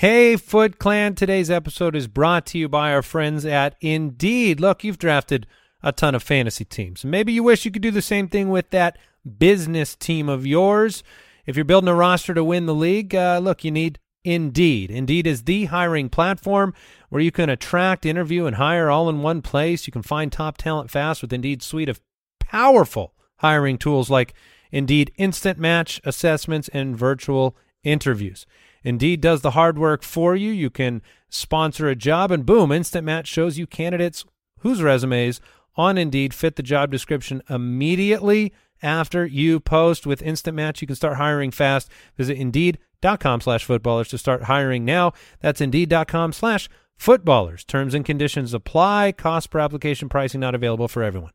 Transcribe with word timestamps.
Hey, 0.00 0.36
Foot 0.36 0.78
Clan. 0.78 1.14
Today's 1.14 1.50
episode 1.50 1.96
is 1.96 2.06
brought 2.06 2.44
to 2.48 2.58
you 2.58 2.68
by 2.68 2.92
our 2.92 3.00
friends 3.00 3.46
at 3.46 3.76
Indeed. 3.80 4.60
Look, 4.60 4.84
you've 4.84 4.98
drafted 4.98 5.46
a 5.82 5.90
ton 5.90 6.14
of 6.14 6.22
fantasy 6.22 6.66
teams. 6.66 7.02
Maybe 7.02 7.32
you 7.32 7.42
wish 7.42 7.64
you 7.64 7.70
could 7.70 7.80
do 7.80 7.90
the 7.90 8.02
same 8.02 8.28
thing 8.28 8.50
with 8.50 8.68
that 8.72 8.98
business 9.38 9.96
team 9.96 10.28
of 10.28 10.46
yours. 10.46 11.02
If 11.46 11.56
you're 11.56 11.64
building 11.64 11.88
a 11.88 11.94
roster 11.94 12.34
to 12.34 12.44
win 12.44 12.66
the 12.66 12.74
league, 12.74 13.14
uh, 13.14 13.40
look, 13.42 13.64
you 13.64 13.70
need 13.70 13.98
Indeed. 14.22 14.90
Indeed 14.90 15.26
is 15.26 15.44
the 15.44 15.64
hiring 15.64 16.10
platform 16.10 16.74
where 17.08 17.22
you 17.22 17.32
can 17.32 17.48
attract, 17.48 18.04
interview, 18.04 18.44
and 18.44 18.56
hire 18.56 18.90
all 18.90 19.08
in 19.08 19.22
one 19.22 19.40
place. 19.40 19.86
You 19.86 19.94
can 19.94 20.02
find 20.02 20.30
top 20.30 20.58
talent 20.58 20.90
fast 20.90 21.22
with 21.22 21.32
Indeed's 21.32 21.64
suite 21.64 21.88
of 21.88 22.02
powerful 22.38 23.14
hiring 23.38 23.78
tools 23.78 24.10
like 24.10 24.34
Indeed 24.70 25.10
Instant 25.16 25.58
Match 25.58 26.02
assessments 26.04 26.68
and 26.74 26.94
virtual 26.94 27.56
interviews. 27.82 28.44
Indeed 28.86 29.20
does 29.20 29.40
the 29.40 29.50
hard 29.50 29.78
work 29.78 30.04
for 30.04 30.36
you. 30.36 30.52
You 30.52 30.70
can 30.70 31.02
sponsor 31.28 31.88
a 31.88 31.96
job, 31.96 32.30
and 32.30 32.46
boom, 32.46 32.70
Instant 32.70 33.04
Match 33.04 33.26
shows 33.26 33.58
you 33.58 33.66
candidates 33.66 34.24
whose 34.60 34.80
resumes 34.80 35.40
on 35.74 35.98
Indeed 35.98 36.32
fit 36.32 36.54
the 36.54 36.62
job 36.62 36.92
description 36.92 37.42
immediately 37.50 38.52
after 38.80 39.26
you 39.26 39.58
post. 39.58 40.06
With 40.06 40.22
Instant 40.22 40.54
Match, 40.54 40.80
you 40.80 40.86
can 40.86 40.94
start 40.94 41.16
hiring 41.16 41.50
fast. 41.50 41.90
Visit 42.16 42.38
Indeed.com 42.38 43.40
slash 43.40 43.64
footballers 43.64 44.06
to 44.10 44.18
start 44.18 44.44
hiring 44.44 44.84
now. 44.84 45.12
That's 45.40 45.60
Indeed.com 45.60 46.32
slash 46.32 46.68
footballers. 46.96 47.64
Terms 47.64 47.92
and 47.92 48.04
conditions 48.04 48.54
apply. 48.54 49.14
Cost 49.18 49.50
per 49.50 49.58
application 49.58 50.08
pricing 50.08 50.38
not 50.38 50.54
available 50.54 50.86
for 50.86 51.02
everyone. 51.02 51.32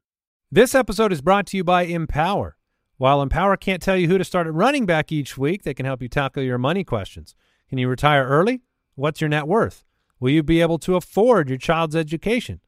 This 0.49 0.73
episode 0.73 1.11
is 1.11 1.21
brought 1.21 1.47
to 1.47 1.57
you 1.57 1.65
by 1.65 1.81
Empower. 1.81 2.55
While 3.01 3.23
Empower 3.23 3.57
can't 3.57 3.81
tell 3.81 3.97
you 3.97 4.07
who 4.07 4.19
to 4.19 4.23
start 4.23 4.45
at 4.45 4.53
running 4.53 4.85
back 4.85 5.11
each 5.11 5.35
week, 5.35 5.63
they 5.63 5.73
can 5.73 5.87
help 5.87 6.03
you 6.03 6.07
tackle 6.07 6.43
your 6.43 6.59
money 6.59 6.83
questions. 6.83 7.33
Can 7.67 7.79
you 7.79 7.89
retire 7.89 8.27
early? 8.27 8.61
What's 8.93 9.19
your 9.19 9.27
net 9.27 9.47
worth? 9.47 9.83
Will 10.19 10.29
you 10.29 10.43
be 10.43 10.61
able 10.61 10.77
to 10.77 10.95
afford 10.95 11.49
your 11.49 11.57
child's 11.57 11.95
education? 11.95 12.61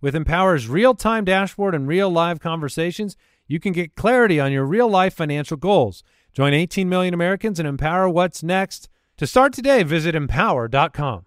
With 0.00 0.14
Empower's 0.14 0.68
real-time 0.68 1.24
dashboard 1.24 1.74
and 1.74 1.88
real 1.88 2.08
live 2.08 2.38
conversations, 2.38 3.16
you 3.48 3.58
can 3.58 3.72
get 3.72 3.96
clarity 3.96 4.38
on 4.38 4.52
your 4.52 4.64
real-life 4.64 5.12
financial 5.12 5.56
goals. 5.56 6.04
Join 6.32 6.54
18 6.54 6.88
million 6.88 7.12
Americans 7.12 7.58
and 7.58 7.66
empower 7.66 8.08
what's 8.08 8.44
next. 8.44 8.88
To 9.16 9.26
start 9.26 9.52
today, 9.52 9.82
visit 9.82 10.14
empower.com. 10.14 11.24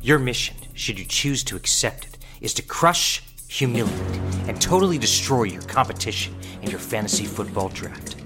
Your 0.00 0.18
mission, 0.18 0.56
should 0.72 0.98
you 0.98 1.04
choose 1.04 1.44
to 1.44 1.54
accept 1.54 2.06
it, 2.06 2.16
is 2.40 2.54
to 2.54 2.62
crush, 2.62 3.22
humiliate, 3.48 3.92
and 4.48 4.60
totally 4.60 4.98
destroy 4.98 5.44
your 5.44 5.62
competition 5.62 6.34
in 6.62 6.70
your 6.70 6.80
fantasy 6.80 7.24
football 7.24 7.68
draft. 7.68 8.16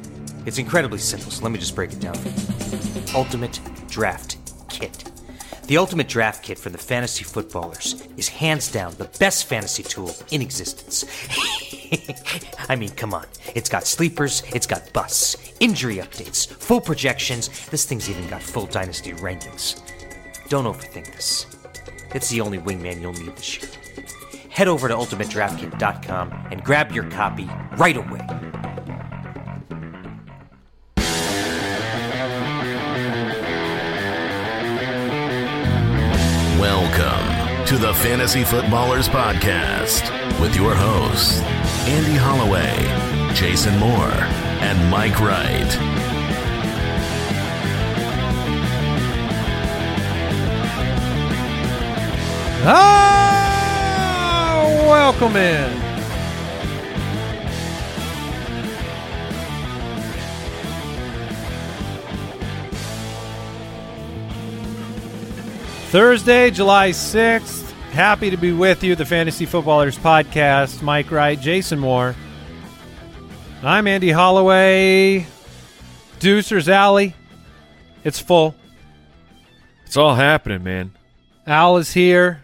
It's 0.47 0.59
incredibly 0.59 0.99
simple, 0.99 1.31
so 1.31 1.43
let 1.43 1.53
me 1.53 1.59
just 1.59 1.75
break 1.75 1.93
it 1.93 2.01
down 2.01 2.15
for 2.15 2.29
you. 2.29 3.17
Ultimate 3.17 3.61
Draft 3.89 4.39
Kit. 4.69 5.05
The 5.67 5.77
Ultimate 5.77 6.09
Draft 6.09 6.43
Kit 6.43 6.59
for 6.59 6.71
the 6.71 6.79
fantasy 6.79 7.25
footballers 7.25 8.03
is 8.17 8.29
hands 8.29 8.73
down 8.73 8.95
the 8.97 9.05
best 9.19 9.45
fantasy 9.47 9.83
tool 9.83 10.15
in 10.31 10.43
existence. 10.43 11.05
I 12.69 12.77
mean, 12.77 12.91
come 12.91 13.15
on. 13.15 13.27
It's 13.55 13.69
got 13.69 13.87
sleepers, 13.87 14.43
it's 14.55 14.67
got 14.67 14.93
busts, 14.93 15.53
injury 15.61 15.97
updates, 15.97 16.49
full 16.49 16.81
projections. 16.81 17.49
This 17.69 17.85
thing's 17.85 18.09
even 18.09 18.29
got 18.29 18.43
full 18.43 18.67
dynasty 18.67 19.13
rankings. 19.13 19.81
Don't 20.49 20.65
overthink 20.65 21.07
this. 21.15 21.47
It's 22.15 22.31
the 22.31 22.41
only 22.41 22.59
wingman 22.59 23.01
you'll 23.01 23.13
need 23.13 23.37
this 23.37 23.63
year. 23.63 23.71
Head 24.51 24.69
over 24.69 24.89
to 24.89 24.95
ultimatedraftkit.com 24.95 26.33
and 26.51 26.63
grab 26.63 26.93
your 26.93 27.09
copy 27.11 27.49
right 27.77 27.97
away. 27.97 28.27
Welcome 36.59 37.67
to 37.67 37.79
the 37.79 37.95
Fantasy 37.95 38.45
Footballers 38.45 39.09
Podcast 39.09 40.11
with 40.41 40.55
your 40.55 40.75
hosts, 40.75 41.41
Andy 41.89 42.17
Holloway, 42.17 43.35
Jason 43.35 43.79
Moore, 43.79 44.13
and 44.63 44.91
Mike 44.91 45.19
Wright. 45.21 45.77
Ah, 52.63 53.20
welcome 54.91 55.37
in. 55.37 55.71
Thursday, 65.91 66.51
July 66.51 66.91
6th. 66.91 67.71
Happy 67.93 68.31
to 68.31 68.37
be 68.37 68.51
with 68.51 68.83
you, 68.83 68.97
the 68.97 69.05
Fantasy 69.05 69.47
Footballers 69.47 69.97
Podcast. 69.97 70.83
Mike 70.83 71.13
Wright, 71.13 71.41
Jason 71.41 71.79
Moore. 71.79 72.17
I'm 73.63 73.87
Andy 73.87 74.11
Holloway. 74.11 75.25
Deucer's 76.19 76.69
Alley. 76.69 77.15
It's 78.03 78.19
full. 78.19 78.57
It's 79.87 79.97
all 79.97 80.17
happening, 80.17 80.65
man. 80.65 80.91
Al 81.47 81.77
is 81.77 81.93
here. 81.93 82.43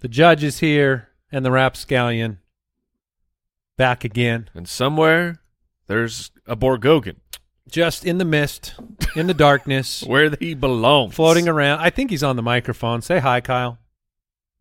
The 0.00 0.08
judge 0.08 0.44
is 0.44 0.58
here. 0.58 1.05
And 1.32 1.44
the 1.44 1.50
rapscallion 1.50 2.38
back 3.76 4.04
again. 4.04 4.48
And 4.54 4.68
somewhere 4.68 5.40
there's 5.86 6.30
a 6.46 6.56
Borgogan 6.56 7.16
Just 7.68 8.04
in 8.04 8.18
the 8.18 8.24
mist, 8.24 8.74
in 9.16 9.26
the 9.26 9.34
darkness, 9.34 10.02
where 10.06 10.30
he 10.38 10.54
belongs. 10.54 11.14
floating 11.14 11.48
around. 11.48 11.80
I 11.80 11.90
think 11.90 12.10
he's 12.10 12.22
on 12.22 12.36
the 12.36 12.42
microphone. 12.42 13.02
Say 13.02 13.18
hi, 13.18 13.40
Kyle. 13.40 13.78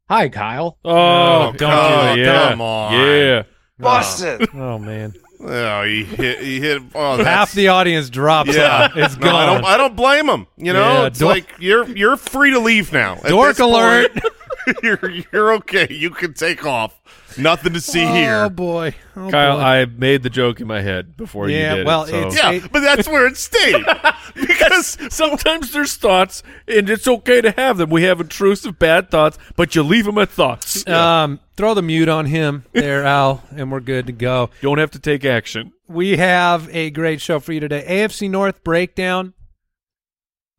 Hi, 0.10 0.30
Kyle. 0.30 0.78
Oh, 0.86 0.92
oh 0.92 1.44
don't 1.54 1.58
God, 1.58 2.16
do 2.16 2.22
it. 2.22 2.26
yeah. 2.26 2.50
Come 2.50 2.62
on. 2.62 2.94
Yeah. 2.94 3.44
Busted. 3.80 4.50
Oh, 4.54 4.60
oh 4.60 4.80
man. 4.80 5.14
oh, 5.42 5.84
he 5.84 6.04
hit. 6.04 6.40
He 6.42 6.60
hit. 6.60 6.82
Oh, 6.94 7.24
Half 7.24 7.54
the 7.54 7.68
audience 7.70 8.10
drops 8.10 8.56
Yeah, 8.56 8.64
out. 8.86 8.92
It's 8.98 9.18
No, 9.18 9.28
I 9.28 9.46
gone. 9.46 9.56
don't. 9.62 9.66
I 9.66 9.78
don't 9.78 9.96
blame 9.96 10.30
him. 10.30 10.48
You 10.58 10.74
know, 10.74 11.02
Yeah, 11.02 11.06
it's 11.08 11.20
dork- 11.20 11.36
like 11.36 11.50
you're 11.60 11.88
you're 11.96 12.18
free 12.18 12.52
to 12.52 12.60
leave 12.60 12.94
now. 12.94 13.16
Dork 13.16 13.60
alert. 13.60 14.12
you're 14.84 15.10
you're 15.32 15.54
okay. 15.56 15.88
You 15.90 16.10
can 16.10 16.34
take 16.34 16.66
off. 16.66 17.00
Nothing 17.38 17.74
to 17.74 17.82
see 17.82 18.06
Oh, 18.06 18.14
here. 18.14 18.44
Oh 18.44 18.50
boy. 18.50 18.96
Oh, 19.16 19.30
Kyle, 19.30 19.58
boy. 19.58 19.62
I 19.64 19.86
made 19.86 20.24
the 20.24 20.30
joke 20.30 20.62
in 20.62 20.68
my 20.68 20.82
head 20.82 21.18
before 21.18 21.50
Yeah, 21.50 21.72
you 21.72 21.76
did 21.78 21.86
well, 21.88 22.04
it. 22.04 22.10
so- 22.10 22.18
it's- 22.20 22.36
Yeah, 22.38 22.52
It- 22.52 22.72
but 22.72 22.80
that's 22.80 23.08
where 23.08 23.28
it 23.28 23.36
stayed 23.38 23.84
because 24.36 24.98
Sometimes 25.10 25.72
there's 25.72 25.96
thoughts, 25.96 26.44
and 26.68 26.90
it's 26.90 27.08
okay 27.08 27.42
to 27.42 27.52
have 27.52 27.78
them. 27.78 27.90
We 27.90 28.04
have 28.04 28.20
intrusive 28.22 28.80
bad 28.80 29.10
thoughts, 29.12 29.38
but 29.56 29.76
you 29.76 29.84
leave 29.84 30.06
them 30.06 30.18
at 30.18 30.30
thoughts. 30.30 30.88
Um, 30.88 31.40
throw 31.58 31.74
the 31.74 31.82
mute 31.82 32.10
on 32.10 32.26
him 32.26 32.66
there, 32.74 33.04
Al, 33.04 33.44
and 33.56 33.72
we're 33.72 33.80
good 33.82 34.08
to 34.08 34.12
go. 34.14 34.50
Don't 34.62 34.78
have 34.78 34.92
to 34.92 35.00
take 35.00 35.26
action. 35.26 35.72
We 35.88 36.18
have 36.18 36.68
a 36.74 36.90
great 36.90 37.22
show 37.22 37.40
for 37.40 37.54
you 37.54 37.60
today. 37.60 37.86
AFC 37.88 38.30
North 38.30 38.64
breakdown. 38.64 39.34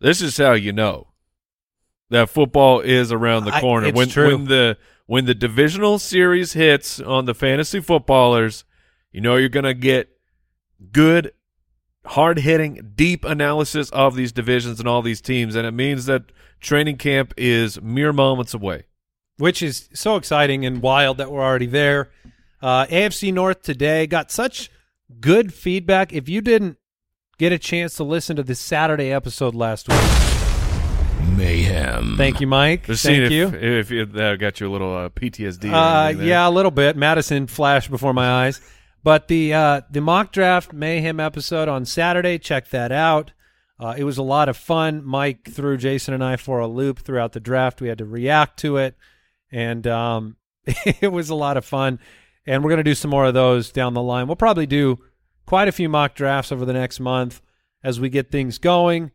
This 0.01 0.21
is 0.23 0.37
how 0.37 0.53
you 0.53 0.73
know 0.73 1.09
that 2.11 2.29
football 2.31 2.81
is 2.81 3.11
around 3.13 3.45
the 3.45 3.55
I- 3.55 3.61
corner. 3.61 3.89
it's 3.89 3.97
when 3.97 4.09
true. 4.09 4.29
when 4.37 4.45
the 4.47 4.79
when 5.07 5.25
the 5.27 5.35
divisional 5.35 5.99
series 5.99 6.53
hits 6.55 7.01
on 7.01 7.25
the 7.27 7.35
fantasy 7.35 7.81
footballers, 7.81 8.65
you 9.13 9.21
know 9.21 9.37
you're 9.37 9.49
going 9.49 9.65
to 9.65 9.75
get 9.75 10.09
good 10.93 11.33
hard 12.05 12.39
hitting, 12.39 12.93
deep 12.95 13.25
analysis 13.25 13.91
of 13.91 14.15
these 14.15 14.31
divisions 14.33 14.79
and 14.79 14.89
all 14.89 15.03
these 15.03 15.21
teams, 15.21 15.55
and 15.57 15.67
it 15.67 15.73
means 15.73 16.07
that 16.07 16.23
training 16.61 16.97
camp 16.97 17.33
is 17.37 17.81
mere 17.83 18.13
moments 18.13 18.55
away. 18.55 18.85
which 19.39 19.63
is 19.63 19.89
so 19.93 20.17
exciting 20.17 20.65
and 20.65 20.81
wild 20.81 21.19
that 21.19 21.31
we're 21.31 21.43
already 21.45 21.67
there. 21.67 22.11
Uh, 22.63 22.87
AFC 22.87 23.33
North 23.35 23.61
today 23.63 24.07
got 24.07 24.31
such 24.31 24.71
good 25.21 25.53
feedback. 25.53 26.13
If 26.13 26.27
you 26.29 26.41
didn't 26.41 26.79
get 27.39 27.53
a 27.53 27.59
chance 27.59 27.95
to 27.97 28.05
listen 28.05 28.37
to 28.37 28.43
the 28.43 28.55
Saturday 28.55 29.13
episode 29.13 29.55
last 29.55 29.89
week, 29.89 30.46
Mayhem. 31.37 32.17
thank 32.17 32.41
you, 32.41 32.47
Mike. 32.47 32.87
Just 32.87 33.05
Thank 33.05 33.17
seeing 33.17 33.25
if, 33.25 33.33
you. 33.33 33.49
if, 33.49 33.93
if 33.93 34.13
that 34.13 34.39
got 34.39 34.61
you 34.61 34.69
a 34.69 34.73
little 34.73 34.95
uh, 34.97 35.09
PTSD. 35.11 35.71
Uh, 35.73 36.19
yeah, 36.19 36.49
a 36.49 36.51
little 36.51 36.71
bit. 36.71 36.97
Madison 36.97 37.47
flashed 37.47 37.91
before 37.91 38.13
my 38.15 38.47
eyes, 38.47 38.61
but 39.03 39.29
the 39.29 39.53
uh, 39.53 39.81
the 39.91 40.01
mock 40.01 40.33
draft 40.33 40.73
mayhem 40.73 41.21
episode 41.21 41.69
on 41.69 41.85
Saturday. 41.85 42.39
Check 42.39 42.71
that 42.71 42.93
out. 42.93 43.33
Uh, 43.79 43.95
it 43.97 44.05
was 44.05 44.17
a 44.17 44.23
lot 44.23 44.49
of 44.49 44.57
fun. 44.57 45.05
Mike 45.05 45.49
threw 45.51 45.77
Jason 45.77 46.15
and 46.15 46.25
I 46.25 46.37
for 46.37 46.61
a 46.61 46.67
loop 46.67 47.01
throughout 47.01 47.33
the 47.33 47.41
draft. 47.41 47.81
We 47.81 47.89
had 47.89 47.99
to 47.99 48.07
react 48.07 48.59
to 48.61 48.79
it, 48.79 48.97
and 49.53 49.87
um, 49.87 50.37
it 50.67 51.13
was 51.13 51.29
a 51.29 51.35
lot 51.35 51.57
of 51.57 51.65
fun. 51.65 51.99
And 52.47 52.63
we're 52.63 52.71
going 52.71 52.79
to 52.79 52.85
do 52.85 52.95
some 52.95 53.11
more 53.11 53.25
of 53.25 53.35
those 53.35 53.73
down 53.73 53.95
the 53.95 54.03
line. 54.03 54.29
We'll 54.29 54.37
probably 54.37 54.67
do 54.67 55.01
quite 55.47 55.69
a 55.69 55.73
few 55.73 55.89
mock 55.89 56.15
drafts 56.15 56.53
over 56.53 56.65
the 56.65 56.73
next 56.73 57.01
month 57.01 57.43
as 57.83 57.99
we 58.01 58.09
get 58.09 58.31
things 58.31 58.59
going. 58.59 59.11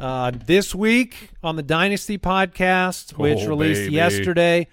Uh, 0.00 0.30
this 0.46 0.74
week 0.74 1.30
on 1.42 1.56
the 1.56 1.62
Dynasty 1.62 2.16
podcast, 2.18 3.18
which 3.18 3.40
Oh, 3.40 3.48
released 3.48 3.82
baby. 3.82 3.94
yesterday, 3.94 4.66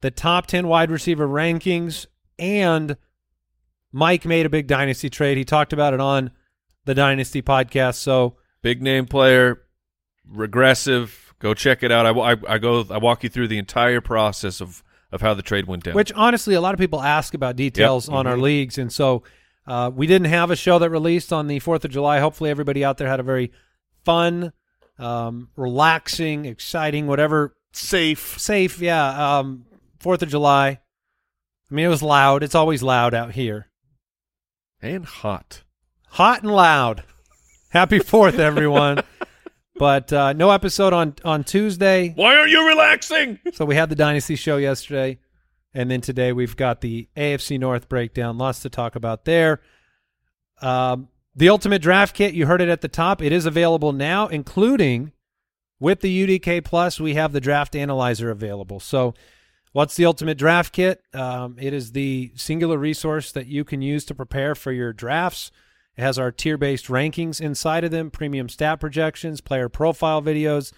the 0.00 0.10
top 0.10 0.46
10 0.46 0.66
wide 0.68 0.90
receiver 0.90 1.28
rankings, 1.28 2.06
and 2.38 2.96
Mike 3.92 4.24
made 4.24 4.46
a 4.46 4.48
big 4.48 4.66
Dynasty 4.66 5.10
trade. 5.10 5.36
He 5.36 5.44
talked 5.44 5.72
about 5.74 5.92
it 5.92 6.00
on 6.00 6.30
the 6.86 6.94
Dynasty 6.94 7.42
podcast. 7.42 7.96
So 7.96 8.36
Big 8.62 8.80
name 8.82 9.06
player, 9.06 9.62
regressive. 10.26 11.34
Go 11.38 11.54
check 11.54 11.82
it 11.82 11.90
out. 11.92 12.06
I, 12.06 12.10
I, 12.10 12.36
I 12.48 12.58
go. 12.58 12.84
I 12.90 12.98
walk 12.98 13.22
you 13.22 13.28
through 13.30 13.48
the 13.48 13.58
entire 13.58 14.00
process 14.00 14.60
of 14.60 14.82
of 15.12 15.20
how 15.22 15.34
the 15.34 15.42
trade 15.42 15.66
went 15.66 15.84
down. 15.84 15.94
Which 15.94 16.12
honestly, 16.12 16.54
a 16.54 16.60
lot 16.60 16.72
of 16.74 16.78
people 16.80 17.02
ask 17.02 17.34
about 17.34 17.56
details 17.56 18.08
on 18.08 18.26
our 18.26 18.36
leagues, 18.36 18.78
and 18.78 18.92
so 18.92 19.22
uh, 19.66 19.90
we 19.92 20.06
didn't 20.06 20.28
have 20.28 20.50
a 20.50 20.56
show 20.56 20.78
that 20.78 20.90
released 20.90 21.32
on 21.32 21.46
the 21.48 21.58
Fourth 21.58 21.84
of 21.84 21.90
July. 21.90 22.20
Hopefully, 22.20 22.50
everybody 22.50 22.84
out 22.84 22.98
there 22.98 23.08
had 23.08 23.18
a 23.18 23.22
very 23.24 23.50
fun, 24.04 24.52
um, 25.00 25.48
relaxing, 25.56 26.44
exciting, 26.44 27.06
whatever 27.06 27.54
Safe. 27.72 28.38
safe, 28.38 28.80
yeah. 28.80 29.38
Um, 29.38 29.66
Fourth 30.00 30.22
of 30.22 30.28
July. 30.28 30.68
I 31.70 31.74
mean, 31.74 31.84
it 31.84 31.88
was 31.88 32.02
loud. 32.02 32.42
It's 32.42 32.54
always 32.54 32.82
loud 32.82 33.14
out 33.14 33.32
here. 33.32 33.68
and 34.82 35.04
hot. 35.04 35.62
hot 36.08 36.42
and 36.42 36.50
loud. 36.50 37.04
Happy 37.70 38.00
Fourth, 38.00 38.38
everyone. 38.38 39.02
but 39.76 40.12
uh, 40.12 40.32
no 40.32 40.50
episode 40.50 40.92
on 40.92 41.14
on 41.24 41.44
Tuesday. 41.44 42.12
Why 42.16 42.36
aren't 42.36 42.50
you 42.50 42.66
relaxing? 42.66 43.38
So 43.52 43.64
we 43.64 43.76
had 43.76 43.88
the 43.88 43.94
Dynasty 43.94 44.34
show 44.34 44.56
yesterday, 44.56 45.18
and 45.72 45.88
then 45.90 46.00
today 46.00 46.32
we've 46.32 46.56
got 46.56 46.80
the 46.80 47.08
AFC 47.16 47.58
North 47.60 47.88
breakdown. 47.88 48.36
Lots 48.38 48.60
to 48.62 48.70
talk 48.70 48.96
about 48.96 49.24
there. 49.24 49.60
Um, 50.60 51.08
the 51.34 51.48
Ultimate 51.48 51.82
Draft 51.82 52.14
Kit, 52.14 52.34
you 52.34 52.46
heard 52.46 52.60
it 52.60 52.68
at 52.68 52.80
the 52.80 52.88
top. 52.88 53.22
It 53.22 53.32
is 53.32 53.46
available 53.46 53.92
now, 53.92 54.26
including 54.28 55.12
with 55.78 56.00
the 56.00 56.26
UDK 56.26 56.64
Plus. 56.64 57.00
We 57.00 57.14
have 57.14 57.32
the 57.32 57.40
Draft 57.40 57.76
Analyzer 57.76 58.30
available. 58.30 58.80
So, 58.80 59.14
what's 59.72 59.94
the 59.94 60.06
Ultimate 60.06 60.38
Draft 60.38 60.72
Kit? 60.72 61.02
Um, 61.14 61.56
it 61.58 61.72
is 61.72 61.92
the 61.92 62.32
singular 62.34 62.78
resource 62.78 63.32
that 63.32 63.46
you 63.46 63.64
can 63.64 63.80
use 63.80 64.04
to 64.06 64.14
prepare 64.14 64.54
for 64.54 64.72
your 64.72 64.92
drafts. 64.92 65.50
It 65.96 66.02
has 66.02 66.18
our 66.18 66.32
tier-based 66.32 66.86
rankings 66.86 67.40
inside 67.40 67.84
of 67.84 67.90
them, 67.90 68.10
premium 68.10 68.48
stat 68.48 68.80
projections, 68.80 69.40
player 69.40 69.68
profile 69.68 70.22
videos, 70.22 70.72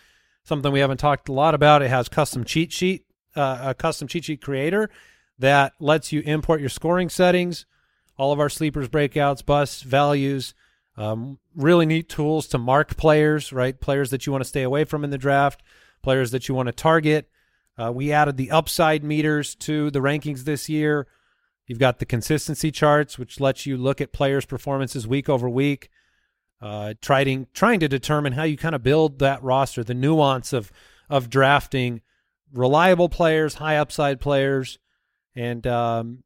something 0.45 0.73
we 0.73 0.81
haven't 0.81 0.99
talked 0.99 1.29
a 1.29 1.33
lot 1.33 1.55
about. 1.55 1.83
It 1.83 1.91
has 1.91 2.09
custom 2.09 2.45
cheat 2.45 2.73
sheet, 2.73 3.05
uh, 3.37 3.59
a 3.63 3.75
custom 3.75 4.09
cheat 4.09 4.25
sheet 4.25 4.43
creator 4.43 4.91
that 5.39 5.73
lets 5.81 6.13
you 6.13 6.21
import 6.23 6.61
your 6.61 6.69
scoring 6.69 7.09
settings, 7.09 7.67
all 8.23 8.31
of 8.31 8.39
our 8.39 8.49
sleepers, 8.49 8.89
breakouts, 8.89 9.45
busts, 9.45 9.83
values. 9.83 10.55
Um, 10.97 11.41
really 11.57 11.87
neat 11.87 12.09
tools 12.09 12.47
to 12.49 12.59
mark 12.59 12.97
players, 12.97 13.53
right? 13.53 13.81
Players 13.81 14.11
that 14.11 14.27
you 14.27 14.31
want 14.31 14.45
to 14.45 14.49
stay 14.49 14.63
away 14.63 14.85
from 14.85 15.03
in 15.03 15.11
the 15.11 15.19
draft, 15.19 15.61
players 16.05 16.31
that 16.31 16.47
you 16.47 16.55
want 16.55 16.69
to 16.69 16.73
target. 16.73 17.29
Uh, 17.77 17.91
we 17.93 18.13
added 18.13 18.37
the 18.37 18.53
upside 18.53 19.03
meters 19.03 19.57
to 19.57 19.91
the 19.91 19.99
rankings 19.99 20.45
this 20.45 20.69
year. 20.69 21.09
You've 21.67 21.81
got 21.81 21.99
the 21.99 22.07
consistency 22.07 22.71
charts, 22.71 23.19
which 23.19 23.41
lets 23.41 23.67
you 23.67 23.77
look 23.77 24.01
at 24.01 24.13
players' 24.13 24.47
performances 24.47 25.05
week 25.05 25.29
over 25.29 25.49
week, 25.49 25.91
uh, 26.61 26.95
trying 27.03 27.49
trying 27.53 27.81
to 27.81 27.89
determine 27.89 28.35
how 28.35 28.45
you 28.45 28.57
kind 28.57 28.77
of 28.77 28.85
build 28.85 29.19
that 29.19 29.43
roster, 29.43 29.83
the 29.83 29.95
nuance 29.95 30.53
of 30.53 30.71
of 31.11 31.29
drafting 31.29 32.03
reliable 32.53 33.09
players, 33.09 33.55
high 33.55 33.79
upside 33.79 34.21
players, 34.21 34.79
and 35.35 35.67
um, 35.67 36.23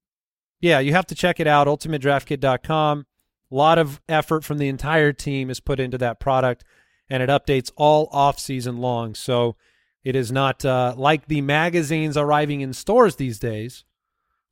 yeah, 0.61 0.79
you 0.81 0.93
have 0.93 1.07
to 1.07 1.15
check 1.15 1.41
it 1.41 1.47
out. 1.47 1.67
UltimateDraftKit.com. 1.67 3.07
A 3.51 3.55
lot 3.55 3.79
of 3.79 4.01
effort 4.09 4.45
from 4.45 4.59
the 4.59 4.69
entire 4.69 5.13
team 5.13 5.51
is 5.51 5.61
put 5.61 5.79
into 5.79 5.99
that 5.99 6.19
product, 6.19 6.65
and 7.09 7.23
it 7.23 7.29
updates 7.29 7.71
all 7.77 8.09
off 8.11 8.39
season 8.39 8.79
long. 8.79 9.15
So 9.15 9.57
it 10.03 10.17
is 10.17 10.33
not 10.33 10.65
uh, 10.65 10.95
like 10.97 11.27
the 11.27 11.41
magazines 11.41 12.17
arriving 12.17 12.61
in 12.61 12.73
stores 12.73 13.17
these 13.17 13.39
days, 13.39 13.85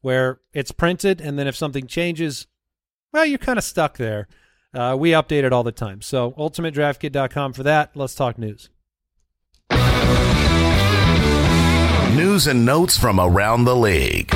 where 0.01 0.41
it's 0.53 0.73
printed, 0.73 1.21
and 1.21 1.39
then 1.39 1.47
if 1.47 1.56
something 1.56 1.87
changes, 1.87 2.47
well, 3.12 3.25
you're 3.25 3.39
kind 3.39 3.59
of 3.59 3.65
stuck 3.65 3.97
there. 3.97 4.29
Uh, 4.75 4.97
we 4.99 5.11
update 5.11 5.45
it 5.45 5.53
all 5.53 5.62
the 5.62 5.73
time. 5.73 6.03
So 6.03 6.33
UltimateDraftKit.com 6.33 7.53
for 7.53 7.62
that. 7.62 7.93
Let's 7.95 8.15
talk 8.15 8.39
news. 8.39 8.69
News 12.17 12.47
and 12.47 12.65
notes 12.65 12.97
from 12.97 13.19
around 13.19 13.65
the 13.65 13.75
league. 13.75 14.33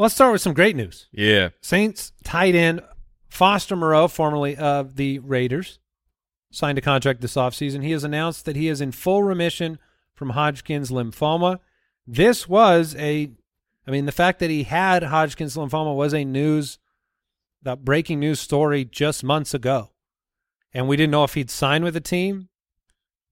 Let's 0.00 0.14
start 0.14 0.30
with 0.30 0.40
some 0.40 0.54
great 0.54 0.76
news. 0.76 1.08
Yeah. 1.10 1.48
Saints 1.60 2.12
tight 2.22 2.54
end 2.54 2.82
Foster 3.28 3.74
Moreau, 3.74 4.06
formerly 4.06 4.56
of 4.56 4.94
the 4.94 5.18
Raiders, 5.18 5.80
signed 6.52 6.78
a 6.78 6.80
contract 6.80 7.20
this 7.20 7.34
offseason. 7.34 7.82
He 7.82 7.90
has 7.90 8.04
announced 8.04 8.44
that 8.44 8.54
he 8.54 8.68
is 8.68 8.80
in 8.80 8.92
full 8.92 9.24
remission 9.24 9.78
from 10.14 10.30
Hodgkin's 10.30 10.90
lymphoma. 10.90 11.58
This 12.06 12.48
was 12.48 12.94
a, 12.96 13.30
I 13.86 13.90
mean, 13.90 14.06
the 14.06 14.12
fact 14.12 14.38
that 14.38 14.50
he 14.50 14.62
had 14.62 15.02
Hodgkin's 15.02 15.56
lymphoma 15.56 15.94
was 15.94 16.14
a 16.14 16.24
news, 16.24 16.78
that 17.62 17.84
breaking 17.84 18.20
news 18.20 18.38
story 18.38 18.84
just 18.84 19.24
months 19.24 19.52
ago. 19.52 19.90
And 20.72 20.86
we 20.86 20.96
didn't 20.96 21.10
know 21.10 21.24
if 21.24 21.34
he'd 21.34 21.50
sign 21.50 21.82
with 21.82 21.94
the 21.94 22.00
team, 22.00 22.50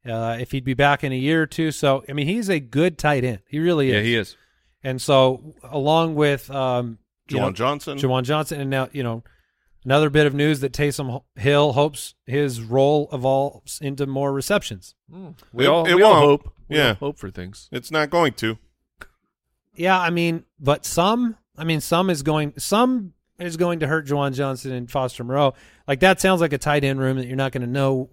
uh, 0.04 0.36
if 0.40 0.50
he'd 0.50 0.64
be 0.64 0.74
back 0.74 1.04
in 1.04 1.12
a 1.12 1.16
year 1.16 1.42
or 1.42 1.46
two. 1.46 1.70
So, 1.70 2.04
I 2.08 2.12
mean, 2.12 2.26
he's 2.26 2.48
a 2.48 2.58
good 2.58 2.98
tight 2.98 3.24
end. 3.24 3.40
He 3.48 3.60
really 3.60 3.90
is. 3.90 3.94
Yeah, 3.94 4.02
he 4.02 4.16
is. 4.16 4.36
And 4.82 5.00
so, 5.02 5.54
along 5.64 6.14
with 6.14 6.50
um, 6.50 6.98
Juwan 7.28 7.40
know, 7.40 7.52
Johnson. 7.52 7.98
Juwan 7.98 8.22
Johnson, 8.22 8.60
and 8.60 8.70
now 8.70 8.88
you 8.92 9.02
know 9.02 9.24
another 9.84 10.10
bit 10.10 10.26
of 10.26 10.34
news 10.34 10.60
that 10.60 10.72
Taysom 10.72 11.22
Hill 11.36 11.72
hopes 11.72 12.14
his 12.26 12.60
role 12.60 13.08
evolves 13.12 13.80
into 13.80 14.06
more 14.06 14.32
receptions. 14.32 14.94
We 15.52 15.64
It- 15.64 15.68
all 15.68 15.86
it 15.86 15.94
we 15.94 16.02
all 16.02 16.12
won't. 16.12 16.24
hope. 16.42 16.52
We 16.68 16.76
Yeah. 16.76 16.88
all 16.90 16.94
hope 16.94 17.18
for 17.18 17.30
things. 17.30 17.68
It's 17.72 17.90
not 17.90 18.10
going 18.10 18.32
to. 18.34 18.58
Yeah, 19.74 20.00
I 20.00 20.10
mean, 20.10 20.44
but 20.58 20.84
some, 20.86 21.36
I 21.58 21.64
mean, 21.64 21.80
some 21.80 22.08
is 22.10 22.22
going, 22.22 22.54
some 22.56 23.12
is 23.38 23.56
going 23.58 23.80
to 23.80 23.86
hurt 23.86 24.06
Juwan 24.06 24.34
Johnson 24.34 24.72
and 24.72 24.90
Foster 24.90 25.22
Moreau. 25.22 25.52
Like 25.86 26.00
that 26.00 26.20
sounds 26.20 26.40
like 26.40 26.52
a 26.54 26.58
tight 26.58 26.82
end 26.82 26.98
room 26.98 27.18
that 27.18 27.26
you're 27.26 27.36
not 27.36 27.52
going 27.52 27.60
to 27.62 27.66
know 27.70 28.08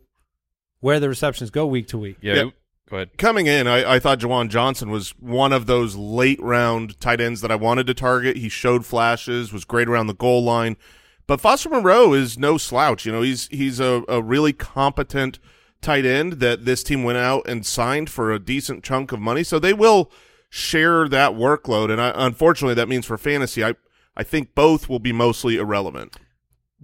where 0.81 0.99
the 0.99 1.07
receptions 1.07 1.49
go 1.51 1.65
week 1.65 1.87
to 1.87 1.97
week. 1.97 2.17
Yeah. 2.21 2.33
Yeah. 2.35 2.43
Go 2.89 2.97
ahead. 2.97 3.17
Coming 3.17 3.47
in, 3.47 3.67
I, 3.67 3.93
I 3.95 3.99
thought 3.99 4.19
Juwan 4.19 4.49
Johnson 4.49 4.91
was 4.91 5.11
one 5.11 5.53
of 5.53 5.65
those 5.65 5.95
late 5.95 6.41
round 6.41 6.99
tight 6.99 7.21
ends 7.21 7.41
that 7.41 7.51
I 7.51 7.55
wanted 7.55 7.87
to 7.87 7.93
target. 7.93 8.37
He 8.37 8.49
showed 8.49 8.85
flashes, 8.85 9.53
was 9.53 9.65
great 9.65 9.87
around 9.87 10.07
the 10.07 10.13
goal 10.13 10.43
line. 10.43 10.77
But 11.25 11.39
Foster 11.39 11.69
Moreau 11.69 12.13
is 12.13 12.37
no 12.37 12.57
slouch. 12.57 13.05
You 13.05 13.13
know, 13.13 13.21
he's 13.21 13.47
he's 13.47 13.79
a, 13.79 14.03
a 14.09 14.21
really 14.21 14.51
competent 14.51 15.39
tight 15.81 16.05
end 16.05 16.33
that 16.33 16.65
this 16.65 16.83
team 16.83 17.03
went 17.03 17.17
out 17.17 17.47
and 17.47 17.65
signed 17.65 18.09
for 18.09 18.31
a 18.31 18.39
decent 18.39 18.83
chunk 18.83 19.11
of 19.11 19.19
money. 19.19 19.43
So 19.43 19.59
they 19.59 19.73
will 19.73 20.11
share 20.49 21.07
that 21.07 21.31
workload. 21.31 21.89
And 21.89 22.01
I, 22.01 22.11
unfortunately, 22.13 22.75
that 22.75 22.89
means 22.89 23.05
for 23.05 23.17
fantasy, 23.17 23.63
I 23.63 23.75
I 24.15 24.23
think 24.23 24.53
both 24.53 24.89
will 24.89 24.99
be 24.99 25.13
mostly 25.13 25.55
irrelevant. 25.55 26.17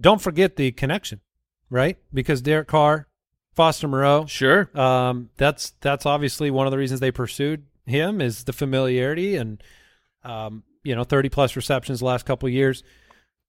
Don't 0.00 0.22
forget 0.22 0.56
the 0.56 0.72
connection, 0.72 1.20
right? 1.68 1.98
Because 2.12 2.40
Derek 2.40 2.68
Carr, 2.68 3.06
Foster 3.54 3.88
Moreau, 3.88 4.26
Sure. 4.26 4.70
Um, 4.78 5.30
that's 5.36 5.70
that's 5.80 6.06
obviously 6.06 6.50
one 6.50 6.66
of 6.66 6.70
the 6.70 6.78
reasons 6.78 7.00
they 7.00 7.10
pursued 7.10 7.64
him 7.86 8.20
is 8.20 8.44
the 8.44 8.52
familiarity 8.52 9.36
and 9.36 9.62
um, 10.24 10.62
you 10.84 10.94
know, 10.94 11.04
thirty 11.04 11.28
plus 11.28 11.56
receptions 11.56 11.98
the 12.00 12.06
last 12.06 12.24
couple 12.26 12.46
of 12.46 12.52
years. 12.52 12.82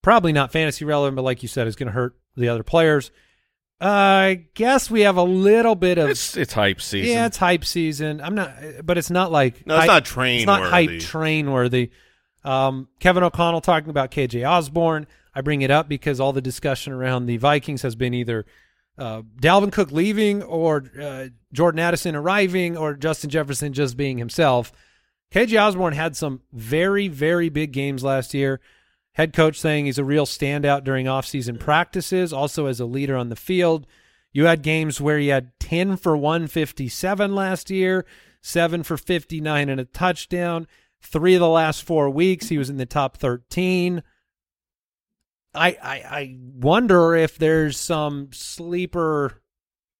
Probably 0.02 0.34
not 0.34 0.52
fantasy 0.52 0.84
relevant, 0.86 1.16
but 1.16 1.22
like 1.22 1.44
you 1.44 1.48
said, 1.50 1.68
is 1.68 1.76
going 1.76 1.88
to 1.88 1.94
hurt 1.94 2.16
the 2.36 2.50
other 2.50 2.64
players. 2.64 3.12
I 3.80 4.46
guess 4.54 4.92
we 4.92 5.02
have 5.02 5.18
a 5.18 5.24
little 5.24 5.76
bit 5.76 5.98
of 5.98 6.10
It's 6.10 6.38
it's 6.38 6.54
hype 6.54 6.82
season. 6.82 7.12
yeah, 7.14 7.26
it's 7.26 7.38
hype 7.38 7.66
season. 7.66 8.22
I'm 8.22 8.36
not, 8.36 8.54
but 8.84 8.98
it's 8.98 9.10
not 9.10 9.32
like 9.32 9.66
No, 9.66 9.76
it's 9.76 9.82
hype- 9.82 9.88
not 9.88 10.06
train 10.06 10.38
It's 10.42 10.46
not 10.46 10.64
hype 10.70 11.00
train 11.00 11.52
worthy. 11.52 11.90
Um, 12.44 12.88
Kevin 13.00 13.24
O'Connell 13.24 13.62
talking 13.62 13.90
about 13.90 14.12
KJ 14.12 14.48
Osborn. 14.48 15.08
I 15.34 15.42
bring 15.42 15.62
it 15.62 15.72
up 15.72 15.88
because 15.90 16.20
all 16.20 16.34
the 16.34 16.42
discussion 16.42 16.94
around 16.94 17.26
the 17.26 17.38
Vikings 17.38 17.82
has 17.84 17.96
been 17.96 18.14
either 18.14 18.46
uh, 18.98 19.22
Dalvin 19.42 19.72
Cook 19.72 19.92
leaving 19.92 20.44
or 20.44 20.84
uh, 21.00 21.28
Jordan 21.54 21.80
Addison 21.80 22.16
arriving 22.16 22.78
or 22.78 22.94
Justin 22.94 23.30
Jefferson 23.30 23.74
just 23.74 23.98
being 23.98 24.18
himself. 24.18 24.72
KJ 25.34 25.62
Osborn 25.62 25.94
had 25.94 26.16
some 26.16 26.42
very, 26.52 27.08
very 27.08 27.50
big 27.50 27.72
games 27.72 28.04
last 28.04 28.34
year. 28.34 28.60
Head 29.14 29.34
coach 29.34 29.60
saying 29.60 29.86
he's 29.86 29.98
a 29.98 30.04
real 30.04 30.26
standout 30.26 30.84
during 30.84 31.06
offseason 31.06 31.60
practices, 31.60 32.32
also 32.32 32.66
as 32.66 32.80
a 32.80 32.86
leader 32.86 33.16
on 33.16 33.30
the 33.30 33.36
field. 33.36 33.88
You 34.34 34.46
had 34.46 34.62
games 34.62 35.02
where 35.02 35.20
he 35.20 35.28
had 35.28 35.52
10 35.60 35.98
for 35.98 36.16
157 36.16 37.36
last 37.36 37.70
year, 37.70 38.06
7 38.42 38.84
for 38.84 38.98
59 38.98 39.70
and 39.70 39.82
a 39.82 39.86
touchdown. 39.86 40.68
Three 41.02 41.36
of 41.36 41.42
the 41.42 41.50
last 41.50 41.84
four 41.84 42.10
weeks, 42.10 42.50
he 42.50 42.58
was 42.58 42.70
in 42.70 42.78
the 42.78 42.86
top 42.86 43.18
13. 43.18 44.04
I, 45.54 45.78
I, 45.82 45.96
I 45.96 46.38
wonder 46.40 47.16
if 47.16 47.38
there's 47.38 47.78
some 47.78 48.30
sleeper 48.32 49.42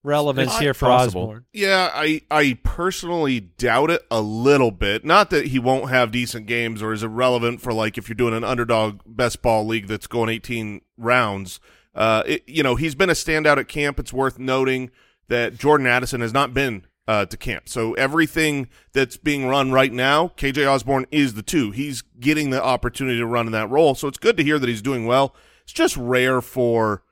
relevance 0.02 0.58
here 0.58 0.74
for 0.74 0.86
possible. 0.86 1.22
Osborn. 1.22 1.44
Yeah, 1.52 1.90
I 1.92 2.22
I 2.30 2.58
personally 2.62 3.40
doubt 3.40 3.90
it 3.90 4.04
a 4.10 4.20
little 4.20 4.70
bit. 4.70 5.04
Not 5.04 5.30
that 5.30 5.48
he 5.48 5.58
won't 5.58 5.90
have 5.90 6.10
decent 6.10 6.46
games 6.46 6.82
or 6.82 6.92
is 6.92 7.02
irrelevant 7.02 7.60
for 7.60 7.72
like 7.72 7.98
if 7.98 8.08
you're 8.08 8.16
doing 8.16 8.34
an 8.34 8.44
underdog 8.44 9.00
best 9.06 9.42
ball 9.42 9.66
league 9.66 9.86
that's 9.86 10.06
going 10.06 10.30
18 10.30 10.80
rounds. 10.96 11.60
Uh, 11.94 12.22
it, 12.26 12.48
you 12.48 12.62
know, 12.62 12.74
he's 12.74 12.94
been 12.94 13.10
a 13.10 13.14
standout 13.14 13.58
at 13.58 13.68
camp. 13.68 14.00
It's 14.00 14.12
worth 14.12 14.38
noting 14.38 14.90
that 15.28 15.58
Jordan 15.58 15.86
Addison 15.86 16.20
has 16.22 16.32
not 16.32 16.54
been 16.54 16.86
uh, 17.08 17.26
to 17.26 17.36
camp. 17.36 17.68
So 17.68 17.94
everything 17.94 18.68
that's 18.92 19.16
being 19.16 19.46
run 19.46 19.72
right 19.72 19.92
now, 19.92 20.28
KJ 20.36 20.70
Osborn 20.70 21.06
is 21.10 21.34
the 21.34 21.42
two. 21.42 21.70
He's 21.70 22.02
getting 22.02 22.50
the 22.50 22.62
opportunity 22.62 23.18
to 23.18 23.26
run 23.26 23.46
in 23.46 23.52
that 23.52 23.70
role. 23.70 23.94
So 23.94 24.08
it's 24.08 24.18
good 24.18 24.36
to 24.36 24.44
hear 24.44 24.58
that 24.58 24.68
he's 24.68 24.82
doing 24.82 25.06
well. 25.06 25.34
It's 25.64 25.72
just 25.72 25.96
rare 25.96 26.40
for 26.40 27.02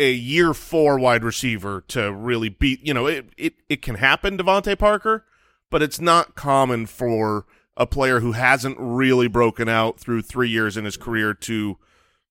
a 0.00 0.12
year 0.12 0.54
four 0.54 0.98
wide 0.98 1.24
receiver 1.24 1.82
to 1.88 2.12
really 2.12 2.48
beat. 2.48 2.84
You 2.86 2.94
know, 2.94 3.06
it 3.06 3.26
it 3.36 3.54
it 3.68 3.82
can 3.82 3.96
happen, 3.96 4.38
DeVante 4.38 4.78
Parker, 4.78 5.24
but 5.70 5.82
it's 5.82 6.00
not 6.00 6.34
common 6.34 6.86
for 6.86 7.46
a 7.76 7.86
player 7.86 8.20
who 8.20 8.32
hasn't 8.32 8.76
really 8.78 9.28
broken 9.28 9.68
out 9.68 9.98
through 9.98 10.22
three 10.22 10.48
years 10.48 10.76
in 10.76 10.84
his 10.84 10.96
career 10.96 11.34
to 11.34 11.78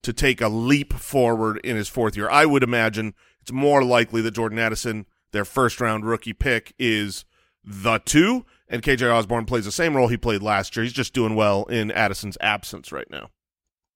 to 0.03 0.13
take 0.13 0.41
a 0.41 0.49
leap 0.49 0.93
forward 0.93 1.57
in 1.63 1.75
his 1.75 1.89
fourth 1.89 2.15
year. 2.15 2.29
I 2.29 2.45
would 2.45 2.63
imagine 2.63 3.13
it's 3.41 3.51
more 3.51 3.83
likely 3.83 4.21
that 4.21 4.31
Jordan 4.31 4.59
Addison, 4.59 5.05
their 5.37 5.45
first 5.45 5.79
round 5.79 6.03
rookie 6.03 6.33
pick, 6.33 6.73
is 6.79 7.23
the 7.63 7.99
two, 7.99 8.43
and 8.67 8.81
KJ 8.81 9.13
Osborn 9.13 9.45
plays 9.45 9.65
the 9.65 9.71
same 9.71 9.95
role 9.95 10.07
he 10.07 10.17
played 10.17 10.41
last 10.41 10.75
year. 10.75 10.83
He's 10.83 10.93
just 10.93 11.13
doing 11.13 11.35
well 11.35 11.65
in 11.65 11.91
Addison's 11.91 12.39
absence 12.41 12.91
right 12.91 13.09
now. 13.11 13.29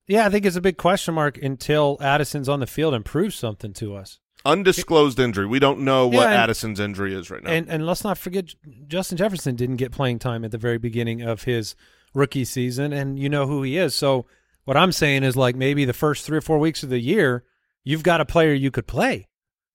Yeah, 0.07 0.27
I 0.27 0.29
think 0.29 0.45
it's 0.45 0.55
a 0.55 0.62
big 0.62 0.77
question 0.77 1.15
mark 1.15 1.38
until 1.41 1.98
Addison's 2.00 2.48
on 2.48 2.60
the 2.60 2.67
field 2.67 2.93
and 2.93 3.03
proves 3.03 3.36
something 3.36 3.74
to 3.74 3.95
us. 3.95 4.19
Undisclosed 4.45 5.19
injury. 5.19 5.45
We 5.48 5.60
don't 5.60 5.79
know 5.79 6.05
what 6.07 6.24
Yeah, 6.24 6.31
and- 6.31 6.43
Addison's 6.43 6.79
injury 6.79 7.13
is 7.15 7.31
right 7.31 7.43
now. 7.43 7.51
And 7.51 7.69
and 7.69 7.86
let's 7.86 8.03
not 8.03 8.17
forget 8.17 8.53
Justin 8.88 9.17
Jefferson 9.17 9.55
didn't 9.55 9.77
get 9.77 9.91
playing 9.91 10.19
time 10.19 10.43
at 10.45 10.51
the 10.51 10.57
very 10.57 10.77
beginning 10.77 11.21
of 11.21 11.43
his 11.43 11.75
rookie 12.13 12.45
season, 12.45 12.93
and 12.93 13.17
you 13.17 13.29
know 13.29 13.48
who 13.48 13.63
he 13.63 13.77
is. 13.77 13.95
So 13.95 14.25
what 14.65 14.77
I'm 14.77 14.91
saying 14.91 15.24
is 15.24 15.36
like 15.36 15.55
maybe 15.55 15.86
the 15.86 15.93
first 15.93 16.25
three 16.25 16.38
or 16.38 16.41
four 16.41 16.60
weeks 16.60 16.83
of 16.83 16.89
the 16.89 17.00
year, 17.00 17.43
you've 17.83 18.03
got 18.03 18.19
a 18.21 18.25
player 18.25 18.53
you 18.53 18.69
could 18.71 18.88
play 18.88 19.27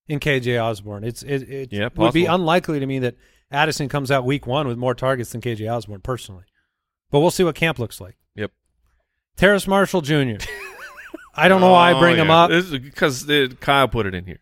in 0.08 0.20
KJ 0.20 0.62
Osborn. 0.62 1.04
It's 1.04 1.22
it, 1.22 1.42
it 1.50 1.72
Yeah, 1.72 1.88
would 1.96 2.12
be 2.12 2.26
unlikely 2.26 2.80
to 2.80 2.86
me 2.86 2.98
that 3.00 3.16
Addison 3.50 3.88
comes 3.88 4.10
out 4.10 4.24
week 4.24 4.46
one 4.46 4.66
with 4.68 4.78
more 4.78 4.94
targets 4.94 5.32
than 5.32 5.40
KJ 5.40 5.70
Osborn 5.72 6.00
personally. 6.00 6.44
But 7.10 7.20
we'll 7.20 7.30
see 7.30 7.44
what 7.44 7.54
camp 7.54 7.78
looks 7.78 8.00
like. 8.00 8.16
Yep. 8.34 8.50
Terrace 9.36 9.66
Marshall 9.66 10.00
Jr. 10.00 10.14
I 11.34 11.48
don't 11.48 11.60
know 11.60 11.70
why 11.72 11.90
I 11.90 11.94
Oh, 11.94 12.00
bring 12.00 12.16
him 12.16 12.30
up. 12.30 12.50
This 12.50 12.64
is 12.66 12.78
because 12.78 13.28
uh, 13.28 13.48
Kyle 13.60 13.88
put 13.88 14.06
it 14.06 14.14
in 14.14 14.24
here. 14.26 14.40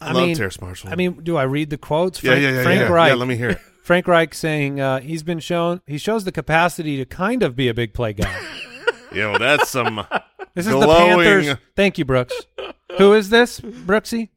I 0.00 0.12
love 0.12 0.26
mean, 0.28 0.36
Terrace 0.36 0.60
Marshall. 0.60 0.90
I 0.90 0.96
mean, 0.96 1.22
do 1.22 1.36
I 1.36 1.42
read 1.42 1.70
the 1.70 1.78
quotes? 1.78 2.22
yeah, 2.22 2.32
Frank, 2.32 2.42
yeah, 2.42 2.50
yeah, 2.52 2.62
Frank 2.62 2.80
yeah. 2.80 2.88
Reich. 2.88 3.08
Yeah, 3.08 3.14
let 3.14 3.28
me 3.28 3.36
hear 3.36 3.50
it. 3.50 3.58
Frank 3.82 4.06
Reich 4.06 4.34
saying 4.34 4.80
uh, 4.80 5.00
he's 5.00 5.22
been 5.22 5.40
shown 5.40 5.80
he 5.86 5.98
shows 5.98 6.24
the 6.24 6.32
capacity 6.32 6.96
to 6.98 7.04
kind 7.04 7.42
of 7.42 7.56
be 7.56 7.68
a 7.68 7.74
big 7.74 7.92
play 7.94 8.12
guy. 8.12 8.40
Yo, 9.12 9.38
that's 9.38 9.68
some. 9.68 10.06
This 10.52 10.66
is 10.66 10.72
the 10.72 10.80
Glowing. 10.80 11.18
Panthers. 11.24 11.56
Thank 11.76 11.96
you, 11.96 12.04
Brooks. 12.04 12.34
Who 12.98 13.12
is 13.12 13.30
this, 13.30 13.60
Brooksy? 13.60 14.30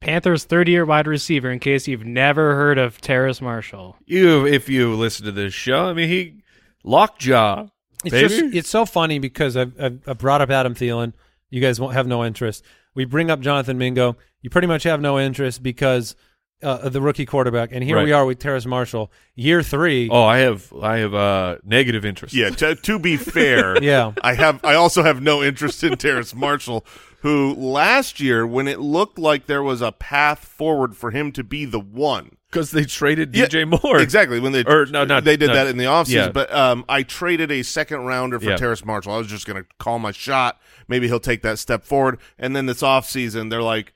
Panthers' 0.00 0.44
third 0.44 0.66
year 0.66 0.86
wide 0.86 1.06
receiver, 1.06 1.50
in 1.50 1.58
case 1.58 1.86
you've 1.86 2.06
never 2.06 2.54
heard 2.54 2.78
of 2.78 3.02
Terrace 3.02 3.42
Marshall. 3.42 3.96
You, 4.06 4.46
if 4.46 4.70
you 4.70 4.94
listen 4.94 5.26
to 5.26 5.32
this 5.32 5.52
show, 5.52 5.90
I 5.90 5.92
mean, 5.92 6.08
he 6.08 6.42
lockjaw, 6.84 7.66
It's 8.02 8.12
baby. 8.12 8.28
just 8.28 8.54
it's 8.54 8.68
so 8.70 8.86
funny 8.86 9.18
because 9.18 9.58
I've, 9.58 9.78
I've, 9.78 10.00
I've 10.08 10.18
brought 10.18 10.40
up 10.40 10.48
Adam 10.50 10.74
Thielen. 10.74 11.12
You 11.50 11.60
guys 11.60 11.78
won't 11.78 11.92
have 11.92 12.06
no 12.06 12.24
interest. 12.24 12.64
We 12.94 13.04
bring 13.04 13.30
up 13.30 13.40
Jonathan 13.40 13.76
Mingo. 13.76 14.16
You 14.40 14.48
pretty 14.48 14.68
much 14.68 14.84
have 14.84 15.02
no 15.02 15.18
interest 15.18 15.62
because 15.62 16.16
uh, 16.62 16.88
the 16.88 17.00
rookie 17.00 17.26
quarterback. 17.26 17.70
And 17.72 17.84
here 17.84 17.96
Right. 17.96 18.04
we 18.04 18.12
are 18.12 18.24
with 18.24 18.38
Terrace 18.38 18.66
Marshall, 18.66 19.10
year 19.34 19.62
three. 19.62 20.08
oh, 20.10 20.24
I 20.24 20.38
have, 20.38 20.72
I 20.80 20.98
have 20.98 21.14
uh, 21.14 21.56
negative 21.64 22.04
interest. 22.04 22.34
Yeah, 22.34 22.50
to, 22.50 22.74
to 22.74 22.98
be 22.98 23.16
fair, 23.16 23.76
Yeah. 23.82 24.12
I 24.22 24.34
have. 24.34 24.64
I 24.64 24.74
also 24.74 25.02
have 25.02 25.20
no 25.20 25.42
interest 25.42 25.84
in 25.84 25.96
Terrace 25.96 26.34
Marshall, 26.34 26.84
who 27.20 27.54
last 27.54 28.20
year, 28.20 28.46
when 28.46 28.68
it 28.68 28.80
looked 28.80 29.18
like 29.18 29.46
there 29.46 29.62
was 29.62 29.80
a 29.82 29.92
path 29.92 30.40
forward 30.40 30.96
for 30.96 31.10
him 31.10 31.32
to 31.32 31.44
be 31.44 31.64
the 31.64 31.80
one, 31.80 32.36
because 32.50 32.70
they 32.70 32.84
traded 32.84 33.34
Yeah, 33.34 33.46
DJ 33.46 33.68
Moore. 33.82 34.00
exactly 34.00 34.40
when 34.40 34.52
they 34.52 34.64
Or, 34.64 34.86
no, 34.86 35.04
not- 35.04 35.24
they 35.24 35.36
did 35.36 35.48
not- 35.48 35.54
that 35.54 35.66
in 35.66 35.76
the 35.76 35.84
offseason. 35.84 36.12
yeah. 36.14 36.28
But 36.30 36.52
um, 36.54 36.84
I 36.88 37.02
traded 37.02 37.50
a 37.52 37.62
second 37.62 38.06
rounder 38.06 38.38
for 38.40 38.50
Yeah. 38.50 38.56
Terrace 38.56 38.84
Marshall. 38.84 39.12
I 39.12 39.18
was 39.18 39.26
just 39.26 39.46
going 39.46 39.62
to 39.62 39.68
call 39.78 39.98
my 39.98 40.12
shot. 40.12 40.58
Maybe 40.88 41.06
he'll 41.08 41.20
take 41.20 41.42
that 41.42 41.58
step 41.58 41.84
forward. 41.84 42.18
And 42.38 42.54
then 42.56 42.66
this 42.66 42.80
offseason, 42.82 43.50
they're 43.50 43.62
like, 43.62 43.92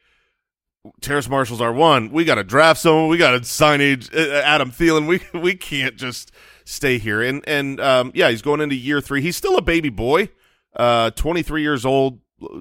Terrace 1.01 1.29
Marshall's 1.29 1.61
our 1.61 1.73
one. 1.73 2.11
We 2.11 2.25
got 2.25 2.37
to 2.37 2.45
draft 2.45 2.81
someone. 2.81 3.09
We 3.09 3.19
got 3.19 3.33
to 3.33 3.45
sign 3.45 3.81
age, 3.81 4.09
uh, 4.15 4.43
Adam 4.45 4.71
Thielen. 4.71 5.07
We 5.07 5.21
we 5.39 5.55
can't 5.55 5.97
just 5.97 6.33
stay 6.65 6.99
here. 6.99 7.23
And 7.23 7.47
and 7.47 7.81
um, 7.81 8.13
yeah, 8.15 8.31
he's 8.31 8.43
going 8.43 8.61
into 8.61 8.75
year 8.75 9.01
three. 9.01 9.23
He's 9.23 9.37
still 9.37 9.57
a 9.57 9.63
baby 9.63 9.91
boy, 9.91 10.31
uh, 10.77 11.11
23 11.11 11.63
years 11.63 11.85
old, 11.85 12.21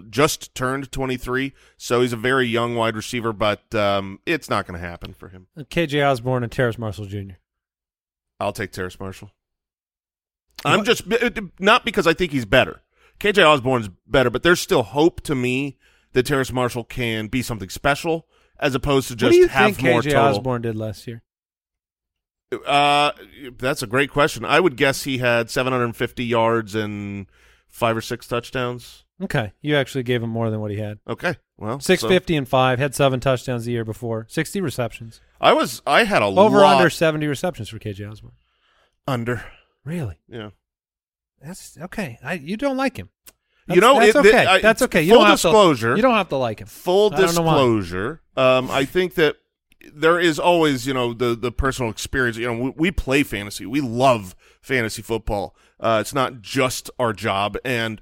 just 0.09 0.53
turned 0.53 0.91
23. 0.91 1.53
So 1.77 2.01
he's 2.01 2.13
a 2.13 2.17
very 2.17 2.47
young 2.47 2.75
wide 2.75 2.95
receiver, 2.95 3.31
but 3.31 3.73
um, 3.73 4.19
it's 4.25 4.49
not 4.49 4.67
going 4.67 4.79
to 4.79 4.85
happen 4.85 5.13
for 5.13 5.29
him. 5.29 5.47
KJ 5.57 6.05
Osborn 6.09 6.43
and 6.43 6.51
Terrace 6.51 6.77
Marshall 6.77 7.05
Jr. 7.05 7.33
I'll 8.39 8.53
take 8.53 8.71
Terrace 8.71 8.99
Marshall. 8.99 9.31
I'm 10.65 10.83
just 10.83 11.03
not 11.59 11.85
because 11.85 12.05
I 12.05 12.13
think 12.13 12.33
he's 12.33 12.45
better. 12.45 12.81
KJ 13.19 13.45
Osborn's 13.45 13.89
better, 14.07 14.29
but 14.29 14.43
there's 14.43 14.59
still 14.59 14.83
hope 14.83 15.21
to 15.21 15.35
me 15.35 15.77
that 16.13 16.25
Terrace 16.25 16.51
Marshall 16.51 16.83
can 16.83 17.27
be 17.27 17.41
something 17.41 17.69
special 17.69 18.27
as 18.59 18.75
opposed 18.75 19.07
to 19.09 19.15
just 19.15 19.49
have 19.49 19.75
think 19.75 19.87
more 19.89 20.01
KJ 20.01 20.11
total. 20.11 20.21
Osborn 20.37 20.61
did 20.61 20.75
last 20.75 21.07
year? 21.07 21.21
Uh, 22.65 23.11
that's 23.57 23.83
a 23.83 23.87
great 23.87 24.09
question. 24.09 24.43
I 24.43 24.59
would 24.59 24.75
guess 24.75 25.03
he 25.03 25.19
had 25.19 25.49
750 25.51 26.25
yards 26.25 26.73
and 26.73 27.27
five 27.67 27.95
or 27.95 28.01
six 28.01 28.27
touchdowns. 28.27 29.05
Okay, 29.21 29.51
you 29.61 29.75
actually 29.75 30.03
gave 30.03 30.23
him 30.23 30.29
more 30.29 30.49
than 30.49 30.61
what 30.61 30.71
he 30.71 30.77
had. 30.77 30.97
Okay, 31.07 31.35
well, 31.57 31.81
six 31.81 32.01
fifty 32.03 32.33
so- 32.35 32.37
and 32.37 32.47
five. 32.47 32.79
Had 32.79 32.95
seven 32.95 33.19
touchdowns 33.19 33.65
the 33.65 33.71
year 33.73 33.83
before. 33.83 34.25
Sixty 34.29 34.61
receptions. 34.61 35.19
I 35.41 35.51
was. 35.51 35.81
I 35.85 36.05
had 36.05 36.21
a 36.21 36.27
lot 36.27 36.45
Over 36.45 36.59
lot 36.59 36.77
under 36.77 36.89
seventy 36.89 37.27
receptions 37.27 37.67
for 37.67 37.79
KJ 37.79 38.09
Osborn. 38.09 38.33
under. 39.05 39.43
Really? 39.83 40.19
Yeah. 40.29 40.51
That's 41.41 41.77
okay. 41.77 42.17
I 42.23 42.33
you 42.33 42.55
don't 42.55 42.77
like 42.77 42.97
him. 42.97 43.09
You 43.75 43.81
know, 43.81 43.99
that's 43.99 44.15
it- 44.15 44.25
okay. 44.25 44.45
I- 44.45 44.59
that's 44.59 44.81
okay. 44.83 45.01
You 45.01 45.11
full 45.13 45.19
don't 45.21 45.29
have 45.29 45.35
disclosure- 45.41 45.91
To, 45.91 45.95
you 45.97 46.01
don't 46.01 46.15
have 46.15 46.29
to 46.29 46.37
like 46.37 46.59
him. 46.59 46.67
full 46.67 47.13
I 47.13 47.17
don't 47.21 47.35
know 47.35 47.41
why. 47.41 47.53
disclosure, 47.53 48.21
um, 48.37 48.69
I 48.71 48.85
think 48.85 49.15
that 49.15 49.37
there 49.93 50.19
is 50.19 50.39
always, 50.39 50.85
you 50.87 50.93
know, 50.93 51.13
the 51.13 51.35
the 51.35 51.51
personal 51.51 51.89
experience. 51.91 52.37
You 52.37 52.47
know, 52.47 52.59
we, 52.63 52.69
we 52.75 52.91
play 52.91 53.23
fantasy. 53.23 53.65
We 53.65 53.81
love 53.81 54.35
fantasy 54.61 55.01
football. 55.01 55.55
Uh, 55.79 55.99
it's 56.01 56.13
not 56.13 56.41
just 56.41 56.89
our 56.99 57.13
job. 57.13 57.57
And 57.63 58.01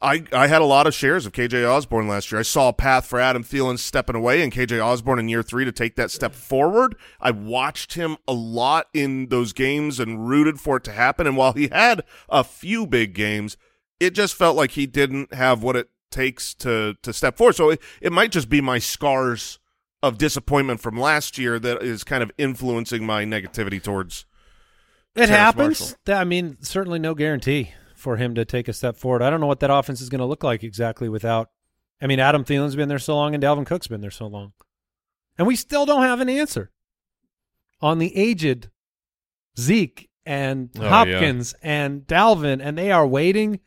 I 0.00 0.24
I 0.32 0.46
had 0.46 0.62
a 0.62 0.64
lot 0.64 0.86
of 0.86 0.94
shares 0.94 1.26
of 1.26 1.32
KJ 1.32 1.64
Osborn 1.68 2.06
last 2.08 2.30
year. 2.32 2.38
I 2.38 2.42
saw 2.42 2.68
a 2.68 2.72
path 2.72 3.06
for 3.06 3.18
Adam 3.20 3.42
Thielen 3.44 3.78
stepping 3.78 4.14
away 4.16 4.42
and 4.42 4.52
KJ 4.52 4.80
Osborn 4.84 5.18
in 5.18 5.28
year 5.28 5.42
three 5.42 5.64
to 5.64 5.72
take 5.72 5.96
that 5.96 6.10
step 6.10 6.34
forward. 6.34 6.94
I 7.20 7.30
watched 7.32 7.94
him 7.94 8.16
a 8.28 8.32
lot 8.32 8.86
in 8.94 9.28
those 9.28 9.52
games 9.52 9.98
and 10.00 10.28
rooted 10.28 10.60
for 10.60 10.76
it 10.76 10.84
to 10.84 10.92
happen. 10.92 11.26
And 11.26 11.36
while 11.36 11.52
he 11.52 11.68
had 11.68 12.02
a 12.28 12.42
few 12.44 12.86
big 12.86 13.12
games, 13.14 13.56
it 14.00 14.10
just 14.14 14.34
felt 14.34 14.56
like 14.56 14.72
he 14.72 14.86
didn't 14.86 15.34
have 15.34 15.62
what 15.62 15.76
it 15.76 15.88
takes 16.10 16.54
to 16.54 16.94
to 17.02 17.12
step 17.12 17.36
forward. 17.36 17.56
So 17.56 17.70
it, 17.70 17.82
it 18.00 18.12
might 18.12 18.32
just 18.32 18.48
be 18.48 18.60
my 18.60 18.78
scars 18.78 19.58
of 20.02 20.18
disappointment 20.18 20.80
from 20.80 20.98
last 20.98 21.38
year 21.38 21.58
that 21.60 21.82
is 21.82 22.04
kind 22.04 22.22
of 22.22 22.30
influencing 22.36 23.06
my 23.06 23.24
negativity 23.24 23.82
towards. 23.82 24.24
It 25.14 25.26
Terrace 25.26 25.30
happens. 25.30 25.96
Marshall. 26.06 26.20
I 26.20 26.24
mean, 26.24 26.56
certainly 26.60 26.98
no 26.98 27.14
guarantee 27.14 27.72
for 27.94 28.16
him 28.16 28.34
to 28.34 28.44
take 28.44 28.66
a 28.66 28.72
step 28.72 28.96
forward. 28.96 29.22
I 29.22 29.30
don't 29.30 29.40
know 29.40 29.46
what 29.46 29.60
that 29.60 29.70
offense 29.70 30.00
is 30.00 30.08
going 30.08 30.18
to 30.20 30.26
look 30.26 30.42
like 30.42 30.64
exactly 30.64 31.08
without. 31.08 31.50
I 32.00 32.06
mean, 32.08 32.18
Adam 32.18 32.44
Thielen's 32.44 32.74
been 32.74 32.88
there 32.88 32.98
so 32.98 33.14
long, 33.14 33.32
and 33.34 33.42
Dalvin 33.42 33.64
Cook's 33.64 33.86
been 33.86 34.00
there 34.00 34.10
so 34.10 34.26
long, 34.26 34.54
and 35.38 35.46
we 35.46 35.54
still 35.54 35.86
don't 35.86 36.02
have 36.02 36.18
an 36.20 36.28
answer 36.28 36.72
on 37.80 37.98
the 37.98 38.16
aged 38.16 38.70
Zeke 39.58 40.08
and 40.26 40.70
Oh, 40.78 40.82
yeah. 40.82 40.88
Hopkins 40.88 41.54
and 41.62 42.02
Dalvin, 42.02 42.60
and 42.60 42.76
they 42.76 42.90
are 42.90 43.06
waiting 43.06 43.60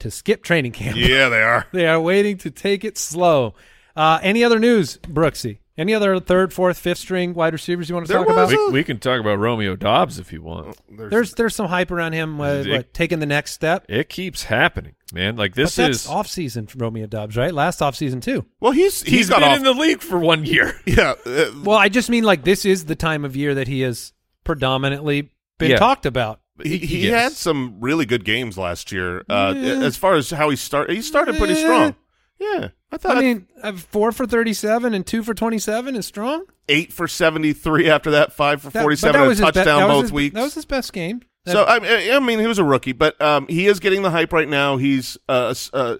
to 0.00 0.10
skip 0.10 0.42
training 0.42 0.72
camp. 0.72 0.96
Yeah, 0.96 1.28
they 1.28 1.42
are. 1.42 1.66
They 1.72 1.86
are 1.86 2.00
waiting 2.00 2.36
to 2.38 2.50
take 2.50 2.84
it 2.84 2.98
slow. 2.98 3.54
Uh, 3.96 4.18
any 4.22 4.44
other 4.44 4.58
news, 4.58 4.98
Brooksy? 4.98 5.58
Any 5.78 5.94
other 5.94 6.20
third, 6.20 6.52
fourth, 6.52 6.78
fifth 6.78 6.98
string 6.98 7.32
wide 7.32 7.54
receivers 7.54 7.88
you 7.88 7.94
want 7.94 8.06
to 8.06 8.12
There 8.12 8.22
talk 8.22 8.28
about? 8.30 8.48
was 8.48 8.56
We, 8.56 8.70
we 8.70 8.84
can 8.84 8.98
talk 8.98 9.18
about 9.18 9.38
Romeo 9.38 9.76
Doubs 9.76 10.18
if 10.18 10.30
you 10.30 10.42
want. 10.42 10.76
There's 10.90 11.32
there's 11.34 11.54
some 11.54 11.68
hype 11.68 11.90
around 11.90 12.12
him 12.12 12.38
uh, 12.38 12.46
It- 12.56 12.68
what, 12.68 12.94
taking 12.94 13.18
the 13.18 13.24
next 13.26 13.52
step. 13.52 13.86
It 13.88 14.10
keeps 14.10 14.44
happening, 14.44 14.94
man. 15.14 15.36
Like 15.36 15.54
this 15.54 15.76
but 15.76 15.84
that's 15.86 16.02
is 16.04 16.06
off 16.06 16.26
season 16.26 16.66
for 16.66 16.76
Romeo 16.78 17.06
Doubs, 17.06 17.34
right? 17.34 17.54
Last 17.54 17.80
off 17.80 17.96
season 17.96 18.20
too. 18.20 18.44
well, 18.60 18.72
he's 18.72 19.00
he's 19.02 19.30
got 19.30 19.40
been 19.40 19.48
off. 19.52 19.56
in 19.56 19.62
the 19.64 19.72
league 19.72 20.02
for 20.02 20.18
one 20.18 20.44
year. 20.44 20.78
yeah, 20.86 21.14
uh, 21.24 21.46
Well, 21.64 21.78
I 21.78 21.88
just 21.88 22.10
mean 22.10 22.24
like 22.24 22.44
this 22.44 22.66
is 22.66 22.84
the 22.84 22.96
time 22.96 23.24
of 23.24 23.34
year 23.34 23.54
that 23.54 23.66
he 23.68 23.80
has 23.80 24.12
predominantly 24.44 25.30
been 25.58 25.70
Yeah. 25.70 25.78
talked 25.78 26.04
about. 26.04 26.40
He, 26.64 26.78
he 26.78 27.08
Yes. 27.08 27.22
had 27.22 27.32
some 27.32 27.76
really 27.80 28.06
good 28.06 28.24
games 28.24 28.56
last 28.58 28.92
year. 28.92 29.24
Uh, 29.28 29.54
Yeah. 29.56 29.72
As 29.82 29.96
far 29.96 30.14
as 30.14 30.30
how 30.30 30.50
he 30.50 30.56
started, 30.56 30.94
he 30.96 31.02
started 31.02 31.36
pretty 31.36 31.54
Yeah. 31.54 31.60
strong. 31.60 31.94
Yeah, 32.38 32.68
I 32.90 32.96
thought 32.96 33.18
I 33.18 33.20
mean, 33.20 33.46
uh, 33.62 33.72
four 33.74 34.12
for 34.12 34.26
thirty-seven 34.26 34.94
and 34.94 35.06
two 35.06 35.22
for 35.22 35.34
twenty-seven 35.34 35.94
is 35.94 36.06
strong. 36.06 36.44
eight 36.70 36.90
for 36.90 37.06
seventy-three 37.06 37.90
after 37.90 38.10
that, 38.12 38.32
five 38.32 38.62
for 38.62 38.70
That- 38.70 38.80
forty-seven, 38.80 39.20
and 39.20 39.30
a 39.32 39.34
be- 39.34 39.40
touchdown 39.40 39.82
was 39.82 39.88
both 39.96 40.02
his- 40.04 40.12
weeks. 40.12 40.34
That 40.34 40.42
was 40.44 40.54
his 40.54 40.64
best 40.64 40.92
game. 40.94 41.20
So 41.46 41.64
I, 41.64 42.14
I 42.14 42.18
mean, 42.20 42.38
he 42.38 42.46
was 42.46 42.58
a 42.58 42.64
rookie, 42.64 42.92
but 42.92 43.20
um, 43.20 43.46
he 43.48 43.66
is 43.66 43.78
getting 43.80 44.00
the 44.02 44.10
hype 44.10 44.32
right 44.32 44.48
now. 44.48 44.76
He's 44.78 45.18
uh, 45.28 45.54
uh, 45.74 45.96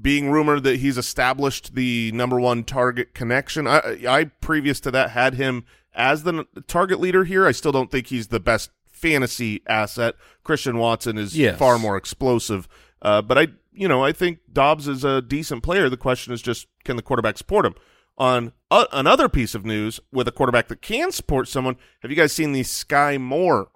being 0.00 0.30
rumored 0.30 0.62
that 0.64 0.76
he's 0.78 0.96
established 0.98 1.74
the 1.74 2.12
number 2.12 2.38
one 2.40 2.64
target 2.64 3.14
connection. 3.14 3.66
I, 3.66 3.98
I 4.08 4.24
previous 4.40 4.80
to 4.80 4.90
that 4.92 5.10
had 5.10 5.34
him 5.34 5.64
as 5.94 6.22
the 6.22 6.44
target 6.66 7.00
leader 7.00 7.24
here. 7.24 7.46
I 7.46 7.52
still 7.52 7.72
don't 7.72 7.90
think 7.90 8.08
he's 8.08 8.28
the 8.28 8.40
best 8.40 8.70
fantasy 8.98 9.62
asset. 9.66 10.14
Christian 10.44 10.78
Watson 10.78 11.16
is 11.18 11.36
Yes. 11.36 11.58
far 11.58 11.78
more 11.78 11.96
explosive. 11.96 12.68
Uh, 13.00 13.22
but 13.22 13.38
I, 13.38 13.46
you 13.72 13.86
know, 13.88 14.04
I 14.04 14.12
think 14.12 14.40
Doubs 14.52 14.88
is 14.88 15.04
a 15.04 15.22
decent 15.22 15.62
player. 15.62 15.88
The 15.88 15.96
question 15.96 16.32
is 16.32 16.42
just 16.42 16.66
can 16.84 16.96
the 16.96 17.02
quarterback 17.02 17.38
support 17.38 17.64
him? 17.66 17.74
On 18.16 18.52
uh, 18.70 18.86
another 18.92 19.28
piece 19.28 19.54
of 19.54 19.64
news 19.64 20.00
with 20.10 20.26
a 20.26 20.32
quarterback 20.32 20.66
that 20.68 20.82
can 20.82 21.12
support 21.12 21.46
someone, 21.46 21.76
have 22.02 22.10
you 22.10 22.16
guys 22.16 22.32
seen 22.32 22.50
the 22.52 22.62
Skyy 22.62 23.20
Moore 23.20 23.68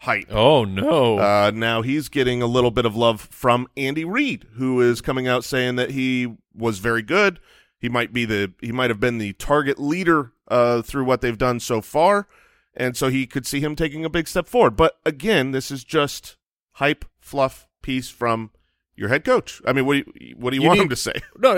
hype? 0.00 0.26
Oh 0.30 0.64
no. 0.64 1.18
Uh, 1.18 1.50
now 1.54 1.80
he's 1.80 2.10
getting 2.10 2.42
a 2.42 2.46
little 2.46 2.70
bit 2.70 2.84
of 2.84 2.94
love 2.94 3.22
from 3.30 3.66
Andy 3.74 4.04
Reid, 4.04 4.46
who 4.56 4.82
is 4.82 5.00
coming 5.00 5.26
out 5.26 5.44
saying 5.44 5.76
that 5.76 5.92
he 5.92 6.34
was 6.54 6.78
very 6.78 7.00
good. 7.00 7.40
He 7.78 7.88
might 7.88 8.12
be 8.12 8.26
the 8.26 8.52
he 8.60 8.72
might 8.72 8.90
have 8.90 9.00
been 9.00 9.16
the 9.16 9.32
target 9.34 9.78
leader 9.78 10.32
uh, 10.48 10.82
through 10.82 11.04
what 11.04 11.22
they've 11.22 11.38
done 11.38 11.58
so 11.60 11.80
far, 11.80 12.28
and 12.76 12.96
so 12.96 13.08
he 13.08 13.26
could 13.26 13.46
see 13.46 13.60
him 13.60 13.74
taking 13.74 14.04
a 14.04 14.10
big 14.10 14.28
step 14.28 14.46
forward. 14.46 14.76
But 14.76 14.98
again, 15.04 15.50
this 15.52 15.70
is 15.70 15.82
just 15.84 16.36
hype 16.72 17.04
fluff 17.18 17.66
piece 17.82 18.08
from 18.10 18.50
your 18.94 19.08
head 19.08 19.24
coach. 19.24 19.60
I 19.66 19.72
mean, 19.72 19.86
what 19.86 19.94
do 19.94 20.12
you, 20.20 20.36
what 20.36 20.50
do 20.50 20.56
you, 20.56 20.62
You 20.62 20.68
want 20.68 20.78
need- 20.78 20.84
him 20.84 20.88
to 20.90 20.96
say? 20.96 21.14
No, 21.38 21.56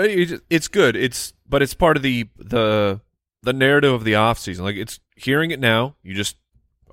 it's 0.49 0.67
good. 0.67 0.95
It's 0.95 1.33
but 1.47 1.61
it's 1.61 1.73
part 1.73 1.97
of 1.97 2.03
the 2.03 2.29
the 2.37 3.01
the 3.41 3.53
narrative 3.53 3.93
of 3.93 4.03
the 4.03 4.15
off 4.15 4.39
season. 4.39 4.65
Like 4.65 4.75
it's 4.75 4.99
hearing 5.15 5.51
it 5.51 5.59
now. 5.59 5.95
You 6.03 6.13
just 6.13 6.35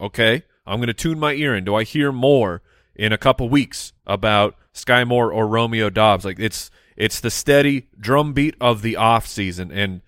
okay. 0.01 0.43
I'm 0.67 0.79
going 0.79 0.89
to 0.89 0.95
tune 0.95 1.21
my 1.21 1.33
ear 1.35 1.55
in. 1.55 1.65
Do 1.65 1.77
I 1.77 1.85
hear 1.85 2.11
more 2.11 2.61
in 2.97 3.13
a 3.13 3.19
couple 3.19 3.49
weeks 3.49 3.93
about 4.05 4.57
Skyy 4.75 5.07
Moore 5.07 5.33
or 5.33 5.47
Romeo 5.47 5.91
Doubs? 5.91 6.25
Like 6.25 6.41
it's 6.41 6.71
it's 6.97 7.21
the 7.21 7.31
steady 7.31 7.89
drumbeat 8.01 8.57
of 8.61 8.83
the 8.83 8.97
off 8.97 9.27
season, 9.29 9.71
and 9.71 10.01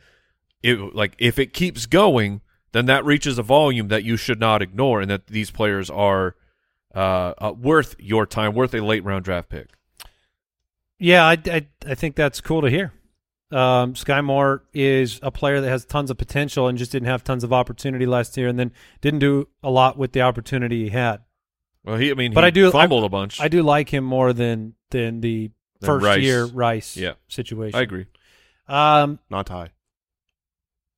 it 0.62 0.94
like 0.94 1.14
if 1.18 1.38
it 1.38 1.52
keeps 1.52 1.86
going, 1.86 2.40
then 2.72 2.86
that 2.86 3.04
reaches 3.04 3.38
a 3.38 3.42
volume 3.42 3.88
that 3.88 4.04
you 4.04 4.16
should 4.16 4.40
not 4.40 4.62
ignore, 4.62 5.00
and 5.00 5.10
that 5.10 5.26
these 5.28 5.50
players 5.50 5.88
are 5.90 6.34
uh, 6.94 7.34
uh, 7.38 7.52
worth 7.58 7.96
your 7.98 8.26
time, 8.26 8.54
worth 8.54 8.74
a 8.74 8.80
late 8.80 9.04
round 9.04 9.24
draft 9.24 9.48
pick. 9.48 9.68
Yeah, 10.98 11.24
I, 11.26 11.38
I, 11.46 11.66
I 11.86 11.94
think 11.94 12.16
that's 12.16 12.40
cool 12.40 12.62
to 12.62 12.70
hear. 12.70 12.92
Um, 13.50 13.94
Skyy 13.94 14.22
Moore 14.24 14.64
is 14.74 15.20
a 15.22 15.30
player 15.30 15.60
that 15.60 15.68
has 15.68 15.84
tons 15.86 16.10
of 16.10 16.18
potential 16.18 16.68
and 16.68 16.76
just 16.76 16.92
didn't 16.92 17.06
have 17.08 17.24
tons 17.24 17.44
of 17.44 17.52
opportunity 17.52 18.04
last 18.04 18.36
year, 18.36 18.48
and 18.48 18.58
then 18.58 18.72
didn't 19.00 19.20
do 19.20 19.48
a 19.62 19.70
lot 19.70 19.96
with 19.96 20.12
the 20.12 20.20
opportunity 20.22 20.84
he 20.84 20.90
had. 20.90 21.20
Well, 21.84 21.96
he 21.96 22.10
I 22.10 22.14
mean, 22.14 22.34
But 22.34 22.44
he 22.44 22.48
I 22.48 22.50
do- 22.50 22.70
fumbled 22.70 23.04
a 23.04 23.08
bunch. 23.08 23.40
I 23.40 23.48
do 23.48 23.62
like 23.62 23.88
him 23.88 24.04
more 24.04 24.32
than 24.32 24.74
than 24.90 25.20
the 25.20 25.50
Than 25.80 25.86
first 25.86 26.04
Rice. 26.04 26.22
year 26.22 26.44
Rice 26.44 26.96
Yeah. 26.96 27.12
situation. 27.28 27.78
I 27.78 27.82
agree. 27.82 28.06
Um, 28.66 29.18
Not 29.30 29.48
high. 29.48 29.70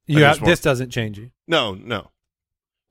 you 0.06 0.24
have, 0.24 0.40
this 0.44 0.60
doesn't 0.60 0.90
change 0.90 1.18
you. 1.18 1.30
No, 1.50 1.74
no, 1.74 2.12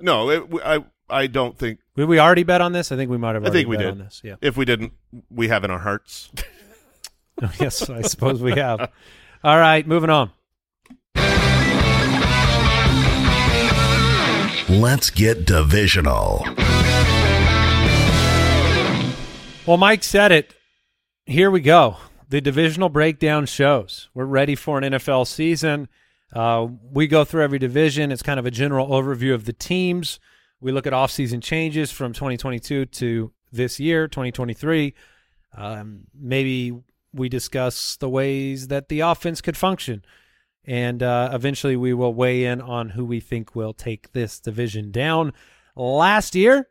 no. 0.02 0.30
It, 0.30 0.44
I 0.66 0.84
I 1.10 1.28
don't 1.28 1.58
think 1.58 1.80
Did 1.96 2.10
we 2.10 2.20
already 2.20 2.44
bet 2.44 2.60
on 2.60 2.74
this? 2.74 2.92
I 2.92 2.98
think 2.98 3.10
we 3.10 3.18
might 3.18 3.36
have. 3.36 3.46
I 3.46 3.52
think 3.52 3.70
we 3.70 3.78
bet 3.78 3.86
did. 3.86 3.92
on 3.92 3.98
this. 4.00 4.22
Yeah. 4.22 4.36
if 4.42 4.58
we 4.58 4.66
didn't, 4.66 4.92
we 5.30 5.48
have 5.48 5.64
in 5.64 5.72
our 5.72 5.80
hearts. 5.80 6.30
Oh, 7.42 7.50
yes, 7.58 7.90
I 7.90 8.02
suppose 8.02 8.42
we 8.42 8.52
have. 8.52 8.92
All 9.46 9.58
right, 9.58 9.88
moving 9.88 10.10
on. 10.10 10.30
Let's 14.68 15.10
get 15.10 15.46
divisional. 15.46 16.44
Well, 19.66 19.78
Mike 19.78 20.04
said 20.04 20.34
it. 20.34 20.54
Here 21.26 21.50
we 21.50 21.62
go. 21.62 21.96
The 22.28 22.42
divisional 22.42 22.90
breakdown 22.90 23.46
shows. 23.46 24.10
We're 24.14 24.26
ready 24.26 24.56
for 24.56 24.78
an 24.78 24.84
NFL 24.84 25.26
season. 25.26 25.88
Uh, 26.34 26.68
we 26.92 27.08
go 27.08 27.24
through 27.24 27.44
every 27.44 27.60
division. 27.60 28.12
It's 28.12 28.22
kind 28.22 28.40
of 28.40 28.46
a 28.46 28.52
general 28.52 28.88
overview 28.88 29.34
of 29.34 29.46
the 29.46 29.54
teams. 29.54 30.20
We 30.62 30.72
look 30.72 30.86
at 30.86 30.94
offseason 30.94 31.42
changes 31.42 31.92
from 31.92 32.14
2022 32.14 32.86
to 32.86 33.32
this 33.52 33.80
year, 33.80 34.08
2023. 34.08 34.94
Um, 35.58 36.02
maybe 36.14 36.80
we 37.14 37.30
discuss 37.30 37.98
the 37.98 38.10
ways 38.10 38.68
that 38.68 38.90
the 38.90 39.00
offense 39.00 39.42
could 39.42 39.58
function. 39.58 40.04
And 40.66 41.02
uh, 41.02 41.32
eventually 41.34 41.76
we 41.76 41.94
will 41.94 42.14
weigh 42.14 42.46
in 42.46 42.62
on 42.62 42.90
who 42.90 43.06
we 43.06 43.20
think 43.20 43.56
will 43.56 43.74
take 43.74 44.12
this 44.12 44.40
division 44.40 44.92
down. 44.92 45.34
Last 45.76 46.36
year, 46.36 46.68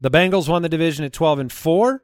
the 0.00 0.10
Bengals 0.10 0.48
won 0.48 0.62
the 0.62 0.68
division 0.68 1.04
at 1.04 1.12
12 1.12 1.38
and 1.38 1.52
4. 1.52 2.02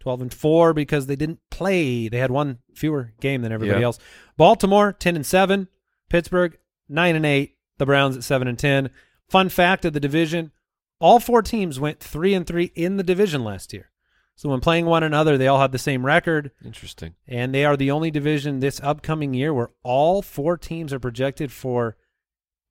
12 0.00 0.22
and 0.22 0.34
4 0.34 0.72
because 0.74 1.06
they 1.06 1.16
didn't 1.16 1.40
play. 1.50 2.08
They 2.08 2.18
had 2.18 2.30
one 2.30 2.58
fewer 2.74 3.12
game 3.20 3.42
than 3.42 3.52
everybody 3.52 3.80
Yeah. 3.80 3.86
else. 3.86 3.98
Baltimore 4.36 4.92
10 4.92 5.16
and 5.16 5.26
7, 5.26 5.68
Pittsburgh 6.08 6.56
9 6.88 7.16
and 7.16 7.26
8, 7.26 7.56
the 7.78 7.86
Browns 7.86 8.16
at 8.16 8.24
7 8.24 8.46
and 8.48 8.58
10. 8.58 8.90
Fun 9.28 9.48
fact 9.48 9.84
of 9.84 9.92
the 9.92 10.00
division, 10.00 10.52
all 11.00 11.20
four 11.20 11.42
teams 11.42 11.78
went 11.80 12.00
3 12.00 12.34
and 12.34 12.46
3 12.46 12.72
in 12.74 12.96
the 12.96 13.02
division 13.02 13.44
last 13.44 13.72
year. 13.72 13.90
So 14.36 14.48
when 14.48 14.60
playing 14.60 14.86
one 14.86 15.02
another, 15.02 15.36
they 15.36 15.48
all 15.48 15.60
had 15.60 15.72
the 15.72 15.78
same 15.78 16.06
record 16.06 16.52
Interesting. 16.64 17.14
and 17.26 17.52
they 17.52 17.64
are 17.64 17.76
the 17.76 17.90
only 17.90 18.10
division 18.12 18.60
this 18.60 18.80
upcoming 18.84 19.34
year 19.34 19.52
where 19.52 19.70
all 19.82 20.22
four 20.22 20.56
teams 20.56 20.92
are 20.92 21.00
projected 21.00 21.50
for 21.50 21.96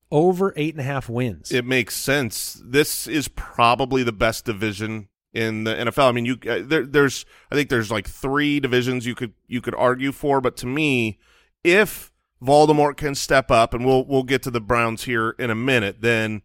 over 0.10 0.54
eight 0.56 0.74
and 0.74 0.80
a 0.80 0.86
half 0.86 1.10
wins. 1.10 1.52
It 1.52 1.66
makes 1.66 1.96
sense. 1.98 2.62
This 2.66 3.06
is 3.06 3.28
probably 3.28 4.02
the 4.04 4.14
best 4.14 4.46
division 4.46 5.10
in 5.38 5.66
the 5.66 5.74
NFL. 5.76 6.10
I 6.10 6.12
mean, 6.12 6.26
you 6.26 6.38
uh, 6.50 6.64
there, 6.64 6.86
there's 6.86 7.26
I 7.52 7.56
think 7.56 7.70
there's 7.70 7.92
like 7.92 8.10
three 8.10 8.60
divisions 8.60 9.06
you 9.06 9.14
could 9.14 9.34
you 9.48 9.62
could 9.62 9.76
argue 9.76 10.12
for, 10.12 10.42
but 10.42 10.58
to 10.58 10.66
me, 10.66 11.20
if 11.64 12.12
Voldemort 12.44 12.98
can 12.98 13.14
step 13.14 13.52
up, 13.52 13.74
and 13.74 13.86
we'll 13.86 14.04
we'll 14.06 14.24
get 14.24 14.42
to 14.44 14.52
the 14.52 14.60
Browns 14.60 15.04
here 15.04 15.36
in 15.38 15.52
a 15.52 15.56
minute, 15.56 16.02
then 16.02 16.42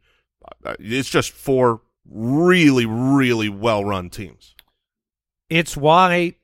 uh, 0.64 0.74
it's 0.78 1.08
just 1.08 1.30
four 1.30 1.80
really 2.04 2.84
really 2.84 3.48
well 3.48 3.82
run 3.82 4.10
teams. 4.10 4.54
it's 5.48 5.74
why, 5.74 6.34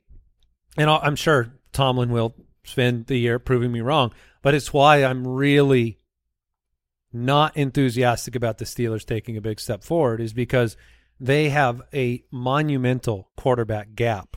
and 0.79 0.89
I'm 0.89 1.17
sure 1.17 1.53
Tomlin 1.73 2.11
will 2.11 2.35
spend 2.65 3.07
the 3.07 3.19
year 3.19 3.39
proving 3.39 3.73
me 3.73 3.83
wrong, 3.83 4.13
but 4.41 4.55
it's 4.55 4.73
why 4.73 5.05
I'm 5.05 5.27
really 5.27 5.99
not 7.13 7.57
enthusiastic 7.57 8.35
about 8.35 8.57
the 8.59 8.65
Steelers 8.65 9.05
taking 9.05 9.37
a 9.37 9.43
big 9.43 9.61
step 9.61 9.83
forward 9.85 10.21
is 10.21 10.33
because 10.33 10.77
they 11.21 11.49
have 11.49 11.83
a 11.93 12.23
monumental 12.31 13.31
quarterback 13.37 13.95
gap 13.95 14.37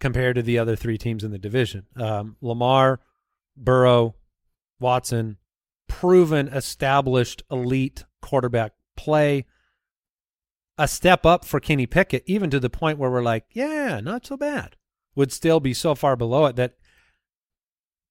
compared 0.00 0.36
to 0.36 0.42
the 0.42 0.58
other 0.58 0.74
three 0.74 0.98
teams 0.98 1.22
in 1.22 1.30
the 1.30 1.38
division. 1.38 1.86
Um, 1.96 2.36
Lamar, 2.40 3.00
Burrow, 3.56 4.16
Watson, 4.80 5.36
proven, 5.88 6.48
established, 6.48 7.42
elite 7.50 8.04
quarterback 8.22 8.72
play. 8.96 9.46
A 10.78 10.88
step 10.88 11.26
up 11.26 11.44
for 11.44 11.60
Kenny 11.60 11.86
Pickett, 11.86 12.22
even 12.26 12.48
to 12.50 12.58
the 12.58 12.70
point 12.70 12.98
where 12.98 13.10
we're 13.10 13.22
like, 13.22 13.44
yeah, 13.50 14.00
not 14.00 14.24
so 14.24 14.36
bad. 14.36 14.76
Would 15.14 15.30
still 15.30 15.60
be 15.60 15.74
so 15.74 15.94
far 15.94 16.16
below 16.16 16.46
it 16.46 16.56
that. 16.56 16.76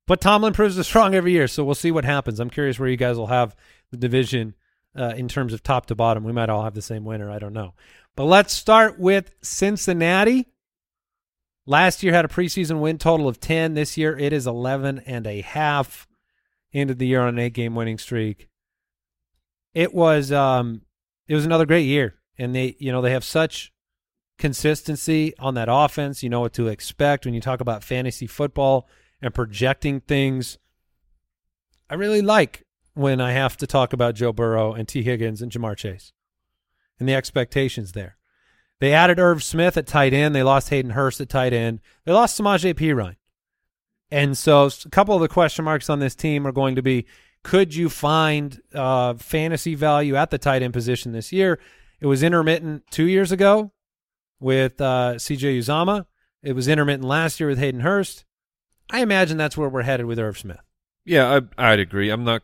But 0.06 0.22
Tomlin 0.22 0.54
proves 0.54 0.78
us 0.78 0.94
wrong 0.96 1.16
every 1.16 1.32
year, 1.32 1.48
so 1.48 1.64
we'll 1.64 1.76
see 1.76 1.92
what 1.92 2.06
happens. 2.06 2.40
I'm 2.40 2.50
curious 2.52 2.78
where 2.78 2.90
you 2.90 2.98
guys 2.98 3.18
will 3.18 3.28
have 3.28 3.56
the 3.90 3.98
division 3.98 4.54
uh, 4.98 5.14
in 5.16 5.28
terms 5.28 5.54
of 5.54 5.64
top 5.64 5.86
to 5.88 5.96
bottom. 5.96 6.24
We 6.24 6.34
might 6.34 6.50
all 6.50 6.64
have 6.64 6.74
the 6.74 6.82
same 6.82 7.06
winner. 7.06 7.30
I 7.30 7.40
don't 7.40 7.54
know. 7.54 7.74
But 8.16 8.26
let's 8.26 8.54
start 8.54 9.00
with 9.00 9.34
Cincinnati. 9.42 10.48
Last 11.66 12.02
year 12.02 12.14
had 12.14 12.26
a 12.26 12.30
preseason 12.30 12.80
win 12.80 12.98
total 12.98 13.28
of 13.28 13.40
10. 13.40 13.76
This 13.76 13.98
year 13.98 14.18
it 14.18 14.34
is 14.34 14.48
11 14.48 15.04
and 15.06 15.28
a 15.28 15.42
half. 15.42 16.08
Ended 16.74 17.00
the 17.00 17.08
year 17.08 17.22
on 17.22 17.30
an 17.30 17.40
eight 17.40 17.54
game 17.54 17.76
winning 17.76 17.98
streak. 17.98 18.50
It 19.74 19.94
was 19.94 20.32
um 20.32 20.82
it 21.28 21.36
was 21.36 21.46
another 21.46 21.66
great 21.66 21.86
year. 21.86 22.16
And 22.38 22.56
they 22.56 22.76
you 22.80 22.92
know, 22.92 23.02
they 23.02 23.12
have 23.12 23.24
such 23.24 23.72
consistency 24.38 25.34
on 25.38 25.54
that 25.56 25.68
offense. 25.70 26.24
You 26.24 26.30
know 26.30 26.42
what 26.42 26.54
to 26.54 26.68
expect 26.68 27.26
when 27.26 27.34
you 27.34 27.42
talk 27.42 27.62
about 27.62 27.84
fantasy 27.84 28.28
football 28.28 28.88
and 29.22 29.34
projecting 29.34 30.02
things. 30.02 30.58
I 31.90 31.96
really 31.96 32.22
like 32.22 32.66
when 32.94 33.22
I 33.22 33.32
have 33.32 33.58
to 33.58 33.68
talk 33.68 33.94
about 33.94 34.16
Joe 34.16 34.34
Burrow 34.34 34.74
and 34.74 34.88
Tee 34.88 35.04
Higgins 35.04 35.42
and 35.42 35.52
Ja'Marr 35.52 35.78
Chase 35.78 36.12
and 37.00 37.08
the 37.08 37.16
expectations 37.16 37.94
there. 37.94 38.18
They 38.80 38.94
added 38.94 39.20
Irv 39.20 39.44
Smith 39.44 39.78
at 39.78 39.88
tight 39.88 40.14
end. 40.14 40.34
They 40.34 40.44
lost 40.44 40.70
Hayden 40.70 40.92
Hurst 40.92 41.20
at 41.20 41.30
tight 41.30 41.54
end. 41.54 41.82
They 42.06 42.14
lost 42.14 42.40
Samaje 42.40 42.74
Perine. 42.74 43.18
And 44.12 44.38
so 44.38 44.66
a 44.86 44.90
couple 44.90 45.16
of 45.16 45.22
the 45.22 45.28
question 45.28 45.66
marks 45.66 45.90
on 45.90 46.00
this 46.00 46.16
team 46.16 46.48
are 46.48 46.52
going 46.52 46.76
to 46.76 46.82
be, 46.82 47.06
could 47.44 47.76
you 47.76 47.90
find 47.90 48.62
uh, 48.74 49.14
fantasy 49.16 49.76
value 49.76 50.16
at 50.16 50.30
the 50.30 50.38
tight 50.38 50.62
end 50.62 50.74
position 50.74 51.12
this 51.12 51.32
year? 51.32 51.60
It 52.00 52.08
was 52.08 52.24
intermittent 52.24 52.84
two 52.90 53.06
years 53.06 53.32
ago 53.32 53.72
with 54.40 54.80
uh, 54.80 55.16
CJ 55.16 55.60
Uzomah. 55.60 56.06
It 56.42 56.54
was 56.54 56.68
intermittent 56.68 57.08
last 57.08 57.40
year 57.40 57.50
with 57.50 57.60
Hayden 57.60 57.82
Hurst. 57.82 58.26
I 58.90 59.02
imagine 59.02 59.38
that's 59.38 59.58
where 59.58 59.70
we're 59.70 59.84
headed 59.84 60.06
with 60.06 60.20
Irv 60.20 60.38
Smith. 60.38 60.62
Yeah, 61.06 61.42
I, 61.58 61.72
I'd 61.72 61.80
agree. 61.80 62.10
I'm 62.10 62.24
not, 62.24 62.44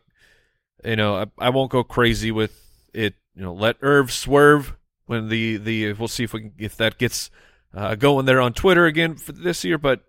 you 0.84 0.96
know, 0.96 1.16
I, 1.16 1.26
I 1.38 1.50
won't 1.50 1.70
go 1.70 1.84
crazy 1.84 2.30
with 2.30 2.88
it. 2.92 3.14
You 3.34 3.42
know, 3.42 3.54
let 3.54 3.76
Irv 3.82 4.12
swerve 4.12 4.76
when 5.06 5.28
the 5.28 5.56
the 5.56 5.92
we'll 5.94 6.08
see 6.08 6.24
if 6.24 6.32
we 6.32 6.40
can, 6.40 6.52
if 6.58 6.76
that 6.76 6.98
gets 6.98 7.30
uh, 7.74 7.94
going 7.94 8.26
there 8.26 8.40
on 8.40 8.52
Twitter 8.52 8.86
again 8.86 9.16
for 9.16 9.32
this 9.32 9.64
year. 9.64 9.78
But 9.78 10.04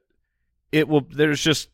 it 0.71 0.87
will. 0.87 1.05
There's 1.09 1.41
just 1.41 1.69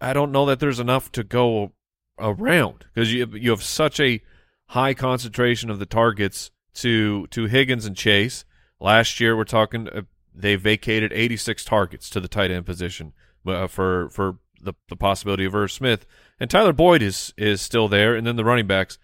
I 0.00 0.12
don't 0.12 0.32
know 0.32 0.46
that 0.46 0.60
there's 0.60 0.80
enough 0.80 1.10
to 1.12 1.24
go 1.24 1.72
around 2.18 2.86
because 2.92 3.12
you 3.12 3.26
you 3.34 3.50
have 3.50 3.62
such 3.62 4.00
a 4.00 4.22
high 4.68 4.94
concentration 4.94 5.70
of 5.70 5.78
the 5.78 5.86
targets 5.86 6.50
to 6.74 7.26
to 7.28 7.46
Higgins 7.46 7.86
and 7.86 7.96
Chase. 7.96 8.44
Last 8.80 9.20
year, 9.20 9.36
we're 9.36 9.44
talking 9.44 9.88
uh, 9.88 10.02
they 10.34 10.56
vacated 10.56 11.12
86 11.12 11.64
targets 11.64 12.10
to 12.10 12.20
the 12.20 12.28
tight 12.28 12.50
end 12.50 12.66
position 12.66 13.12
uh, 13.46 13.66
for 13.66 14.08
for 14.10 14.38
the 14.64 14.74
the 14.88 14.96
possibility 14.96 15.44
of 15.44 15.54
Irv 15.54 15.70
Smith, 15.70 16.06
and 16.40 16.50
Tyler 16.50 16.72
Boyd 16.72 17.02
is 17.02 17.32
is 17.36 17.60
still 17.60 17.88
there, 17.88 18.14
and 18.14 18.26
then 18.26 18.36
the 18.36 18.44
running 18.44 18.66
backs. 18.66 18.98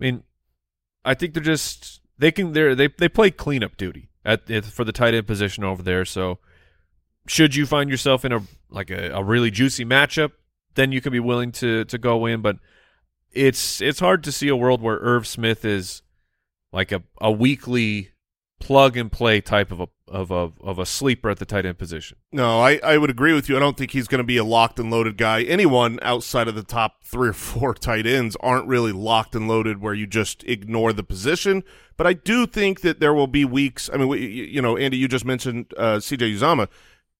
I 0.00 0.04
mean, 0.04 0.22
I 1.04 1.14
think 1.14 1.34
they're 1.34 1.42
just 1.42 2.00
they 2.18 2.30
can 2.32 2.52
they 2.52 2.74
they 2.74 2.88
they 2.88 3.08
play 3.08 3.30
cleanup 3.30 3.76
duty 3.76 4.10
at 4.24 4.46
for 4.64 4.84
the 4.84 4.92
tight 4.92 5.14
end 5.14 5.26
position 5.26 5.64
over 5.64 5.82
there. 5.82 6.04
So, 6.04 6.38
should 7.26 7.54
you 7.54 7.66
find 7.66 7.90
yourself 7.90 8.24
in 8.24 8.32
a 8.32 8.40
like 8.70 8.90
a, 8.90 9.10
a 9.10 9.22
really 9.22 9.50
juicy 9.50 9.84
matchup, 9.84 10.32
then 10.74 10.92
you 10.92 11.00
can 11.00 11.12
be 11.12 11.20
willing 11.20 11.52
to 11.52 11.84
to 11.84 11.98
go 11.98 12.26
in, 12.26 12.40
but 12.40 12.56
it's 13.32 13.80
it's 13.80 14.00
hard 14.00 14.24
to 14.24 14.32
see 14.32 14.48
a 14.48 14.56
world 14.56 14.82
where 14.82 14.98
Irv 14.98 15.26
Smith 15.26 15.64
is 15.64 16.02
like 16.72 16.92
a, 16.92 17.02
a 17.20 17.30
weekly 17.30 18.10
plug 18.60 18.96
and 18.96 19.10
play 19.10 19.40
type 19.40 19.72
of 19.72 19.80
a 19.80 19.88
of 20.06 20.30
a 20.30 20.52
of 20.60 20.78
a 20.78 20.86
sleeper 20.86 21.30
at 21.30 21.38
the 21.38 21.44
tight 21.44 21.64
end 21.64 21.78
position. 21.78 22.18
No, 22.32 22.60
I, 22.60 22.78
I 22.84 22.98
would 22.98 23.10
agree 23.10 23.32
with 23.32 23.48
you. 23.48 23.56
I 23.56 23.60
don't 23.60 23.76
think 23.76 23.92
he's 23.92 24.06
going 24.06 24.18
to 24.18 24.24
be 24.24 24.36
a 24.36 24.44
locked 24.44 24.78
and 24.78 24.90
loaded 24.90 25.16
guy. 25.16 25.42
Anyone 25.42 25.98
outside 26.02 26.46
of 26.46 26.54
the 26.54 26.62
top 26.62 27.04
three 27.04 27.30
or 27.30 27.32
four 27.32 27.74
tight 27.74 28.06
ends 28.06 28.36
aren't 28.40 28.66
really 28.68 28.92
locked 28.92 29.34
and 29.34 29.48
loaded 29.48 29.80
where 29.80 29.94
you 29.94 30.06
just 30.06 30.44
ignore 30.44 30.92
the 30.92 31.02
position. 31.02 31.64
But 31.96 32.06
I 32.06 32.12
do 32.12 32.46
think 32.46 32.82
that 32.82 33.00
there 33.00 33.14
will 33.14 33.26
be 33.26 33.44
weeks. 33.44 33.90
I 33.92 33.96
mean, 33.96 34.08
we, 34.08 34.26
you 34.26 34.62
know, 34.62 34.76
Andy, 34.76 34.96
you 34.96 35.08
just 35.08 35.24
mentioned 35.24 35.72
uh, 35.76 35.96
CJ 35.96 36.36
Uzomah. 36.36 36.68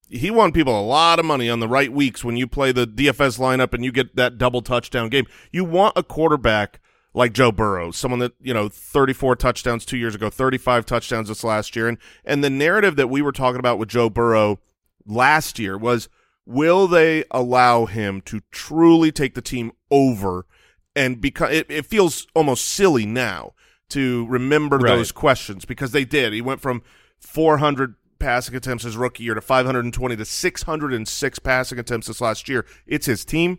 He 0.08 0.30
won 0.30 0.50
people 0.50 0.78
a 0.78 0.82
lot 0.82 1.20
of 1.20 1.24
money 1.24 1.48
on 1.48 1.60
the 1.60 1.68
right 1.68 1.92
weeks 1.92 2.24
when 2.24 2.36
you 2.36 2.48
play 2.48 2.72
the 2.72 2.86
DFS 2.86 3.38
lineup 3.38 3.72
and 3.72 3.84
you 3.84 3.92
get 3.92 4.16
that 4.16 4.38
double 4.38 4.60
touchdown 4.60 5.08
game. 5.08 5.26
You 5.52 5.64
want 5.64 5.94
a 5.96 6.02
quarterback– 6.02 6.80
like 7.12 7.32
Joe 7.32 7.50
Burrow, 7.50 7.90
someone 7.90 8.20
that, 8.20 8.32
you 8.40 8.54
know, 8.54 8.68
34 8.68 9.36
touchdowns 9.36 9.84
two 9.84 9.96
years 9.96 10.14
ago, 10.14 10.30
35 10.30 10.86
touchdowns 10.86 11.28
this 11.28 11.42
last 11.42 11.74
year. 11.74 11.88
And, 11.88 11.98
and 12.24 12.44
the 12.44 12.50
narrative 12.50 12.96
that 12.96 13.08
we 13.08 13.20
were 13.22 13.32
talking 13.32 13.58
about 13.58 13.78
with 13.78 13.88
Joe 13.88 14.08
Burrow 14.08 14.60
last 15.06 15.58
year 15.58 15.76
was, 15.76 16.08
will 16.46 16.86
they 16.86 17.24
allow 17.30 17.86
him 17.86 18.20
to 18.22 18.40
truly 18.52 19.10
take 19.10 19.34
the 19.34 19.42
team 19.42 19.72
over? 19.90 20.46
And 20.94 21.20
because 21.20 21.52
it, 21.52 21.66
it 21.68 21.86
feels 21.86 22.26
almost 22.34 22.64
silly 22.64 23.06
now 23.06 23.54
to 23.90 24.26
remember 24.28 24.78
Right. 24.78 24.94
those 24.96 25.10
questions 25.10 25.64
because 25.64 25.90
they 25.90 26.04
did. 26.04 26.32
He 26.32 26.40
went 26.40 26.60
from 26.60 26.82
400 27.18 27.96
passing 28.20 28.54
attempts 28.54 28.84
his 28.84 28.96
rookie 28.96 29.24
year 29.24 29.34
to 29.34 29.40
520 29.40 30.14
to 30.16 30.24
606 30.24 31.38
passing 31.40 31.78
attempts 31.78 32.06
this 32.06 32.20
last 32.20 32.48
year. 32.48 32.64
It's 32.86 33.06
his 33.06 33.24
team. 33.24 33.58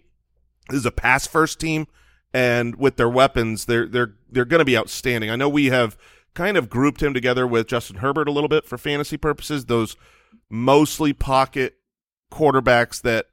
This 0.70 0.80
is 0.80 0.86
a 0.86 0.92
pass 0.92 1.28
first 1.28 1.60
team 1.60 1.88
and 2.34 2.76
with 2.76 2.96
their 2.96 3.10
weapons, 3.10 3.66
they're 3.66 3.88
they're 3.88 4.16
they're 4.30 4.46
going 4.46 4.60
to 4.60 4.66
be 4.66 4.78
outstanding. 4.78 5.30
I 5.30 5.36
know 5.36 5.50
we 5.50 5.68
have 5.68 5.98
kind 6.34 6.58
of 6.58 6.70
grouped 6.70 7.04
him 7.04 7.14
together 7.14 7.46
with 7.46 7.68
Justin 7.68 7.98
Herbert 7.98 8.28
a 8.28 8.32
little 8.32 8.48
bit 8.48 8.66
for 8.66 8.78
fantasy 8.78 9.18
purposes. 9.18 9.66
Those 9.66 9.96
mostly 10.50 11.14
pocket 11.14 11.76
quarterbacks 12.32 13.02
that 13.02 13.28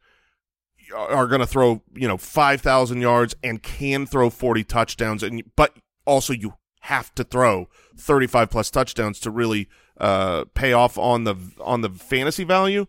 are 0.95 1.27
going 1.27 1.41
to 1.41 1.47
throw 1.47 1.83
you 1.95 2.09
know 2.09 2.17
five 2.17 2.61
thousand 2.61 3.01
yards 3.01 3.35
and 3.43 3.63
can 3.63 4.07
throw 4.07 4.31
forty 4.31 4.65
touchdowns, 4.65 5.23
and 5.23 5.43
but 5.57 5.77
also 6.05 6.33
you 6.33 6.55
have 6.83 7.15
to 7.15 7.25
throw 7.25 7.69
thirty 7.97 8.27
five 8.27 8.51
plus 8.51 8.71
touchdowns 8.71 9.21
to 9.21 9.31
really 9.31 9.69
uh, 9.99 10.45
pay 10.55 10.73
off 10.73 10.99
on 10.99 11.25
the 11.25 11.37
on 11.61 11.83
the 11.83 11.91
fantasy 11.91 12.45
value. 12.45 12.87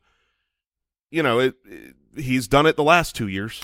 You 1.11 1.23
know, 1.23 1.39
it, 1.39 1.55
it, 1.65 1.95
he's 2.15 2.47
done 2.47 2.65
it 2.65 2.75
the 2.75 2.83
last 2.83 3.15
two 3.15 3.27
years. 3.27 3.63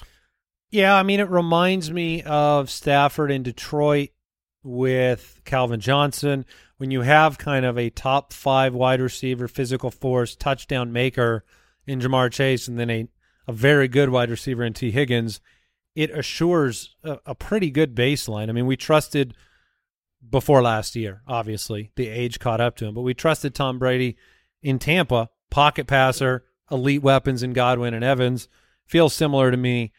Yeah, 0.72 0.96
I 0.96 1.04
mean, 1.04 1.20
it 1.20 1.30
reminds 1.30 1.92
me 1.92 2.22
of 2.24 2.70
Stafford 2.70 3.32
in 3.32 3.44
Detroit 3.44 4.10
with 4.64 5.42
Calvin 5.46 5.80
Johnson. 5.80 6.46
When 6.78 6.92
you 6.92 7.02
have 7.02 7.38
kind 7.38 7.66
of 7.66 7.78
a 7.78 7.90
top 7.90 8.34
five 8.34 8.74
wide 8.74 9.00
receiver, 9.00 9.48
physical 9.48 9.92
force, 9.92 10.36
touchdown 10.36 10.92
maker 10.92 11.46
in 11.88 12.00
Ja'Marr 12.02 12.32
Chase, 12.32 12.68
and 12.68 12.78
then 12.78 12.90
a, 12.90 13.08
a 13.48 13.54
very 13.54 13.88
good 13.88 14.10
wide 14.10 14.30
receiver 14.30 14.64
in 14.64 14.74
Tee 14.74 14.92
Higgins, 14.92 15.40
it 15.96 16.10
assures 16.10 16.96
a, 17.04 17.20
a 17.26 17.36
pretty 17.36 17.70
good 17.70 17.96
baseline. 17.96 18.50
I 18.50 18.52
mean, 18.52 18.66
we 18.66 18.76
trusted 18.76 19.34
before 20.30 20.62
last 20.62 20.96
year, 20.96 21.22
obviously, 21.28 21.92
the 21.96 22.10
age 22.10 22.40
caught 22.40 22.60
up 22.60 22.76
to 22.78 22.86
him, 22.86 22.96
but 22.96 23.04
we 23.04 23.14
trusted 23.14 23.54
Tom 23.54 23.80
Brady 23.80 24.18
in 24.62 24.80
Tampa, 24.80 25.30
pocket 25.50 25.88
passer, 25.88 26.44
elite 26.70 27.04
weapons 27.04 27.44
in 27.44 27.54
Godwin 27.54 27.94
and 27.94 28.04
Evans. 28.04 28.50
Feels 28.86 29.14
similar 29.14 29.52
to 29.52 29.58
me. 29.58 29.94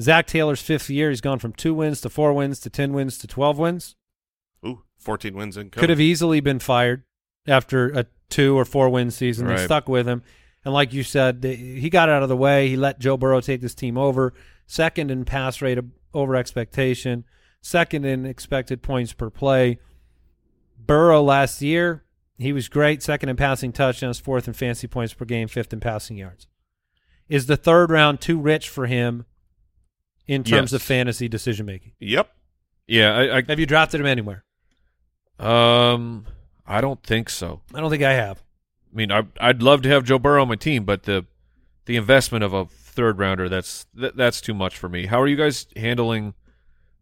Zac 0.00 0.26
Taylor's 0.26 0.62
fifth 0.62 0.88
year, 0.88 1.10
he's 1.10 1.20
gone 1.20 1.38
from 1.38 1.52
two 1.52 1.74
wins 1.74 2.00
to 2.02 2.08
four 2.08 2.32
wins 2.32 2.60
to 2.60 2.70
10 2.70 2.92
wins 2.92 3.18
to 3.18 3.26
12 3.26 3.58
wins. 3.58 3.96
Ooh, 4.64 4.82
14 4.98 5.34
wins 5.34 5.56
in. 5.56 5.70
Could 5.70 5.90
have 5.90 6.00
easily 6.00 6.40
been 6.40 6.58
fired 6.58 7.02
after 7.46 7.88
a 7.90 8.06
two 8.28 8.56
or 8.58 8.64
four 8.64 8.88
win 8.90 9.10
season. 9.10 9.46
They 9.46 9.64
stuck 9.64 9.88
with 9.88 10.06
him. 10.06 10.22
And 10.64 10.74
like 10.74 10.92
you 10.92 11.02
said, 11.02 11.42
he 11.42 11.88
got 11.88 12.08
out 12.08 12.22
of 12.22 12.28
the 12.28 12.36
way. 12.36 12.68
He 12.68 12.76
let 12.76 12.98
Joe 12.98 13.16
Burrow 13.16 13.40
take 13.40 13.60
this 13.60 13.74
team 13.74 13.96
over. 13.96 14.34
Second 14.66 15.10
in 15.10 15.24
pass 15.24 15.62
rate 15.62 15.78
over 16.12 16.36
expectation. 16.36 17.24
Second 17.60 18.04
in 18.04 18.26
expected 18.26 18.82
points 18.82 19.12
per 19.12 19.30
play. 19.30 19.78
Burrow 20.78 21.22
last 21.22 21.62
year, 21.62 22.04
he 22.36 22.52
was 22.52 22.68
great. 22.68 23.02
Second 23.02 23.30
in 23.30 23.36
passing 23.36 23.72
touchdowns, 23.72 24.20
fourth 24.20 24.46
in 24.46 24.54
fantasy 24.54 24.86
points 24.86 25.14
per 25.14 25.24
game, 25.24 25.48
fifth 25.48 25.72
in 25.72 25.80
passing 25.80 26.16
yards. 26.16 26.46
Is 27.28 27.46
the 27.46 27.56
third 27.56 27.90
round 27.90 28.20
too 28.20 28.38
rich 28.38 28.68
for 28.68 28.86
him 28.86 29.24
in 30.28 30.44
terms 30.44 30.72
Yes. 30.72 30.80
of 30.80 30.82
fantasy 30.82 31.26
decision 31.28 31.66
making? 31.66 31.92
Yep. 31.98 32.30
Yeah, 32.86 33.18
I, 33.34 33.42
Have 33.48 33.58
you 33.58 33.66
drafted 33.66 34.00
him 34.00 34.06
anywhere? 34.06 34.44
I 35.38 35.92
um 35.92 36.26
I 36.66 36.80
don't 36.80 37.02
think 37.02 37.30
so. 37.30 37.62
I 37.74 37.80
don't 37.80 37.90
think 37.90 38.02
I 38.02 38.12
have. 38.12 38.42
I 38.92 38.96
mean, 38.96 39.10
I, 39.12 39.22
I'd 39.40 39.62
love 39.62 39.82
to 39.82 39.88
have 39.88 40.04
Joe 40.04 40.18
Burrow 40.18 40.42
on 40.42 40.48
my 40.48 40.56
team, 40.56 40.84
but 40.84 41.04
the 41.04 41.26
the 41.86 41.96
investment 41.96 42.44
of 42.44 42.52
a 42.52 42.66
third 42.66 43.18
rounder 43.18 43.48
that's 43.48 43.86
that, 43.94 44.16
that's 44.16 44.40
too 44.40 44.54
much 44.54 44.76
for 44.76 44.88
me. 44.88 45.06
How 45.06 45.20
are 45.20 45.26
you 45.26 45.36
guys 45.36 45.66
handling 45.76 46.34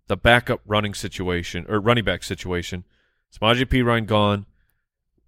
the 0.07 0.17
backup 0.17 0.61
running 0.67 0.95
situation 0.95 1.67
or 1.69 1.81
running 1.81 2.05
back 2.05 2.23
situation? 2.23 2.85
Samaje 3.37 3.65
Perine 3.67 4.07
gone. 4.07 4.47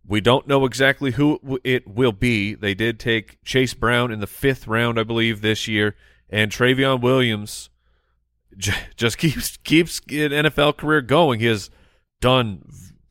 We 0.07 0.21
don't 0.21 0.47
know 0.49 0.65
exactly 0.65 1.13
who 1.13 1.61
it 1.65 1.87
will 1.87 2.13
be. 2.13 2.55
They 2.55 2.73
did 2.75 2.99
take 2.99 3.43
Chase 3.45 3.75
Brown 3.75 4.11
in 4.11 4.21
the 4.21 4.27
fifth 4.27 4.67
round, 4.67 4.99
I 4.99 5.03
believe, 5.03 5.43
this 5.43 5.69
year, 5.69 5.95
and 6.31 6.51
Trayveon 6.51 7.01
Williams 7.03 7.69
just 8.57 9.19
keeps 9.19 9.57
keeps 9.59 9.99
an 10.09 10.31
NFL 10.33 10.77
career 10.77 11.01
going. 11.03 11.41
He 11.41 11.47
has 11.47 11.71
done 12.21 12.65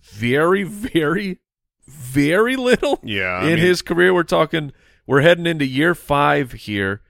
very, 0.04 0.63
very, 0.63 1.39
very 1.88 2.56
little 2.56 3.00
Yeah. 3.04 3.23
I 3.26 3.43
in 3.43 3.56
mean- 3.56 3.58
his 3.60 3.82
career. 3.82 4.13
We're 4.13 4.23
talking, 4.23 4.73
we're 5.06 5.21
heading 5.21 5.45
into 5.45 5.65
year 5.65 5.95
five 5.95 6.52
here, 6.54 7.02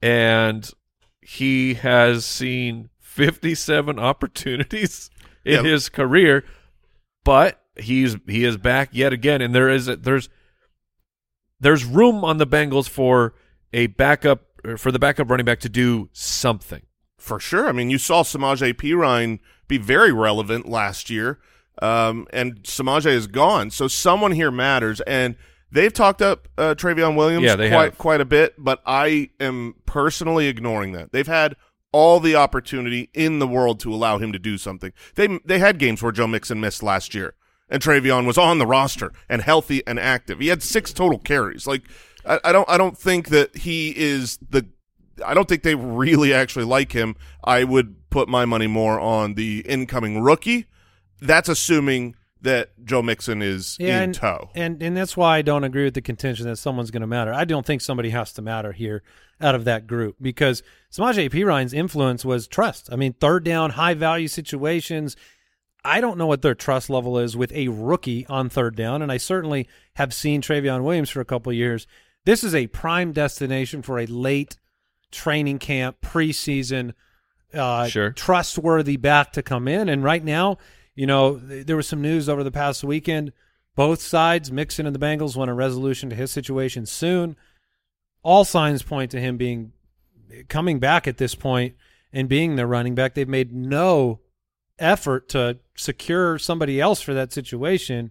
and 0.00 0.68
he 1.20 1.74
has 1.74 2.24
seen 2.24 2.90
57 3.00 3.98
opportunities 3.98 5.10
in 5.44 5.54
Yeah. 5.64 5.70
his 5.70 5.88
career, 5.88 6.44
but 7.24 7.60
he's 7.76 8.16
he 8.26 8.44
is 8.44 8.56
back 8.56 8.90
yet 8.92 9.12
again, 9.12 9.40
and 9.42 9.54
there 9.54 9.68
is 9.68 9.86
there's 9.86 10.28
there's 11.60 11.84
room 11.84 12.24
on 12.24 12.38
the 12.38 12.46
Bengals 12.46 12.88
for 12.88 13.34
a 13.72 13.86
backup 13.88 14.42
for 14.78 14.90
the 14.92 14.98
backup 14.98 15.28
running 15.30 15.44
back 15.46 15.60
to 15.60 15.68
do 15.68 16.08
something. 16.12 16.82
For 17.24 17.40
sure. 17.40 17.66
I 17.68 17.72
mean, 17.72 17.88
you 17.88 17.96
saw 17.96 18.22
Samaje 18.22 18.74
Perine 18.74 19.38
be 19.66 19.78
very 19.78 20.12
relevant 20.12 20.68
last 20.68 21.08
year, 21.08 21.38
um, 21.80 22.26
and 22.34 22.62
Samaje 22.64 23.06
is 23.06 23.26
gone. 23.26 23.70
So 23.70 23.88
someone 23.88 24.32
here 24.32 24.50
matters, 24.50 25.00
and 25.02 25.34
they've 25.72 25.92
talked 25.92 26.20
up 26.20 26.48
uh, 26.58 26.74
Trayveon 26.76 27.16
Williams 27.16 27.44
Yeah, 27.46 27.56
quite 27.56 27.70
have. 27.70 27.98
quite 27.98 28.20
a 28.20 28.26
bit, 28.26 28.54
but 28.58 28.82
I 28.84 29.30
am 29.40 29.76
personally 29.86 30.48
ignoring 30.48 30.92
that. 30.92 31.12
They've 31.12 31.26
had 31.26 31.56
all 31.92 32.20
the 32.20 32.36
opportunity 32.36 33.08
in 33.14 33.38
the 33.38 33.46
world 33.48 33.80
to 33.80 33.94
allow 33.94 34.18
him 34.18 34.30
to 34.32 34.38
do 34.38 34.58
something. 34.58 34.92
They 35.14 35.38
they 35.46 35.58
had 35.58 35.78
games 35.78 36.02
where 36.02 36.12
Joe 36.12 36.26
Mixon 36.26 36.60
missed 36.60 36.82
last 36.82 37.14
year, 37.14 37.32
and 37.70 37.82
Trayveon 37.82 38.26
was 38.26 38.36
on 38.36 38.58
the 38.58 38.66
roster 38.66 39.12
and 39.30 39.40
healthy 39.40 39.82
and 39.86 39.98
active. 39.98 40.40
He 40.40 40.48
had 40.48 40.62
six 40.62 40.92
total 40.92 41.18
carries. 41.18 41.66
Like 41.66 41.84
I, 42.26 42.38
I 42.44 42.52
don't 42.52 42.68
I 42.68 42.76
don't 42.76 42.98
think 42.98 43.28
that 43.30 43.56
he 43.56 43.94
is 43.96 44.38
the 44.46 44.66
I 45.24 45.34
don't 45.34 45.48
think 45.48 45.62
they 45.62 45.74
really 45.74 46.32
actually 46.32 46.64
like 46.64 46.92
him. 46.92 47.16
I 47.42 47.64
would 47.64 48.08
put 48.10 48.28
my 48.28 48.44
money 48.44 48.66
more 48.66 48.98
on 48.98 49.34
the 49.34 49.60
incoming 49.66 50.22
rookie. 50.22 50.66
That's 51.20 51.48
assuming 51.48 52.16
that 52.44 52.70
Joe 52.84 53.02
Mixon 53.02 53.42
is 53.42 53.76
in 53.80 53.88
and, 53.88 54.14
tow. 54.14 54.50
And 54.54 54.82
and 54.82 54.96
that's 54.96 55.16
why 55.16 55.38
I 55.38 55.42
don't 55.42 55.64
agree 55.64 55.84
with 55.84 55.94
the 55.94 56.02
contention 56.02 56.46
that 56.46 56.56
someone's 56.56 56.90
going 56.90 57.00
to 57.00 57.06
matter. 57.06 57.32
I 57.32 57.44
don't 57.44 57.66
think 57.66 57.80
somebody 57.80 58.10
has 58.10 58.32
to 58.34 58.42
matter 58.42 58.72
here 58.72 59.02
out 59.40 59.54
of 59.54 59.64
that 59.64 59.86
group 59.86 60.16
because 60.20 60.62
Samaje 60.92 61.30
Perine's 61.30 61.72
influence 61.72 62.24
was 62.24 62.46
trust. 62.46 62.88
I 62.92 62.96
mean, 62.96 63.14
third 63.14 63.44
down, 63.44 63.70
high 63.70 63.94
value 63.94 64.28
situations. 64.28 65.16
I 65.84 66.00
don't 66.00 66.16
know 66.16 66.26
what 66.26 66.42
their 66.42 66.54
trust 66.54 66.88
level 66.88 67.18
is 67.18 67.36
with 67.36 67.52
a 67.52 67.68
rookie 67.68 68.26
on 68.26 68.48
third 68.48 68.76
down, 68.76 69.02
and 69.02 69.10
I 69.12 69.18
certainly 69.18 69.68
have 69.96 70.14
seen 70.14 70.40
Trayveon 70.40 70.82
Williams 70.82 71.10
for 71.10 71.20
a 71.20 71.26
couple 71.26 71.50
of 71.50 71.56
years. 71.56 71.86
This 72.24 72.42
is 72.42 72.54
a 72.54 72.68
prime 72.68 73.12
destination 73.12 73.82
for 73.82 73.98
a 73.98 74.06
late 74.06 74.56
training 75.14 75.58
camp, 75.58 75.96
preseason, 76.02 76.92
uh, 77.52 77.86
Sure. 77.86 78.10
trustworthy 78.10 78.96
back 78.96 79.32
to 79.32 79.42
come 79.42 79.68
in. 79.68 79.88
And 79.88 80.02
right 80.02 80.24
now, 80.24 80.58
you 80.94 81.06
know, 81.06 81.38
th- 81.38 81.66
there 81.66 81.76
was 81.76 81.86
some 81.86 82.02
news 82.02 82.28
over 82.28 82.42
the 82.44 82.50
past 82.50 82.84
weekend. 82.84 83.32
Both 83.76 84.00
sides, 84.00 84.52
Mixon 84.52 84.86
and 84.86 84.94
the 84.94 85.00
Bengals, 85.04 85.36
want 85.36 85.50
a 85.50 85.54
resolution 85.54 86.10
to 86.10 86.16
his 86.16 86.30
situation 86.30 86.86
soon. 86.86 87.36
All 88.22 88.44
signs 88.44 88.82
point 88.82 89.10
to 89.12 89.20
him 89.20 89.36
being 89.36 89.72
coming 90.48 90.78
back 90.78 91.06
at 91.06 91.18
this 91.18 91.34
point 91.34 91.74
and 92.12 92.28
being 92.28 92.56
the 92.56 92.66
running 92.66 92.94
back. 92.94 93.14
They've 93.14 93.28
made 93.28 93.52
no 93.52 94.20
effort 94.78 95.28
to 95.30 95.58
secure 95.76 96.38
somebody 96.38 96.80
else 96.80 97.00
for 97.00 97.14
that 97.14 97.32
situation. 97.32 98.10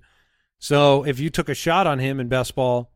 So 0.60 1.06
if 1.06 1.20
you 1.20 1.30
took 1.30 1.50
a 1.50 1.54
shot 1.54 1.88
on 1.88 2.00
him 2.00 2.20
in 2.20 2.28
best 2.30 2.56
ball 2.56 2.93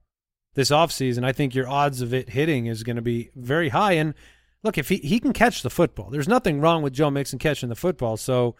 this 0.58 0.72
offseason, 0.72 1.24
I 1.24 1.34
think 1.34 1.54
your 1.54 1.70
odds 1.70 2.02
of 2.02 2.16
it 2.16 2.30
hitting 2.30 2.66
is 2.66 2.82
going 2.82 2.96
to 2.96 3.02
be 3.04 3.30
very 3.36 3.70
high. 3.70 3.94
And 3.94 4.16
look, 4.64 4.80
if 4.80 4.90
he, 4.90 4.96
he 4.98 5.20
can 5.20 5.32
catch 5.32 5.62
the 5.62 5.70
football, 5.70 6.10
there's 6.10 6.28
nothing 6.28 6.60
wrong 6.60 6.82
with 6.82 6.94
Joe 6.94 7.12
Mixon 7.12 7.38
catching 7.38 7.70
the 7.70 7.76
football. 7.76 8.18
So 8.18 8.56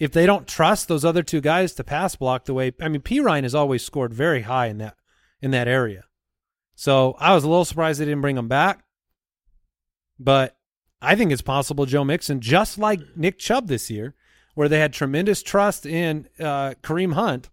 if 0.00 0.10
they 0.10 0.26
don't 0.26 0.48
trust 0.48 0.88
those 0.88 1.04
other 1.04 1.22
two 1.22 1.40
guys 1.40 1.72
to 1.74 1.84
pass 1.84 2.16
block 2.16 2.46
the 2.46 2.54
way 2.54 2.72
I 2.82 2.88
mean 2.88 3.00
Perine 3.00 3.44
has 3.44 3.54
always 3.54 3.84
scored 3.84 4.12
very 4.12 4.42
high 4.42 4.66
in 4.66 4.78
that 4.78 4.96
in 5.40 5.52
that 5.52 5.68
area. 5.68 6.02
So 6.74 7.14
I 7.20 7.32
was 7.32 7.44
a 7.44 7.48
little 7.48 7.64
surprised 7.64 8.00
they 8.00 8.06
didn't 8.06 8.22
bring 8.22 8.36
him 8.36 8.48
back. 8.48 8.82
But 10.18 10.56
I 11.00 11.14
think 11.14 11.30
it's 11.30 11.42
possible 11.42 11.86
Joe 11.86 12.02
Mixon, 12.02 12.40
just 12.40 12.76
like 12.76 13.00
Nick 13.16 13.38
Chubb 13.38 13.68
this 13.68 13.88
year, 13.88 14.16
where 14.56 14.68
they 14.68 14.80
had 14.80 14.92
tremendous 14.92 15.44
trust 15.44 15.86
in 15.86 16.26
uh, 16.40 16.74
Kareem 16.82 17.12
Hunt. 17.12 17.50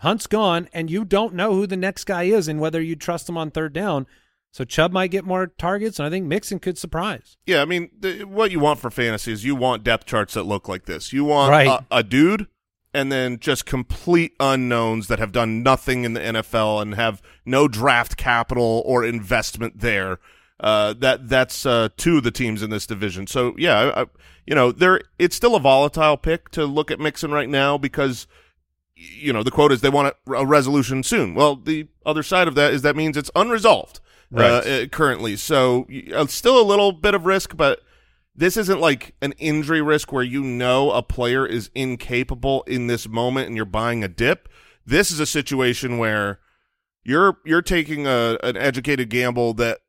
Hunt's 0.00 0.26
gone, 0.26 0.68
and 0.72 0.90
you 0.90 1.04
don't 1.04 1.34
know 1.34 1.54
who 1.54 1.66
the 1.66 1.76
next 1.76 2.04
guy 2.04 2.24
is 2.24 2.46
and 2.48 2.60
whether 2.60 2.80
you 2.80 2.94
trust 2.96 3.28
him 3.28 3.36
on 3.36 3.50
third 3.50 3.72
down. 3.72 4.06
So 4.52 4.64
Chubb 4.64 4.92
might 4.92 5.10
get 5.10 5.24
more 5.24 5.46
targets, 5.48 5.98
and 5.98 6.06
I 6.06 6.10
think 6.10 6.26
Mixon 6.26 6.58
could 6.58 6.78
surprise. 6.78 7.36
Yeah, 7.46 7.60
I 7.62 7.64
mean, 7.64 7.90
the, 7.98 8.24
what 8.24 8.50
you 8.50 8.60
want 8.60 8.80
for 8.80 8.90
fantasy 8.90 9.32
is 9.32 9.44
you 9.44 9.54
want 9.54 9.84
depth 9.84 10.06
charts 10.06 10.34
that 10.34 10.44
look 10.44 10.68
like 10.68 10.86
this. 10.86 11.12
You 11.12 11.24
want 11.24 11.50
Right. 11.50 11.68
a, 11.68 11.84
a 11.90 12.02
dude 12.02 12.46
and 12.94 13.12
then 13.12 13.38
just 13.38 13.66
complete 13.66 14.32
unknowns 14.40 15.08
that 15.08 15.18
have 15.18 15.32
done 15.32 15.62
nothing 15.62 16.04
in 16.04 16.14
the 16.14 16.20
NFL 16.20 16.80
and 16.80 16.94
have 16.94 17.20
no 17.44 17.68
draft 17.68 18.16
capital 18.16 18.82
or 18.86 19.04
investment 19.04 19.80
there. 19.80 20.18
Uh, 20.58 20.92
that 20.94 21.28
that's 21.28 21.64
uh, 21.66 21.88
two 21.96 22.16
of 22.16 22.24
the 22.24 22.30
teams 22.32 22.62
in 22.62 22.70
this 22.70 22.86
division. 22.86 23.26
So 23.26 23.54
yeah, 23.58 23.92
I, 23.94 24.02
I, 24.02 24.06
you 24.46 24.54
know, 24.54 24.72
there 24.72 25.02
it's 25.18 25.36
still 25.36 25.54
a 25.54 25.60
volatile 25.60 26.16
pick 26.16 26.48
to 26.52 26.64
look 26.64 26.90
at 26.90 26.98
Mixon 26.98 27.30
right 27.30 27.48
now 27.48 27.76
because 27.78 28.26
you 28.98 29.32
know 29.32 29.42
the 29.42 29.50
quote 29.50 29.72
is 29.72 29.80
they 29.80 29.88
want 29.88 30.14
a, 30.26 30.46
resolution 30.46 31.02
soon. 31.02 31.34
Well, 31.34 31.56
the 31.56 31.88
other 32.04 32.22
side 32.22 32.48
of 32.48 32.54
that 32.56 32.72
is 32.72 32.82
that 32.82 32.96
means 32.96 33.16
it's 33.16 33.30
unresolved 33.36 34.00
uh, 34.34 34.40
Right. 34.40 34.50
uh, 34.66 34.86
currently. 34.88 35.36
So 35.36 35.86
uh, 36.14 36.26
still 36.26 36.60
a 36.60 36.64
little 36.66 36.92
bit 36.92 37.14
of 37.14 37.24
risk, 37.26 37.56
but 37.56 37.80
this 38.34 38.56
isn't 38.56 38.80
like 38.80 39.14
an 39.20 39.32
injury 39.38 39.82
risk 39.82 40.12
where 40.12 40.22
you 40.22 40.42
know 40.42 40.90
a 40.92 41.02
player 41.02 41.46
is 41.46 41.70
incapable 41.74 42.62
in 42.66 42.86
this 42.86 43.08
moment 43.08 43.48
and 43.48 43.56
you're 43.56 43.64
buying 43.64 44.04
a 44.04 44.08
dip. 44.08 44.48
This 44.86 45.10
is 45.10 45.20
a 45.20 45.26
situation 45.26 45.98
where 45.98 46.40
you're 47.04 47.38
you're 47.44 47.62
taking 47.62 48.06
a 48.06 48.38
an 48.42 48.56
educated 48.56 49.10
gamble 49.10 49.54
that 49.54 49.80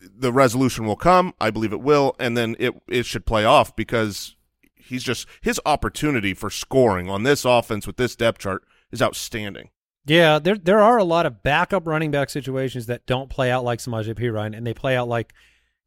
the 0.00 0.32
resolution 0.32 0.86
will 0.86 0.96
come. 0.96 1.34
I 1.40 1.50
believe 1.50 1.72
it 1.72 1.80
will, 1.80 2.14
and 2.18 2.36
then 2.36 2.56
it 2.58 2.74
it 2.88 3.06
should 3.06 3.26
play 3.26 3.44
off 3.44 3.74
because 3.74 4.36
he's 4.84 5.02
just 5.04 5.26
his 5.40 5.60
opportunity 5.66 6.34
for 6.34 6.50
scoring 6.50 7.08
on 7.10 7.22
this 7.22 7.44
offense 7.44 7.86
with 7.86 7.96
this 7.96 8.14
depth 8.16 8.38
chart 8.38 8.62
is 8.92 9.00
outstanding. 9.02 9.70
Yeah, 10.06 10.38
there 10.38 10.56
there 10.56 10.80
are 10.80 10.98
a 10.98 11.04
lot 11.04 11.24
of 11.26 11.42
backup 11.42 11.86
running 11.86 12.10
back 12.10 12.28
situations 12.30 12.86
that 12.86 13.06
don't 13.06 13.30
play 13.30 13.50
out 13.50 13.64
like 13.64 13.78
Samaje 13.78 14.14
Perine, 14.14 14.56
and 14.56 14.66
they 14.66 14.74
play 14.74 14.96
out 14.96 15.08
like, 15.08 15.32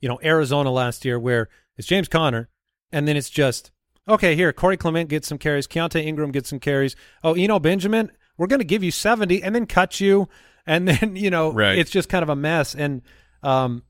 you 0.02 0.10
know, 0.10 0.20
Arizona 0.24 0.72
last 0.72 1.06
year, 1.06 1.20
where 1.20 1.50
it's 1.78 1.88
James 1.88 2.08
Conner, 2.08 2.50
and 2.92 3.08
then 3.08 3.16
it's 3.16 3.30
just 3.30 3.70
okay. 4.10 4.36
Here, 4.36 4.52
Corey 4.52 4.76
Clement 4.78 5.08
gets 5.10 5.28
some 5.28 5.38
carries, 5.38 5.68
Keaontay 5.68 6.04
Ingram 6.04 6.32
gets 6.32 6.50
some 6.50 6.60
carries. 6.60 6.96
Oh, 7.24 7.34
Eno 7.36 7.60
Benjamin, 7.60 8.12
we're 8.38 8.48
going 8.48 8.60
to 8.60 8.66
give 8.66 8.84
you 8.84 8.90
seventy, 8.92 9.44
and 9.44 9.54
then 9.54 9.68
cut 9.68 10.00
you, 10.00 10.28
and 10.66 10.88
then 10.88 11.16
you 11.18 11.30
know, 11.30 11.52
Right. 11.54 11.78
it's 11.78 11.92
just 11.92 12.10
kind 12.10 12.24
of 12.24 12.30
a 12.30 12.36
mess. 12.36 12.74
And 12.74 13.04
um, 13.44 13.84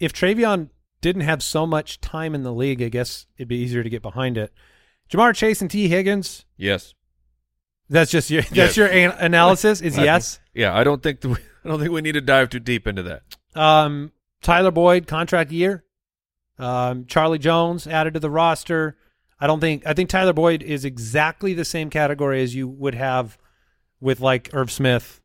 if 0.00 0.14
Travion 0.14 0.70
didn't 1.04 1.22
have 1.22 1.42
so 1.42 1.66
much 1.66 2.00
time 2.00 2.34
in 2.34 2.42
the 2.44 2.52
league, 2.52 2.80
I 2.82 2.88
guess 2.88 3.26
it'd 3.36 3.46
be 3.48 3.56
easier 3.58 3.82
to 3.82 3.90
get 3.90 4.00
behind 4.00 4.38
it. 4.38 4.52
Ja'Marr 5.12 5.34
Chase 5.36 5.60
and 5.60 5.70
Tee 5.70 5.86
Higgins. 5.88 6.46
Yes. 6.56 6.94
That's 7.90 8.10
just 8.10 8.30
your 8.30 8.40
that's 8.40 8.56
Yes. 8.56 8.76
your 8.78 8.88
an- 8.88 9.12
analysis. 9.18 9.82
Is 9.82 9.98
I- 9.98 10.04
yes. 10.04 10.40
Yeah, 10.54 10.74
I 10.74 10.82
don't 10.82 11.02
think 11.02 11.20
that 11.20 11.28
we, 11.28 11.34
I 11.64 11.68
don't 11.68 11.78
think 11.78 11.92
we 11.92 12.00
need 12.00 12.12
to 12.12 12.22
dive 12.22 12.48
too 12.48 12.58
deep 12.58 12.86
into 12.86 13.02
that. 13.02 13.22
Um, 13.54 14.12
Tyler 14.42 14.70
Boyd 14.70 15.06
contract 15.06 15.52
year. 15.52 15.84
Um, 16.58 17.04
Charlie 17.06 17.38
Jones 17.38 17.86
added 17.86 18.14
to 18.14 18.20
the 18.20 18.30
roster. 18.30 18.96
I 19.38 19.46
don't 19.46 19.60
think 19.60 19.86
I 19.86 19.92
think 19.92 20.08
Tyler 20.08 20.32
Boyd 20.32 20.62
is 20.62 20.84
exactly 20.86 21.52
the 21.52 21.64
same 21.66 21.90
category 21.90 22.42
as 22.42 22.54
you 22.54 22.66
would 22.66 22.94
have 22.94 23.36
with 24.00 24.20
like 24.20 24.48
Irv 24.54 24.70
Smith, 24.72 25.20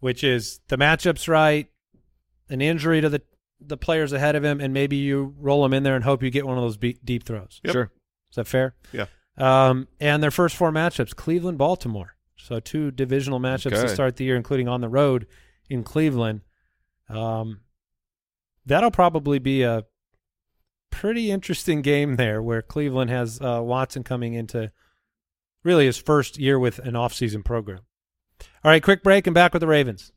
which 0.00 0.22
is 0.22 0.60
the 0.68 0.76
matchups 0.76 1.28
right, 1.28 1.68
an 2.50 2.60
injury 2.60 3.00
to 3.00 3.08
the 3.08 3.22
the 3.66 3.76
players 3.76 4.12
ahead 4.12 4.36
of 4.36 4.44
him, 4.44 4.60
and 4.60 4.74
maybe 4.74 4.96
you 4.96 5.34
roll 5.38 5.64
him 5.64 5.72
in 5.72 5.82
there 5.82 5.96
and 5.96 6.04
hope 6.04 6.22
you 6.22 6.30
get 6.30 6.46
one 6.46 6.56
of 6.58 6.62
those 6.62 6.76
be- 6.76 6.98
deep 7.04 7.24
throws. 7.24 7.60
Yep. 7.64 7.72
Sure. 7.72 7.90
Is 8.30 8.36
that 8.36 8.46
fair? 8.46 8.74
Yeah. 8.92 9.06
Um, 9.36 9.88
and 10.00 10.22
their 10.22 10.30
first 10.30 10.56
four 10.56 10.70
matchups: 10.70 11.14
Cleveland, 11.16 11.58
Baltimore. 11.58 12.16
So 12.36 12.60
two 12.60 12.90
divisional 12.90 13.40
matchups 13.40 13.80
to 13.82 13.88
start 13.88 14.16
the 14.16 14.24
year, 14.24 14.36
including 14.36 14.68
on 14.68 14.80
the 14.80 14.88
road 14.88 15.26
in 15.70 15.84
Cleveland. 15.84 16.40
Um, 17.08 17.60
that'll 18.66 18.90
probably 18.90 19.38
be 19.38 19.62
a 19.62 19.84
pretty 20.90 21.30
interesting 21.30 21.82
game 21.82 22.16
there, 22.16 22.42
where 22.42 22.62
Cleveland 22.62 23.10
has 23.10 23.40
uh, 23.40 23.60
Watson 23.62 24.02
coming 24.02 24.34
into 24.34 24.72
really 25.62 25.86
his 25.86 25.96
first 25.96 26.38
year 26.38 26.58
with 26.58 26.78
an 26.80 26.96
off-season 26.96 27.42
program. 27.42 27.80
All 28.64 28.70
right, 28.70 28.82
quick 28.82 29.02
break 29.02 29.26
and 29.26 29.34
back 29.34 29.52
with 29.52 29.60
the 29.60 29.66
Ravens. 29.68 30.12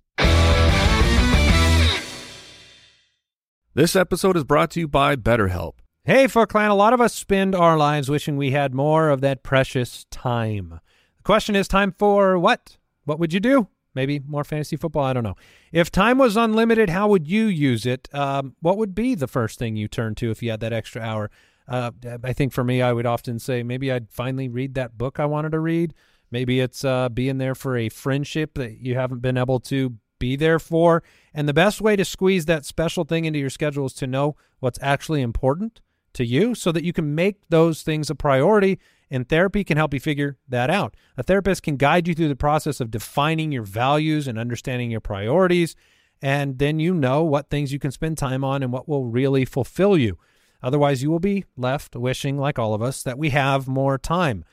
This 3.75 3.93
episode 3.93 4.37
is 4.37 4.45
brought 4.45 4.71
to 4.71 4.79
you 4.79 4.87
by 4.87 5.17
BetterHelp. 5.17 5.73
Hey, 6.05 6.27
Foot 6.27 6.47
Clan, 6.47 6.71
a 6.71 6.75
lot 6.75 6.93
of 6.93 7.01
us 7.01 7.13
spend 7.13 7.53
our 7.53 7.75
lives 7.75 8.09
wishing 8.09 8.37
we 8.37 8.51
had 8.51 8.73
more 8.73 9.09
of 9.09 9.19
that 9.19 9.43
precious 9.43 10.05
time. 10.09 10.79
The 11.17 11.23
question 11.23 11.57
is 11.57 11.67
time 11.67 11.91
for 11.91 12.39
what? 12.39 12.77
What 13.03 13.19
would 13.19 13.33
you 13.33 13.41
do? 13.41 13.67
Maybe 13.93 14.21
more 14.25 14.45
fantasy 14.45 14.77
football? 14.77 15.03
I 15.03 15.11
don't 15.11 15.25
know. 15.25 15.35
If 15.73 15.91
time 15.91 16.17
was 16.17 16.37
unlimited, 16.37 16.89
how 16.89 17.09
would 17.09 17.27
you 17.27 17.47
use 17.47 17.85
it? 17.85 18.07
Um, 18.15 18.55
what 18.61 18.77
would 18.77 18.95
be 18.95 19.13
the 19.13 19.27
first 19.27 19.59
thing 19.59 19.75
you 19.75 19.89
turn 19.89 20.15
to 20.15 20.31
if 20.31 20.41
you 20.41 20.51
had 20.51 20.61
that 20.61 20.71
extra 20.71 21.01
hour? 21.01 21.29
Uh, 21.67 21.91
I 22.23 22.31
think 22.31 22.53
for 22.53 22.63
me, 22.63 22.81
I 22.81 22.93
would 22.93 23.05
often 23.05 23.39
say 23.39 23.61
maybe 23.61 23.91
I'd 23.91 24.09
finally 24.09 24.47
read 24.47 24.75
that 24.75 24.97
book 24.97 25.19
I 25.19 25.25
wanted 25.25 25.51
to 25.51 25.59
read. 25.59 25.93
Maybe 26.31 26.61
it's 26.61 26.85
uh, 26.85 27.09
being 27.09 27.39
there 27.39 27.55
for 27.55 27.75
a 27.75 27.89
friendship 27.89 28.53
that 28.53 28.77
you 28.79 28.95
haven't 28.95 29.21
been 29.21 29.37
able 29.37 29.59
to 29.59 29.95
be 30.17 30.37
there 30.37 30.59
for. 30.59 31.03
And 31.37 31.49
the 31.49 31.53
best 31.53 31.81
way 31.81 31.97
to 31.97 32.05
squeeze 32.05 32.45
that 32.45 32.63
special 32.63 33.03
thing 33.03 33.25
into 33.25 33.37
your 33.37 33.49
schedule 33.49 33.85
is 33.87 33.93
to 33.95 34.07
know 34.07 34.37
what's 34.61 34.79
actually 34.81 35.21
important 35.21 35.81
to 36.13 36.25
you 36.25 36.55
so 36.55 36.71
that 36.71 36.85
you 36.85 36.93
can 36.93 37.13
make 37.13 37.41
those 37.49 37.83
things 37.83 38.09
a 38.09 38.15
priority. 38.15 38.79
And 39.11 39.27
therapy 39.27 39.65
can 39.65 39.75
help 39.75 39.93
you 39.93 39.99
figure 39.99 40.37
that 40.47 40.69
out. 40.69 40.95
A 41.17 41.23
therapist 41.23 41.61
can 41.61 41.75
guide 41.75 42.07
you 42.07 42.15
through 42.15 42.29
the 42.29 42.37
process 42.37 42.79
of 42.79 42.89
defining 42.89 43.51
your 43.51 43.63
values 43.63 44.29
and 44.29 44.39
understanding 44.39 44.89
your 44.89 45.01
priorities. 45.01 45.75
And 46.21 46.57
then 46.57 46.79
you 46.79 46.93
know 46.93 47.25
what 47.25 47.49
things 47.49 47.73
you 47.73 47.79
can 47.79 47.91
spend 47.91 48.17
time 48.17 48.45
on 48.45 48.63
and 48.63 48.71
what 48.71 48.87
will 48.87 49.03
really 49.03 49.43
fulfill 49.43 49.97
you. 49.97 50.17
Otherwise, 50.63 51.03
you 51.03 51.11
will 51.11 51.19
be 51.19 51.43
left 51.57 51.97
wishing, 51.97 52.37
like 52.37 52.57
all 52.57 52.73
of 52.73 52.81
us, 52.81 53.03
that 53.03 53.17
we 53.17 53.31
have 53.31 53.67
more 53.67 53.97
time. 53.97 54.45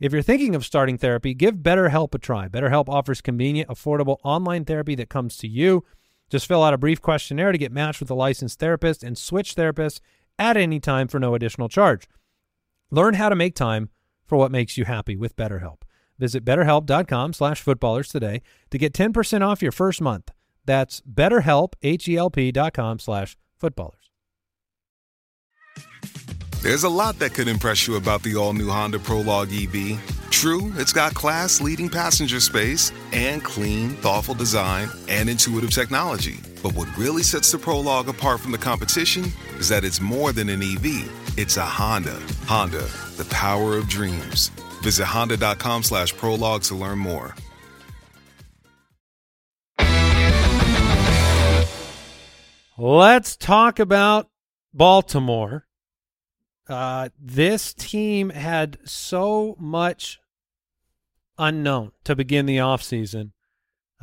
If 0.00 0.10
you're 0.10 0.22
thinking 0.22 0.54
of 0.54 0.64
starting 0.64 0.96
therapy, 0.96 1.34
give 1.34 1.56
BetterHelp 1.56 2.14
a 2.14 2.18
try. 2.18 2.48
BetterHelp 2.48 2.88
offers 2.88 3.20
convenient, 3.20 3.68
affordable 3.68 4.16
online 4.24 4.64
therapy 4.64 4.94
that 4.94 5.10
comes 5.10 5.36
to 5.36 5.46
you. 5.46 5.84
Just 6.30 6.46
fill 6.46 6.62
out 6.62 6.72
a 6.72 6.78
brief 6.78 7.02
questionnaire 7.02 7.52
to 7.52 7.58
get 7.58 7.72
matched 7.72 8.00
with 8.00 8.10
a 8.10 8.14
licensed 8.14 8.58
therapist 8.58 9.02
and 9.02 9.18
switch 9.18 9.56
therapists 9.56 10.00
at 10.38 10.56
any 10.56 10.80
time 10.80 11.08
for 11.08 11.18
no 11.18 11.34
additional 11.34 11.68
charge. 11.68 12.08
Learn 12.90 13.14
how 13.14 13.28
to 13.28 13.36
make 13.36 13.54
time 13.54 13.90
for 14.24 14.38
what 14.38 14.52
makes 14.52 14.78
you 14.78 14.84
happy 14.84 15.16
with 15.16 15.36
BetterHelp. 15.36 15.82
Visit 16.18 16.44
betterhelp.com 16.44 17.32
slash 17.32 17.60
footballers 17.60 18.08
today 18.08 18.42
to 18.70 18.78
get 18.78 18.92
10% 18.92 19.42
off 19.42 19.62
your 19.62 19.72
first 19.72 20.00
month. 20.00 20.30
That's 20.64 21.00
betterhelp, 21.00 21.72
H-E-L-P 21.82 22.52
dot 22.52 22.74
com 22.74 22.98
slash 22.98 23.36
footballers. 23.58 24.10
There's 26.62 26.84
a 26.84 26.90
lot 26.90 27.18
that 27.20 27.32
could 27.32 27.48
impress 27.48 27.88
you 27.88 27.96
about 27.96 28.22
the 28.22 28.36
all 28.36 28.52
new 28.52 28.68
Honda 28.68 28.98
Prologue 28.98 29.48
EV. 29.50 29.98
True, 30.30 30.72
it's 30.76 30.92
got 30.92 31.12
class 31.14 31.60
leading 31.60 31.88
passenger 31.88 32.40
space 32.40 32.92
and 33.12 33.44
clean, 33.44 33.90
thoughtful 33.96 34.34
design 34.34 34.88
and 35.08 35.28
intuitive 35.28 35.70
technology. 35.70 36.38
But 36.62 36.74
what 36.74 36.88
really 36.96 37.22
sets 37.22 37.52
the 37.52 37.58
Prologue 37.58 38.08
apart 38.08 38.40
from 38.40 38.52
the 38.52 38.58
competition 38.58 39.26
is 39.58 39.68
that 39.68 39.84
it's 39.84 40.00
more 40.00 40.32
than 40.32 40.48
an 40.48 40.62
EV, 40.62 41.10
it's 41.36 41.56
a 41.56 41.64
Honda. 41.64 42.18
Honda, 42.46 42.88
the 43.16 43.26
power 43.30 43.76
of 43.76 43.88
dreams. 43.88 44.50
Visit 44.82 45.04
honda.com 45.04 45.82
slash 45.82 46.16
prologue 46.16 46.62
to 46.62 46.74
learn 46.74 46.98
more. 46.98 47.34
Let's 52.78 53.36
talk 53.36 53.78
about 53.78 54.30
Baltimore. 54.72 55.66
Uh, 56.70 57.08
this 57.18 57.74
team 57.74 58.30
had 58.30 58.78
so 58.84 59.56
much 59.58 60.20
unknown 61.36 61.90
to 62.04 62.14
begin 62.14 62.46
the 62.46 62.58
offseason. 62.58 63.32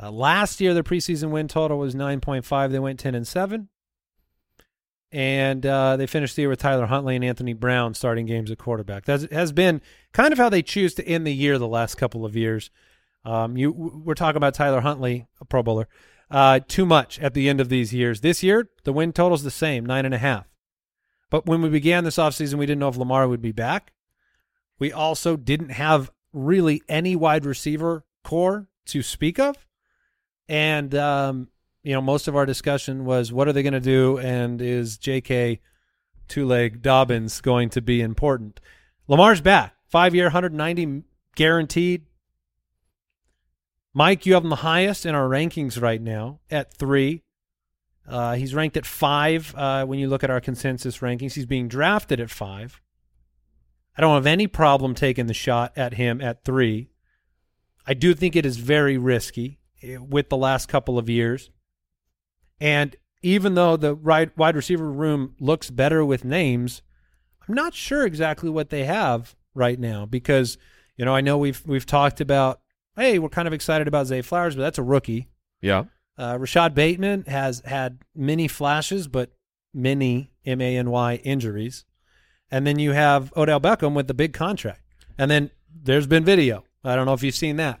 Uh, 0.00 0.10
last 0.10 0.60
year, 0.60 0.74
their 0.74 0.82
preseason 0.82 1.30
win 1.30 1.48
total 1.48 1.78
was 1.78 1.94
9.5. 1.94 2.70
They 2.70 2.78
went 2.78 3.00
10 3.00 3.14
and 3.14 3.26
7. 3.26 3.68
And 5.10 5.64
uh, 5.64 5.96
they 5.96 6.06
finished 6.06 6.36
the 6.36 6.42
year 6.42 6.50
with 6.50 6.60
Tyler 6.60 6.86
Huntley 6.86 7.16
and 7.16 7.24
Anthony 7.24 7.54
Brown 7.54 7.94
starting 7.94 8.26
games 8.26 8.50
at 8.50 8.58
quarterback. 8.58 9.06
That 9.06 9.32
has 9.32 9.52
been 9.52 9.80
kind 10.12 10.32
of 10.32 10.38
how 10.38 10.50
they 10.50 10.62
choose 10.62 10.92
to 10.94 11.08
end 11.08 11.26
the 11.26 11.34
year 11.34 11.58
the 11.58 11.66
last 11.66 11.94
couple 11.94 12.26
of 12.26 12.36
years. 12.36 12.70
Um, 13.24 13.56
you, 13.56 13.72
we're 13.72 14.14
talking 14.14 14.36
about 14.36 14.52
Tyler 14.52 14.82
Huntley, 14.82 15.26
a 15.40 15.46
Pro 15.46 15.62
Bowler, 15.62 15.88
uh, 16.30 16.60
too 16.68 16.84
much 16.84 17.18
at 17.20 17.32
the 17.32 17.48
end 17.48 17.60
of 17.60 17.70
these 17.70 17.94
years. 17.94 18.20
This 18.20 18.42
year, 18.42 18.68
the 18.84 18.92
win 18.92 19.14
total's 19.14 19.42
the 19.42 19.50
same, 19.50 19.86
nine 19.86 20.04
and 20.04 20.14
a 20.14 20.18
half. 20.18 20.46
But 21.30 21.46
when 21.46 21.62
we 21.62 21.68
began 21.68 22.04
this 22.04 22.16
offseason, 22.16 22.54
we 22.54 22.66
didn't 22.66 22.80
know 22.80 22.88
if 22.88 22.96
Lamar 22.96 23.28
would 23.28 23.42
be 23.42 23.52
back. 23.52 23.92
We 24.78 24.92
also 24.92 25.36
didn't 25.36 25.70
have 25.70 26.10
really 26.32 26.82
any 26.88 27.16
wide 27.16 27.44
receiver 27.44 28.04
core 28.24 28.68
to 28.86 29.02
speak 29.02 29.38
of. 29.38 29.56
And, 30.48 30.94
um, 30.94 31.48
you 31.82 31.92
know, 31.92 32.00
most 32.00 32.28
of 32.28 32.36
our 32.36 32.46
discussion 32.46 33.04
was 33.04 33.32
what 33.32 33.48
are 33.48 33.52
they 33.52 33.62
going 33.62 33.72
to 33.74 33.80
do? 33.80 34.18
And 34.18 34.62
is 34.62 34.96
J.K. 34.96 35.60
two 36.28 36.46
leg 36.46 36.80
Dobbins 36.80 37.40
going 37.40 37.68
to 37.70 37.82
be 37.82 38.00
important? 38.00 38.60
Lamar's 39.06 39.40
back. 39.40 39.74
Five 39.88 40.14
year, 40.14 40.26
190 40.26 41.02
guaranteed. 41.34 42.04
Mike, 43.94 44.26
you 44.26 44.34
have 44.34 44.44
him 44.44 44.50
the 44.50 44.56
highest 44.56 45.06
in 45.06 45.14
our 45.14 45.28
rankings 45.28 45.80
right 45.80 46.00
now 46.00 46.40
at 46.50 46.72
three. 46.72 47.22
Uh, 48.08 48.34
he's 48.34 48.54
ranked 48.54 48.76
at 48.76 48.86
five 48.86 49.54
uh, 49.56 49.84
when 49.84 49.98
you 49.98 50.08
look 50.08 50.24
at 50.24 50.30
our 50.30 50.40
consensus 50.40 50.98
rankings. 50.98 51.34
He's 51.34 51.46
being 51.46 51.68
drafted 51.68 52.20
at 52.20 52.30
five. 52.30 52.80
I 53.96 54.00
don't 54.00 54.14
have 54.14 54.26
any 54.26 54.46
problem 54.46 54.94
taking 54.94 55.26
the 55.26 55.34
shot 55.34 55.72
at 55.76 55.94
him 55.94 56.20
at 56.20 56.44
three. 56.44 56.90
I 57.86 57.94
do 57.94 58.14
think 58.14 58.36
it 58.36 58.46
is 58.46 58.56
very 58.58 58.96
risky 58.96 59.58
eh, 59.82 59.96
with 59.96 60.28
the 60.28 60.36
last 60.36 60.68
couple 60.68 60.98
of 60.98 61.08
years. 61.08 61.50
And 62.60 62.96
even 63.22 63.54
though 63.54 63.76
the 63.76 63.94
wide 63.94 64.56
receiver 64.56 64.90
room 64.90 65.34
looks 65.40 65.70
better 65.70 66.04
with 66.04 66.24
names, 66.24 66.82
I'm 67.46 67.54
not 67.54 67.74
sure 67.74 68.04
exactly 68.04 68.50
what 68.50 68.70
they 68.70 68.84
have 68.84 69.34
right 69.54 69.78
now 69.78 70.06
because 70.06 70.58
you 70.96 71.04
know 71.04 71.14
I 71.14 71.20
know 71.20 71.38
we've 71.38 71.62
we've 71.66 71.86
talked 71.86 72.20
about 72.20 72.60
hey 72.94 73.18
we're 73.18 73.28
kind 73.28 73.48
of 73.48 73.54
excited 73.54 73.88
about 73.88 74.06
Zay 74.06 74.22
Flowers, 74.22 74.54
but 74.54 74.62
that's 74.62 74.78
a 74.78 74.82
rookie. 74.82 75.28
Yeah. 75.60 75.84
Uh, 76.18 76.36
Rashod 76.38 76.74
Bateman 76.74 77.24
has 77.26 77.62
had 77.64 78.00
many 78.14 78.48
flashes, 78.48 79.06
but 79.06 79.30
many 79.72 80.32
M 80.44 80.60
A 80.60 80.76
N 80.76 80.90
Y 80.90 81.14
injuries, 81.16 81.84
and 82.50 82.66
then 82.66 82.78
you 82.78 82.92
have 82.92 83.32
Odell 83.36 83.60
Beckham 83.60 83.94
with 83.94 84.08
the 84.08 84.14
big 84.14 84.32
contract, 84.32 84.82
and 85.16 85.30
then 85.30 85.50
there's 85.72 86.08
been 86.08 86.24
video. 86.24 86.64
I 86.82 86.96
don't 86.96 87.06
know 87.06 87.12
if 87.12 87.22
you've 87.22 87.34
seen 87.34 87.56
that 87.56 87.80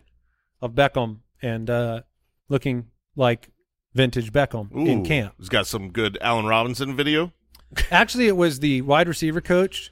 of 0.62 0.72
Beckham 0.72 1.20
and 1.42 1.68
uh, 1.68 2.02
looking 2.48 2.86
like 3.16 3.48
vintage 3.94 4.32
Beckham 4.32 4.70
in 4.86 5.04
camp. 5.04 5.34
He's 5.38 5.48
got 5.48 5.66
some 5.66 5.90
good 5.90 6.16
Allen 6.20 6.46
Robinson 6.46 6.94
video. 6.94 7.32
Actually, 7.90 8.28
it 8.28 8.36
was 8.36 8.60
the 8.60 8.82
wide 8.82 9.08
receiver 9.08 9.40
coach 9.40 9.90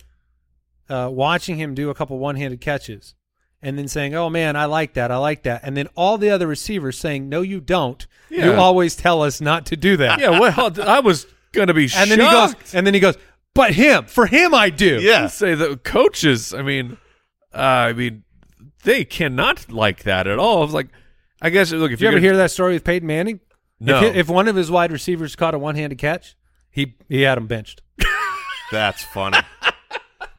uh, 0.89 1.11
watching 1.13 1.57
him 1.57 1.75
do 1.75 1.91
a 1.91 1.95
couple 1.95 2.19
one-handed 2.19 2.61
catches 2.61 3.15
and 3.63 3.79
then 3.79 3.89
saying, 3.89 4.15
"Oh 4.15 4.29
man, 4.31 4.57
I 4.57 4.67
like 4.67 4.95
that. 4.95 5.11
I 5.11 5.17
like 5.17 5.43
that." 5.45 5.61
And 5.65 5.77
then 5.77 5.89
all 5.97 6.19
the 6.19 6.31
other 6.31 6.47
receivers 6.47 6.99
saying, 6.99 7.29
"No, 7.29 7.41
you 7.43 7.61
don't. 7.61 8.07
You 8.29 8.53
always 8.55 8.97
tell 8.97 9.23
us 9.23 9.41
not 9.41 9.67
to 9.67 9.77
do 9.77 9.97
that." 9.99 10.21
Yeah, 10.21 10.39
well, 10.39 10.73
I 10.83 11.01
was 11.01 11.27
going 11.53 11.69
to 11.69 11.75
be 11.75 11.89
and 11.97 12.11
then 12.11 12.19
he 12.21 12.25
goes, 12.27 12.51
shocked. 12.51 12.75
and 12.75 12.87
then 12.87 12.95
he 12.95 13.01
goes, 13.01 13.17
"But 13.55 13.73
him, 13.75 14.05
for 14.07 14.27
him, 14.27 14.55
I 14.55 14.71
do." 14.71 15.01
Yeah. 15.01 15.27
say 15.29 15.55
the 15.55 15.77
coaches. 15.77 16.53
I 16.55 16.63
mean, 16.63 16.97
uh, 17.55 17.59
I 17.59 17.93
mean, 17.93 18.25
they 18.85 19.05
cannot 19.05 19.71
like 19.71 20.03
that 20.05 20.27
at 20.27 20.39
all. 20.39 20.59
I 20.59 20.65
was 20.65 20.75
like, 20.75 20.89
I 21.41 21.51
guess 21.51 21.73
look 21.73 21.93
if 21.93 21.99
Did 21.99 22.05
you 22.05 22.09
ever 22.09 22.17
gonna- 22.17 22.27
hear 22.27 22.37
that 22.37 22.51
story 22.51 22.75
with 22.75 22.85
Peyton 22.85 23.07
Manning? 23.07 23.41
No. 23.79 24.03
If, 24.03 24.17
if 24.17 24.29
one 24.29 24.49
of 24.49 24.57
his 24.57 24.71
wide 24.71 24.91
receivers 24.91 25.37
caught 25.37 25.55
a 25.55 25.59
one-handed 25.59 25.99
catch, 25.99 26.35
he 26.71 26.97
he 27.09 27.23
had 27.23 27.37
him 27.39 27.47
benched. 27.47 27.83
That's 28.73 29.05
funny. 29.05 29.39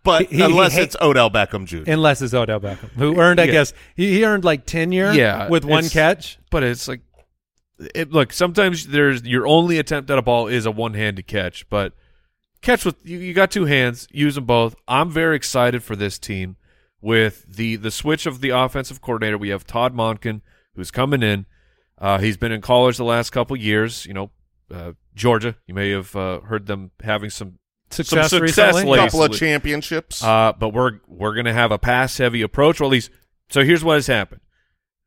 But 0.07 0.27
He- 0.29 0.37
he- 0.37 0.41
unless 0.43 0.75
he- 0.75 0.81
it's 0.81 0.95
Odell 1.01 1.29
Beckham 1.29 1.65
Jr. 1.65 1.83
Unless 1.91 2.21
it's 2.21 2.33
Odell 2.33 2.59
Beckham, 2.61 2.89
who 2.93 3.19
earned, 3.19 3.39
I 3.41 3.43
Yeah. 3.43 3.51
guess, 3.51 3.73
he, 3.95 4.13
he 4.13 4.23
earned 4.25 4.43
like 4.45 4.65
tenure 4.65 5.11
Yeah, 5.11 5.49
with 5.49 5.65
one 5.65 5.87
catch. 5.89 6.39
but 6.49 6.63
it's 6.63 6.87
like, 6.87 7.01
it, 7.93 8.11
look, 8.11 8.31
sometimes 8.33 8.87
there's 8.87 9.23
your 9.23 9.45
only 9.45 9.77
attempt 9.79 10.09
at 10.09 10.17
a 10.17 10.21
ball 10.21 10.47
is 10.47 10.65
a 10.65 10.71
one-handed 10.71 11.27
catch, 11.27 11.69
but 11.69 11.93
catch 12.61 12.85
with 12.85 12.95
you, 13.05 13.19
you 13.19 13.33
got 13.33 13.51
two 13.51 13.65
hands, 13.65 14.07
use 14.11 14.35
them 14.35 14.45
both. 14.45 14.75
I'm 14.87 15.11
very 15.11 15.35
excited 15.35 15.83
for 15.83 15.95
this 15.95 16.17
team 16.17 16.55
with 17.01 17.45
the 17.47 17.75
the 17.75 17.91
switch 17.91 18.25
of 18.25 18.41
the 18.41 18.49
offensive 18.49 19.01
coordinator. 19.01 19.37
We 19.37 19.49
have 19.49 19.67
Todd 19.67 19.93
Monken 19.93 20.41
who's 20.75 20.89
coming 20.89 21.21
in. 21.21 21.45
Uh, 21.99 22.17
he's 22.19 22.37
been 22.37 22.51
in 22.51 22.61
college 22.61 22.97
the 22.97 23.03
last 23.03 23.29
couple 23.31 23.55
years. 23.57 24.05
You 24.05 24.13
know, 24.13 24.31
uh, 24.73 24.93
Georgia. 25.15 25.55
You 25.67 25.73
may 25.75 25.89
have 25.91 26.15
uh, 26.15 26.39
heard 26.41 26.65
them 26.67 26.91
having 27.03 27.29
some 27.29 27.59
Success, 27.89 28.29
some 28.29 28.39
success 28.39 28.73
recently. 28.75 28.91
lately. 28.91 29.05
couple 29.05 29.23
of 29.23 29.33
championships. 29.33 30.23
Uh, 30.23 30.53
but 30.57 30.69
we're 30.69 30.99
we're 31.07 31.33
gonna 31.33 31.53
have 31.53 31.71
a 31.71 31.77
pass 31.77 32.17
heavy 32.17 32.41
approach, 32.41 32.81
or 32.81 32.85
at 32.85 32.89
least. 32.89 33.09
So 33.49 33.63
here's 33.63 33.83
what 33.83 33.95
has 33.95 34.07
happened. 34.07 34.41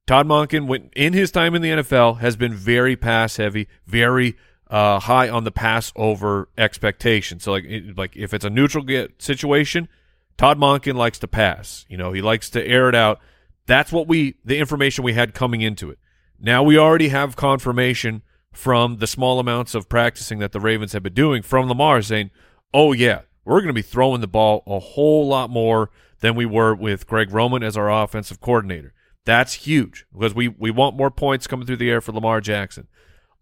Todd 0.06 0.26
Monken, 0.26 0.66
went, 0.66 0.92
in 0.96 1.12
his 1.12 1.30
time 1.30 1.54
in 1.54 1.62
the 1.62 1.68
NFL, 1.68 2.18
has 2.18 2.34
been 2.36 2.54
very 2.54 2.96
pass 2.96 3.36
heavy, 3.36 3.68
very 3.86 4.36
uh, 4.68 4.98
high 4.98 5.28
on 5.28 5.44
the 5.44 5.50
pass 5.50 5.92
over 5.94 6.48
expectation. 6.56 7.38
So 7.38 7.52
like 7.52 7.64
it, 7.64 7.96
like 7.96 8.16
if 8.16 8.32
it's 8.32 8.44
a 8.44 8.50
neutral 8.50 8.82
get 8.82 9.20
situation, 9.22 9.88
Todd 10.36 10.58
Monken 10.58 10.94
likes 10.94 11.18
to 11.20 11.28
pass. 11.28 11.84
You 11.88 11.96
know, 11.96 12.12
he 12.12 12.22
likes 12.22 12.50
to 12.50 12.66
air 12.66 12.88
it 12.88 12.94
out. 12.94 13.20
That's 13.66 13.92
what 13.92 14.08
we 14.08 14.36
the 14.44 14.58
information 14.58 15.04
we 15.04 15.12
had 15.12 15.34
coming 15.34 15.60
into 15.60 15.90
it. 15.90 15.98
Now 16.40 16.62
we 16.62 16.78
already 16.78 17.08
have 17.08 17.36
confirmation 17.36 18.22
from 18.52 18.96
the 18.96 19.06
small 19.06 19.38
amounts 19.38 19.74
of 19.74 19.88
practicing 19.88 20.38
that 20.40 20.52
the 20.52 20.60
Ravens 20.60 20.92
have 20.92 21.02
been 21.02 21.14
doing 21.14 21.42
from 21.42 21.68
Lamar 21.68 22.02
saying, 22.02 22.30
"Oh 22.72 22.92
yeah, 22.92 23.22
we're 23.44 23.60
going 23.60 23.68
to 23.68 23.72
be 23.74 23.82
throwing 23.82 24.20
the 24.20 24.28
ball 24.28 24.62
a 24.66 24.78
whole 24.78 25.26
lot 25.26 25.50
more 25.50 25.90
than 26.20 26.34
we 26.34 26.46
were 26.46 26.74
with 26.74 27.06
Greg 27.06 27.32
Roman 27.32 27.62
as 27.62 27.76
our 27.76 27.90
offensive 27.90 28.40
coordinator." 28.40 28.92
That's 29.24 29.54
huge 29.54 30.06
because 30.12 30.34
we 30.34 30.48
we 30.48 30.70
want 30.70 30.96
more 30.96 31.10
points 31.10 31.46
coming 31.46 31.66
through 31.66 31.76
the 31.76 31.90
air 31.90 32.00
for 32.00 32.12
Lamar 32.12 32.40
Jackson. 32.40 32.88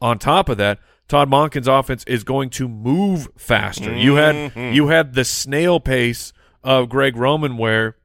On 0.00 0.18
top 0.18 0.48
of 0.48 0.58
that, 0.58 0.78
Todd 1.08 1.30
Monken's 1.30 1.68
offense 1.68 2.04
is 2.04 2.22
going 2.22 2.50
to 2.50 2.68
move 2.68 3.28
faster. 3.36 3.94
You 3.96 4.16
had 4.16 4.34
mm-hmm. 4.34 4.74
you 4.74 4.88
had 4.88 5.14
the 5.14 5.24
snail 5.24 5.80
pace 5.80 6.32
of 6.62 6.88
Greg 6.88 7.16
Roman 7.16 7.56
where 7.56 7.96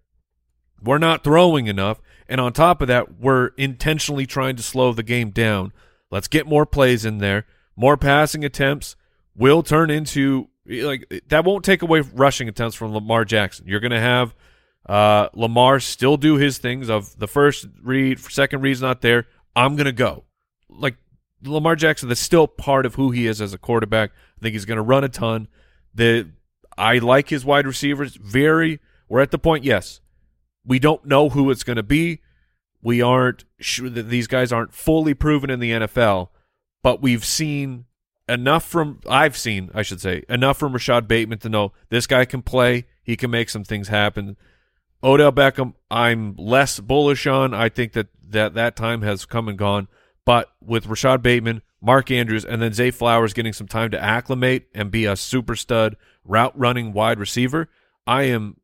we're 0.81 0.97
not 0.97 1.23
throwing 1.23 1.67
enough, 1.67 2.01
and 2.27 2.39
on 2.39 2.53
top 2.53 2.81
of 2.81 2.87
that, 2.87 3.19
we're 3.19 3.47
intentionally 3.57 4.25
trying 4.25 4.55
to 4.55 4.63
slow 4.63 4.93
the 4.93 5.03
game 5.03 5.31
down. 5.31 5.73
Let's 6.11 6.27
get 6.27 6.47
more 6.47 6.65
plays 6.65 7.05
in 7.05 7.17
there. 7.17 7.45
More 7.75 7.97
passing 7.97 8.45
attempts 8.45 8.95
will 9.35 9.63
turn 9.63 9.89
into 9.89 10.49
like 10.65 11.23
that 11.27 11.43
won't 11.45 11.65
take 11.65 11.81
away 11.81 12.01
rushing 12.01 12.47
attempts 12.47 12.75
from 12.75 12.93
Lamar 12.93 13.25
Jackson. 13.25 13.67
You're 13.67 13.79
going 13.79 13.91
to 13.91 13.99
have 13.99 14.33
uh, 14.87 15.29
Lamar 15.33 15.79
still 15.79 16.17
do 16.17 16.35
his 16.35 16.57
things 16.57 16.89
of 16.89 17.17
the 17.17 17.27
first 17.27 17.67
read, 17.81 18.19
second 18.19 18.61
read's 18.61 18.81
not 18.81 19.01
there. 19.01 19.27
I'm 19.55 19.75
going 19.75 19.85
to 19.85 19.91
go. 19.91 20.25
Like 20.69 20.97
Lamar 21.43 21.75
Jackson, 21.75 22.09
that's 22.09 22.21
still 22.21 22.47
part 22.47 22.85
of 22.85 22.95
who 22.95 23.11
he 23.11 23.27
is 23.27 23.41
as 23.41 23.53
a 23.53 23.57
quarterback. 23.57 24.11
I 24.37 24.41
think 24.41 24.53
he's 24.53 24.65
going 24.65 24.77
to 24.77 24.83
run 24.83 25.03
a 25.03 25.09
ton. 25.09 25.47
The 25.93 26.29
I 26.77 26.97
like 26.97 27.29
his 27.29 27.45
wide 27.45 27.67
receivers. 27.67 28.15
Very, 28.15 28.79
we're 29.07 29.21
at 29.21 29.31
the 29.31 29.37
point. 29.37 29.63
Yes, 29.63 30.01
we 30.65 30.79
don't 30.79 31.05
know 31.05 31.29
who 31.29 31.51
it's 31.51 31.63
going 31.63 31.77
to 31.77 31.83
be. 31.83 32.21
We 32.81 33.01
aren't 33.01 33.45
sure 33.59 33.89
that 33.89 34.09
these 34.09 34.27
guys 34.27 34.51
aren't 34.51 34.73
fully 34.73 35.13
proven 35.13 35.49
in 35.49 35.59
the 35.59 35.71
NFL, 35.71 36.29
but 36.81 37.01
we've 37.01 37.23
seen 37.23 37.85
enough 38.27 38.65
from 38.65 38.99
I've 39.09 39.37
seen, 39.37 39.69
I 39.73 39.81
should 39.81 40.01
say, 40.01 40.23
enough 40.29 40.57
from 40.57 40.73
Rashod 40.73 41.07
Bateman 41.07 41.39
to 41.39 41.49
know 41.49 41.73
this 41.89 42.07
guy 42.07 42.25
can 42.25 42.41
play. 42.41 42.85
He 43.03 43.15
can 43.15 43.31
make 43.31 43.49
some 43.49 43.63
things 43.63 43.89
happen. 43.89 44.37
Odell 45.03 45.31
Beckham, 45.31 45.73
I'm 45.91 46.35
less 46.37 46.79
bullish 46.79 47.27
on. 47.27 47.53
I 47.53 47.69
think 47.69 47.93
that 47.93 48.07
that, 48.29 48.53
that 48.53 48.75
time 48.75 49.01
has 49.01 49.25
come 49.25 49.47
and 49.47 49.57
gone. 49.57 49.87
But 50.25 50.49
with 50.61 50.87
Rashod 50.87 51.21
Bateman, 51.21 51.61
Mark 51.81 52.09
Andrews, 52.09 52.45
and 52.45 52.61
then 52.61 52.71
Zay 52.71 52.91
Flowers 52.91 53.33
getting 53.33 53.51
some 53.51 53.67
time 53.67 53.91
to 53.91 54.01
acclimate 54.01 54.67
and 54.73 54.89
be 54.89 55.05
a 55.05 55.17
super 55.17 55.55
stud 55.55 55.97
route 56.23 56.57
running 56.57 56.93
wide 56.93 57.19
receiver, 57.19 57.69
I 58.07 58.23
am 58.23 58.57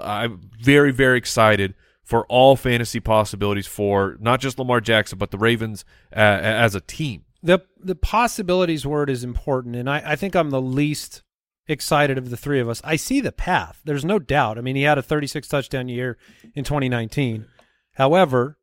I'm 0.00 0.50
very 0.60 0.90
very 0.90 1.18
excited 1.18 1.74
for 2.02 2.26
all 2.26 2.56
fantasy 2.56 3.00
possibilities 3.00 3.66
for 3.66 4.16
not 4.20 4.40
just 4.40 4.58
Lamar 4.58 4.80
Jackson 4.80 5.18
but 5.18 5.30
the 5.30 5.38
Ravens 5.38 5.84
uh, 6.14 6.18
as 6.18 6.74
a 6.74 6.80
team. 6.80 7.24
The 7.44 7.60
the 7.78 7.94
possibilities 7.94 8.86
word 8.86 9.10
is 9.10 9.22
important, 9.22 9.76
and 9.76 9.88
I, 9.88 10.02
I 10.12 10.16
think 10.16 10.34
I'm 10.34 10.48
the 10.48 10.62
least 10.62 11.22
excited 11.68 12.16
of 12.16 12.30
the 12.30 12.38
three 12.38 12.58
of 12.58 12.68
us. 12.70 12.80
I 12.82 12.96
see 12.96 13.20
the 13.20 13.32
path. 13.32 13.80
There's 13.84 14.04
no 14.04 14.18
doubt. 14.18 14.56
I 14.56 14.62
mean, 14.62 14.76
he 14.76 14.82
had 14.82 14.98
a 14.98 15.02
36 15.02 15.46
touchdown 15.46 15.88
year 15.88 16.16
in 16.54 16.64
2019. 16.64 17.46
However, 17.92 18.58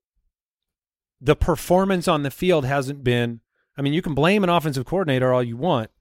the 1.19 1.35
performance 1.35 2.07
on 2.07 2.23
the 2.23 2.31
field 2.31 2.65
hasn't 2.65 3.03
been. 3.03 3.41
I 3.77 3.83
mean, 3.83 3.93
you 3.93 4.01
can 4.01 4.15
blame 4.15 4.43
an 4.43 4.49
offensive 4.49 4.85
coordinator 4.85 5.31
all 5.31 5.43
you 5.43 5.57
want. 5.57 5.91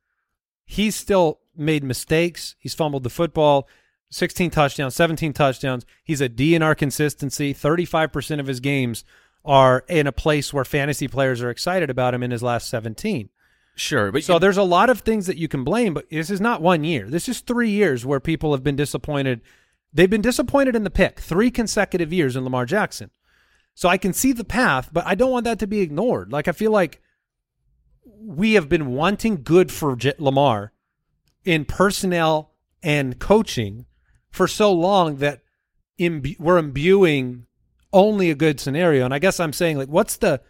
He's 0.65 0.97
still 0.97 1.41
made 1.55 1.85
mistakes. 1.85 2.57
He's 2.59 2.75
fumbled 2.75 3.03
the 3.03 3.11
football. 3.11 3.69
16 4.13 4.51
touchdowns, 4.51 4.97
17 4.97 5.33
touchdowns. 5.33 5.87
He's 6.03 6.21
a 6.21 6.29
DNR 6.29 6.77
consistency. 6.77 7.55
35% 7.55 8.41
of 8.41 8.47
his 8.47 8.59
games 8.59 9.05
are 9.45 9.85
in 9.89 10.07
a 10.07 10.13
place 10.13 10.53
where 10.53 10.65
fantasy 10.65 11.09
players 11.09 11.43
are 11.43 11.51
excited 11.51 11.89
about 11.91 12.15
him 12.15 12.23
in 12.23 12.31
his 12.31 12.43
last 12.43 12.69
17. 12.69 13.31
Sure, 13.75 14.13
but 14.13 14.23
So 14.25 14.35
you- 14.35 14.39
there's 14.41 14.57
a 14.59 14.63
lot 14.63 14.91
of 14.91 15.01
things 15.01 15.27
that 15.27 15.39
you 15.39 15.49
can 15.49 15.65
blame, 15.65 15.95
but 15.95 16.09
this 16.11 16.29
is 16.31 16.41
not 16.41 16.61
one 16.61 16.85
year. 16.85 17.09
This 17.09 17.29
is 17.29 17.41
three 17.41 17.71
years 17.71 18.05
where 18.05 18.21
people 18.21 18.53
have 18.53 18.63
been 18.63 18.77
disappointed. 18.77 19.41
They've 19.93 20.11
been 20.11 20.21
disappointed 20.21 20.77
in 20.77 20.85
the 20.85 20.91
pick, 20.91 21.21
three 21.21 21.51
consecutive 21.51 22.13
years 22.13 22.37
in 22.37 22.45
Lamar 22.45 22.67
Jackson. 22.67 23.11
So 23.75 23.89
I 23.89 23.97
can 23.97 24.13
see 24.13 24.33
the 24.33 24.45
path, 24.45 24.91
but 24.93 25.07
I 25.07 25.15
don't 25.15 25.31
want 25.31 25.45
that 25.45 25.59
to 25.61 25.67
be 25.67 25.81
ignored. 25.81 26.31
Like 26.33 26.47
I 26.49 26.53
feel 26.53 26.71
like 26.73 27.01
we 28.23 28.53
have 28.55 28.69
been 28.69 28.89
wanting 28.89 29.43
good 29.43 29.73
for 29.73 29.97
J- 29.97 30.13
Lamar 30.19 30.73
in 31.45 31.65
personnel 31.65 32.53
and 32.83 33.19
coaching 33.19 33.87
for 34.31 34.47
so 34.47 34.73
long 34.73 35.17
that 35.17 35.41
imbu- 35.99 36.39
we're 36.39 36.59
imbuing 36.59 37.47
only 37.93 38.31
a 38.31 38.35
good 38.35 38.61
scenario. 38.61 39.05
And 39.05 39.15
I 39.15 39.19
guess 39.19 39.41
I'm 39.41 39.53
saying 39.53 39.79
like, 39.79 39.89
what's 39.89 40.17
the 40.17 40.41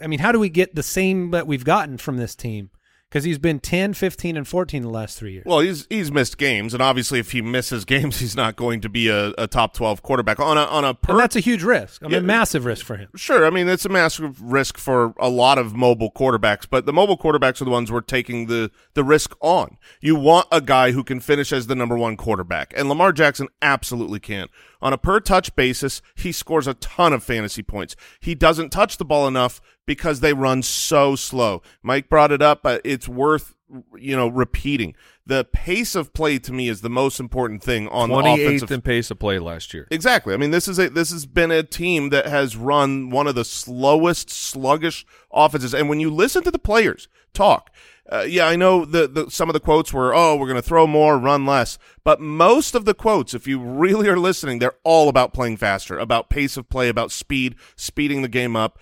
I 0.00 0.06
mean, 0.06 0.20
how 0.20 0.32
do 0.32 0.38
we 0.38 0.48
get 0.48 0.74
the 0.74 0.82
same 0.82 1.32
that 1.32 1.46
we've 1.46 1.64
gotten 1.64 1.98
from 1.98 2.16
this 2.16 2.34
team? 2.34 2.70
Because 3.10 3.24
he's 3.24 3.38
been 3.38 3.58
10, 3.58 3.94
15, 3.94 4.36
and 4.36 4.46
14 4.46 4.82
the 4.82 4.90
last 4.90 5.18
three 5.18 5.32
years. 5.32 5.44
Well, 5.46 5.60
he's 5.60 5.86
he's 5.88 6.12
missed 6.12 6.36
games, 6.36 6.74
and 6.74 6.82
obviously, 6.82 7.18
if 7.18 7.32
he 7.32 7.40
misses 7.40 7.86
games, 7.86 8.18
he's 8.20 8.36
not 8.36 8.54
going 8.54 8.82
to 8.82 8.90
be 8.90 9.08
a, 9.08 9.32
a 9.38 9.46
top 9.46 9.72
twelve 9.72 10.02
quarterback 10.02 10.38
on 10.38 10.58
a 10.58 10.64
on 10.64 10.84
a 10.84 10.92
per. 10.92 11.12
and 11.12 11.20
that's 11.20 11.34
a 11.34 11.40
huge 11.40 11.62
risk. 11.62 12.02
I 12.02 12.08
mean, 12.08 12.12
Yeah. 12.12 12.20
massive 12.20 12.66
risk 12.66 12.84
for 12.84 12.96
him. 12.96 13.08
Sure, 13.16 13.46
I 13.46 13.50
mean 13.50 13.66
it's 13.66 13.86
a 13.86 13.88
massive 13.88 14.40
risk 14.42 14.76
for 14.76 15.14
a 15.18 15.30
lot 15.30 15.56
of 15.56 15.74
mobile 15.74 16.12
quarterbacks, 16.12 16.66
but 16.68 16.84
the 16.84 16.92
mobile 16.92 17.16
quarterbacks 17.16 17.62
are 17.62 17.64
the 17.64 17.70
ones 17.70 17.90
we're 17.90 18.02
taking 18.02 18.46
the 18.46 18.70
the 18.92 19.04
risk 19.04 19.34
on. 19.40 19.78
You 20.02 20.14
want 20.14 20.46
a 20.52 20.60
guy 20.60 20.92
who 20.92 21.02
can 21.02 21.20
finish 21.20 21.50
as 21.50 21.66
the 21.66 21.74
number 21.74 21.96
one 21.96 22.18
quarterback, 22.18 22.74
and 22.76 22.90
Lamar 22.90 23.12
Jackson 23.12 23.48
absolutely 23.62 24.20
can't. 24.20 24.50
On 24.82 24.92
a 24.92 24.98
per 24.98 25.18
touch 25.18 25.56
basis, 25.56 26.02
he 26.14 26.30
scores 26.30 26.66
a 26.66 26.74
ton 26.74 27.12
of 27.14 27.24
fantasy 27.24 27.62
points. 27.62 27.96
He 28.20 28.34
doesn't 28.34 28.68
touch 28.70 28.98
the 28.98 29.04
ball 29.04 29.26
enough 29.26 29.60
because 29.88 30.20
they 30.20 30.34
run 30.34 30.62
so 30.62 31.16
slow. 31.16 31.62
Mike 31.82 32.10
brought 32.10 32.30
it 32.30 32.42
up, 32.42 32.62
but 32.62 32.82
it's 32.84 33.08
worth 33.08 33.54
you 33.96 34.14
know 34.14 34.28
repeating. 34.28 34.94
The 35.24 35.44
pace 35.44 35.94
of 35.94 36.12
play 36.12 36.38
to 36.40 36.52
me 36.52 36.68
is 36.68 36.82
the 36.82 36.90
most 36.90 37.18
important 37.18 37.62
thing 37.62 37.88
on 37.88 38.10
the 38.10 38.16
offensive 38.18 38.70
in 38.70 38.82
pace 38.82 39.10
of 39.10 39.18
play 39.18 39.38
last 39.38 39.72
year. 39.72 39.88
Exactly. 39.90 40.34
I 40.34 40.36
mean, 40.36 40.50
this 40.50 40.68
is 40.68 40.78
a 40.78 40.90
this 40.90 41.10
has 41.10 41.24
been 41.24 41.50
a 41.50 41.62
team 41.62 42.10
that 42.10 42.26
has 42.26 42.54
run 42.54 43.08
one 43.08 43.26
of 43.26 43.34
the 43.34 43.46
slowest, 43.46 44.28
sluggish 44.28 45.06
offenses. 45.32 45.74
And 45.74 45.88
when 45.88 46.00
you 46.00 46.10
listen 46.10 46.42
to 46.44 46.50
the 46.50 46.58
players 46.58 47.08
talk, 47.32 47.70
uh, 48.10 48.26
yeah, 48.28 48.46
I 48.46 48.56
know 48.56 48.84
the, 48.84 49.08
the 49.08 49.30
some 49.30 49.48
of 49.48 49.54
the 49.54 49.60
quotes 49.60 49.90
were, 49.90 50.14
"Oh, 50.14 50.36
we're 50.36 50.48
going 50.48 50.56
to 50.56 50.68
throw 50.68 50.86
more, 50.86 51.16
run 51.16 51.46
less," 51.46 51.78
but 52.04 52.20
most 52.20 52.74
of 52.74 52.84
the 52.84 52.94
quotes, 52.94 53.32
if 53.32 53.46
you 53.46 53.58
really 53.58 54.08
are 54.08 54.18
listening, 54.18 54.58
they're 54.58 54.76
all 54.84 55.08
about 55.08 55.32
playing 55.32 55.56
faster, 55.56 55.98
about 55.98 56.28
pace 56.28 56.58
of 56.58 56.68
play, 56.68 56.90
about 56.90 57.10
speed, 57.10 57.54
speeding 57.74 58.20
the 58.20 58.28
game 58.28 58.54
up. 58.54 58.78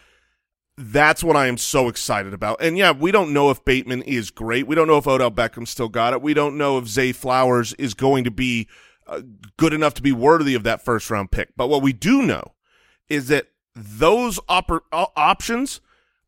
That's 0.78 1.24
what 1.24 1.36
I 1.36 1.46
am 1.46 1.56
so 1.56 1.88
excited 1.88 2.34
about. 2.34 2.58
And 2.60 2.76
yeah, 2.76 2.92
we 2.92 3.10
don't 3.10 3.32
know 3.32 3.50
if 3.50 3.64
Bateman 3.64 4.02
is 4.02 4.30
great. 4.30 4.66
We 4.66 4.74
don't 4.74 4.86
know 4.86 4.98
if 4.98 5.06
Odell 5.06 5.30
Beckham 5.30 5.66
still 5.66 5.88
got 5.88 6.12
it. 6.12 6.20
We 6.20 6.34
don't 6.34 6.58
know 6.58 6.76
if 6.76 6.86
Zay 6.86 7.12
Flowers 7.12 7.72
is 7.74 7.94
going 7.94 8.24
to 8.24 8.30
be 8.30 8.68
uh, 9.06 9.22
good 9.56 9.72
enough 9.72 9.94
to 9.94 10.02
be 10.02 10.12
worthy 10.12 10.54
of 10.54 10.64
that 10.64 10.84
first 10.84 11.08
round 11.10 11.30
pick. 11.30 11.56
But 11.56 11.68
what 11.68 11.82
we 11.82 11.94
do 11.94 12.22
know 12.22 12.52
is 13.08 13.28
that 13.28 13.48
those 13.74 14.38
uh, 14.48 14.62
options 14.92 15.80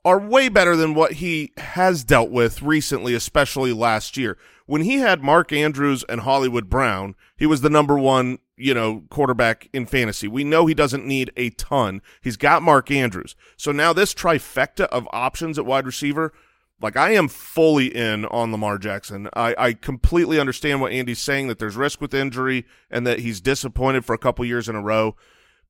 are 0.09 0.19
way 0.19 0.49
better 0.49 0.75
than 0.75 0.95
what 0.95 1.13
he 1.13 1.53
has 1.59 2.03
dealt 2.03 2.31
with 2.31 2.63
recently, 2.63 3.13
especially 3.13 3.75
last 3.75 4.17
year. 4.17 4.39
When 4.65 4.81
he 4.81 5.01
had 5.01 5.23
Mark 5.23 5.53
Andrews 5.53 6.03
and 6.09 6.23
Hollywood 6.23 6.71
Brown, 6.71 7.15
he 7.37 7.45
was 7.45 7.61
the 7.61 7.69
number 7.69 7.99
one, 7.99 8.39
you 8.57 8.73
know, 8.73 9.05
quarterback 9.11 9.69
in 9.75 9.85
fantasy. 9.85 10.27
We 10.27 10.45
know 10.45 10.65
he 10.65 10.73
doesn't 10.73 11.05
need 11.05 11.31
a 11.37 11.51
ton. 11.51 12.01
He's 12.23 12.39
got 12.39 12.63
Mark 12.63 12.91
Andrews. 12.91 13.37
So 13.59 13.71
now 13.71 13.93
this 13.93 14.15
trifecta 14.15 14.87
of 14.87 15.07
options 15.13 15.59
at 15.59 15.67
wide 15.67 15.85
receiver, 15.85 16.33
like 16.81 16.97
I 16.97 17.11
am 17.11 17.29
fully 17.29 17.95
in 17.95 18.25
on 18.27 18.51
Lamar 18.51 18.79
Jackson. 18.79 19.29
I, 19.35 19.55
I 19.59 19.73
completely 19.75 20.41
understand 20.41 20.81
what 20.81 20.93
Andy's 20.93 21.21
saying 21.21 21.49
that 21.49 21.59
there's 21.59 21.77
risk 21.77 22.01
with 22.01 22.15
injury 22.15 22.65
and 22.91 23.07
that 23.07 23.19
he's 23.19 23.43
disappointed 23.43 24.07
for 24.07 24.15
a 24.15 24.19
couple 24.19 24.43
years 24.47 24.71
in 24.71 24.75
a 24.75 24.81
row. 24.81 25.17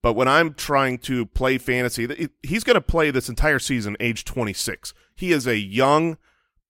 But 0.02 0.12
when 0.12 0.28
I'm 0.28 0.54
trying 0.54 0.98
to 0.98 1.26
play 1.26 1.58
fantasy, 1.58 2.28
he's 2.42 2.64
going 2.64 2.74
to 2.74 2.80
play 2.80 3.10
this 3.10 3.28
entire 3.28 3.58
season 3.58 3.96
age 3.98 4.24
26. 4.24 4.94
He 5.14 5.32
is 5.32 5.46
a 5.46 5.56
young, 5.56 6.16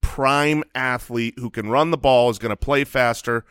prime 0.01 0.65
athlete 0.75 1.35
who 1.39 1.51
can 1.51 1.69
run 1.69 1.91
the 1.91 1.99
ball, 1.99 2.31
is 2.31 2.39
going 2.39 2.51
to 2.51 2.57
play 2.57 2.85
faster. 2.85 3.45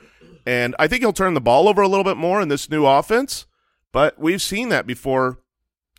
And 0.45 0.75
I 0.80 0.88
think 0.88 1.01
he'll 1.01 1.13
turn 1.13 1.36
the 1.36 1.41
ball 1.41 1.67
over 1.69 1.82
a 1.82 1.88
little 1.88 2.03
bit 2.03 2.17
more 2.17 2.41
in 2.41 2.47
this 2.47 2.69
new 2.69 2.86
offense. 2.86 3.45
But 3.91 4.17
we've 4.19 4.41
seen 4.41 4.69
that 4.69 4.88
before 4.88 5.39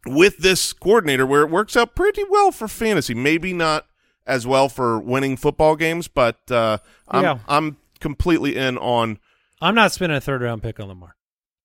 with 0.07 0.39
this 0.39 0.73
coordinator 0.73 1.27
where 1.27 1.43
it 1.43 1.51
works 1.51 1.77
out 1.77 1.95
pretty 1.95 2.25
well 2.29 2.51
for 2.51 2.67
fantasy. 2.67 3.15
Maybe 3.15 3.53
not 3.53 3.87
as 4.27 4.47
well 4.47 4.69
for 4.69 4.99
winning 4.99 5.37
football 5.37 5.77
games, 5.77 6.09
but 6.09 6.39
uh, 6.51 6.79
I'm, 7.09 7.23
Yeah. 7.23 7.39
I'm 7.49 7.77
completely 8.01 8.57
in 8.57 8.77
on. 8.79 9.19
I'm 9.61 9.75
not 9.75 9.93
spending 9.93 10.17
a 10.17 10.21
third 10.21 10.43
round 10.43 10.63
pick 10.63 10.81
on 10.81 10.89
Lamar. 10.89 11.17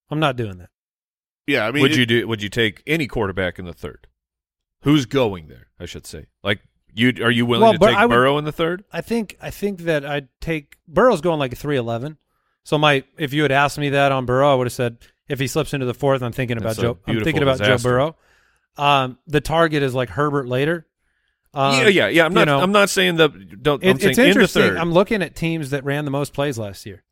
I'm 0.09 0.20
not 0.20 0.36
doing 0.36 0.57
that. 0.59 0.70
Yeah, 1.47 1.65
I 1.67 1.71
mean, 1.71 1.81
would 1.81 1.91
it- 1.91 1.97
you 1.97 2.05
do? 2.05 2.27
Would 2.27 2.41
you 2.41 2.49
take 2.49 2.81
any 2.87 3.07
quarterback 3.07 3.59
in 3.59 3.65
the 3.65 3.73
third? 3.73 4.07
Who's 4.83 5.05
going 5.05 5.47
there? 5.47 5.67
I 5.79 5.85
should 5.85 6.05
say. 6.05 6.27
Like 6.43 6.59
you, 6.93 7.13
are 7.21 7.31
you 7.31 7.45
willing 7.45 7.63
Well, 7.63 7.73
to 7.73 7.79
but 7.79 7.87
take 7.89 7.97
I 7.97 8.05
would- 8.05 8.13
Burrow 8.13 8.37
in 8.37 8.45
the 8.45 8.51
third? 8.51 8.83
I 8.91 9.01
think 9.01 9.37
I 9.41 9.49
think 9.49 9.81
that 9.81 10.05
I'd 10.05 10.27
take 10.41 10.77
Burrow's 10.87 11.21
going 11.21 11.39
like 11.39 11.53
a 11.53 11.55
three 11.55 11.77
eleven. 11.77 12.17
So 12.63 12.77
my 12.77 13.03
if 13.17 13.33
you 13.33 13.41
had 13.43 13.51
asked 13.51 13.77
me 13.77 13.89
that 13.89 14.11
on 14.11 14.25
Burrow, 14.25 14.51
I 14.51 14.55
would 14.55 14.67
have 14.67 14.73
said 14.73 14.97
if 15.27 15.39
he 15.39 15.47
slips 15.47 15.73
into 15.73 15.85
the 15.85 15.93
fourth, 15.93 16.21
I'm 16.21 16.31
thinking 16.31 16.57
about 16.57 16.75
That's 16.75 16.79
Joe. 16.81 16.97
I'm 17.07 17.23
thinking 17.23 17.43
about 17.43 17.57
disaster. 17.57 17.77
Joe 17.77 17.89
Burrow. 17.89 18.15
Um, 18.77 19.17
the 19.27 19.41
target 19.41 19.83
is 19.83 19.93
like 19.93 20.09
Herbert 20.09 20.47
later. 20.47 20.87
Um, 21.53 21.75
yeah, 21.81 21.87
yeah, 21.87 22.07
yeah. 22.07 22.25
I'm 22.25 22.31
you 22.31 22.35
not. 22.39 22.45
know, 22.45 22.59
I'm 22.61 22.71
not 22.71 22.89
saying 22.89 23.17
the. 23.17 23.29
Don't. 23.29 23.83
I'm 23.83 23.91
It, 23.97 24.01
saying 24.01 24.09
it's 24.11 24.17
in 24.17 24.23
the 24.23 24.29
interesting. 24.29 24.61
third. 24.63 24.77
I'm 24.77 24.91
looking 24.91 25.21
at 25.21 25.35
teams 25.35 25.69
that 25.69 25.83
ran 25.83 26.05
the 26.05 26.11
most 26.11 26.33
plays 26.33 26.57
last 26.57 26.85
year, 26.85 27.03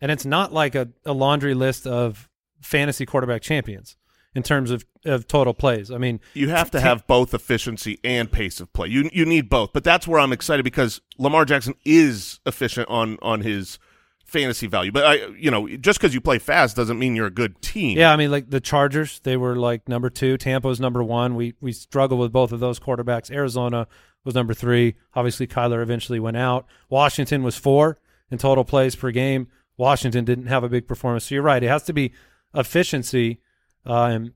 and 0.00 0.10
it's 0.10 0.24
not 0.24 0.52
like 0.52 0.74
a, 0.74 0.88
a 1.04 1.12
laundry 1.12 1.52
list 1.54 1.86
of 1.86 2.28
fantasy 2.62 3.04
quarterback 3.06 3.42
champions 3.42 3.96
in 4.34 4.42
terms 4.42 4.70
of, 4.70 4.84
of 5.04 5.26
total 5.28 5.52
plays. 5.52 5.90
I 5.90 5.98
mean, 5.98 6.20
You 6.34 6.48
have 6.48 6.70
to 6.70 6.80
have 6.80 7.06
both 7.06 7.34
efficiency 7.34 7.98
and 8.02 8.30
pace 8.30 8.60
of 8.60 8.72
play. 8.72 8.88
You 8.88 9.10
you 9.12 9.24
need 9.24 9.48
both, 9.48 9.72
but 9.72 9.84
that's 9.84 10.08
where 10.08 10.20
I'm 10.20 10.32
excited 10.32 10.62
because 10.62 11.00
Lamar 11.18 11.44
Jackson 11.44 11.74
is 11.84 12.40
efficient 12.46 12.88
on 12.88 13.18
on 13.20 13.42
his 13.42 13.78
fantasy 14.24 14.66
value. 14.66 14.90
But 14.90 15.04
I, 15.04 15.14
you 15.36 15.50
know, 15.50 15.68
just 15.76 16.00
because 16.00 16.14
you 16.14 16.20
play 16.20 16.38
fast 16.38 16.74
doesn't 16.74 16.98
mean 16.98 17.14
you're 17.14 17.26
a 17.26 17.30
good 17.30 17.60
team. 17.60 17.98
Yeah, 17.98 18.12
I 18.12 18.16
mean, 18.16 18.30
like 18.30 18.48
the 18.48 18.60
Chargers, 18.60 19.20
they 19.20 19.36
were 19.36 19.56
like 19.56 19.88
number 19.88 20.08
two. 20.08 20.38
Tampa's 20.38 20.80
number 20.80 21.02
one. 21.02 21.34
We 21.34 21.54
we 21.60 21.72
struggled 21.72 22.20
with 22.20 22.32
both 22.32 22.52
of 22.52 22.60
those 22.60 22.80
quarterbacks. 22.80 23.30
Arizona 23.30 23.86
was 24.24 24.34
number 24.34 24.54
three. 24.54 24.94
Obviously, 25.14 25.46
Kyler 25.46 25.82
eventually 25.82 26.18
went 26.20 26.36
out. 26.36 26.66
Washington 26.88 27.42
was 27.42 27.56
four 27.56 27.98
in 28.30 28.38
total 28.38 28.64
plays 28.64 28.96
per 28.96 29.10
game. 29.10 29.48
Washington 29.76 30.24
didn't 30.24 30.46
have 30.46 30.64
a 30.64 30.68
big 30.68 30.86
performance. 30.86 31.24
So 31.24 31.34
you're 31.34 31.42
right. 31.42 31.62
It 31.62 31.68
has 31.68 31.82
to 31.84 31.92
be 31.92 32.12
efficiency. 32.54 33.40
Um, 33.84 34.34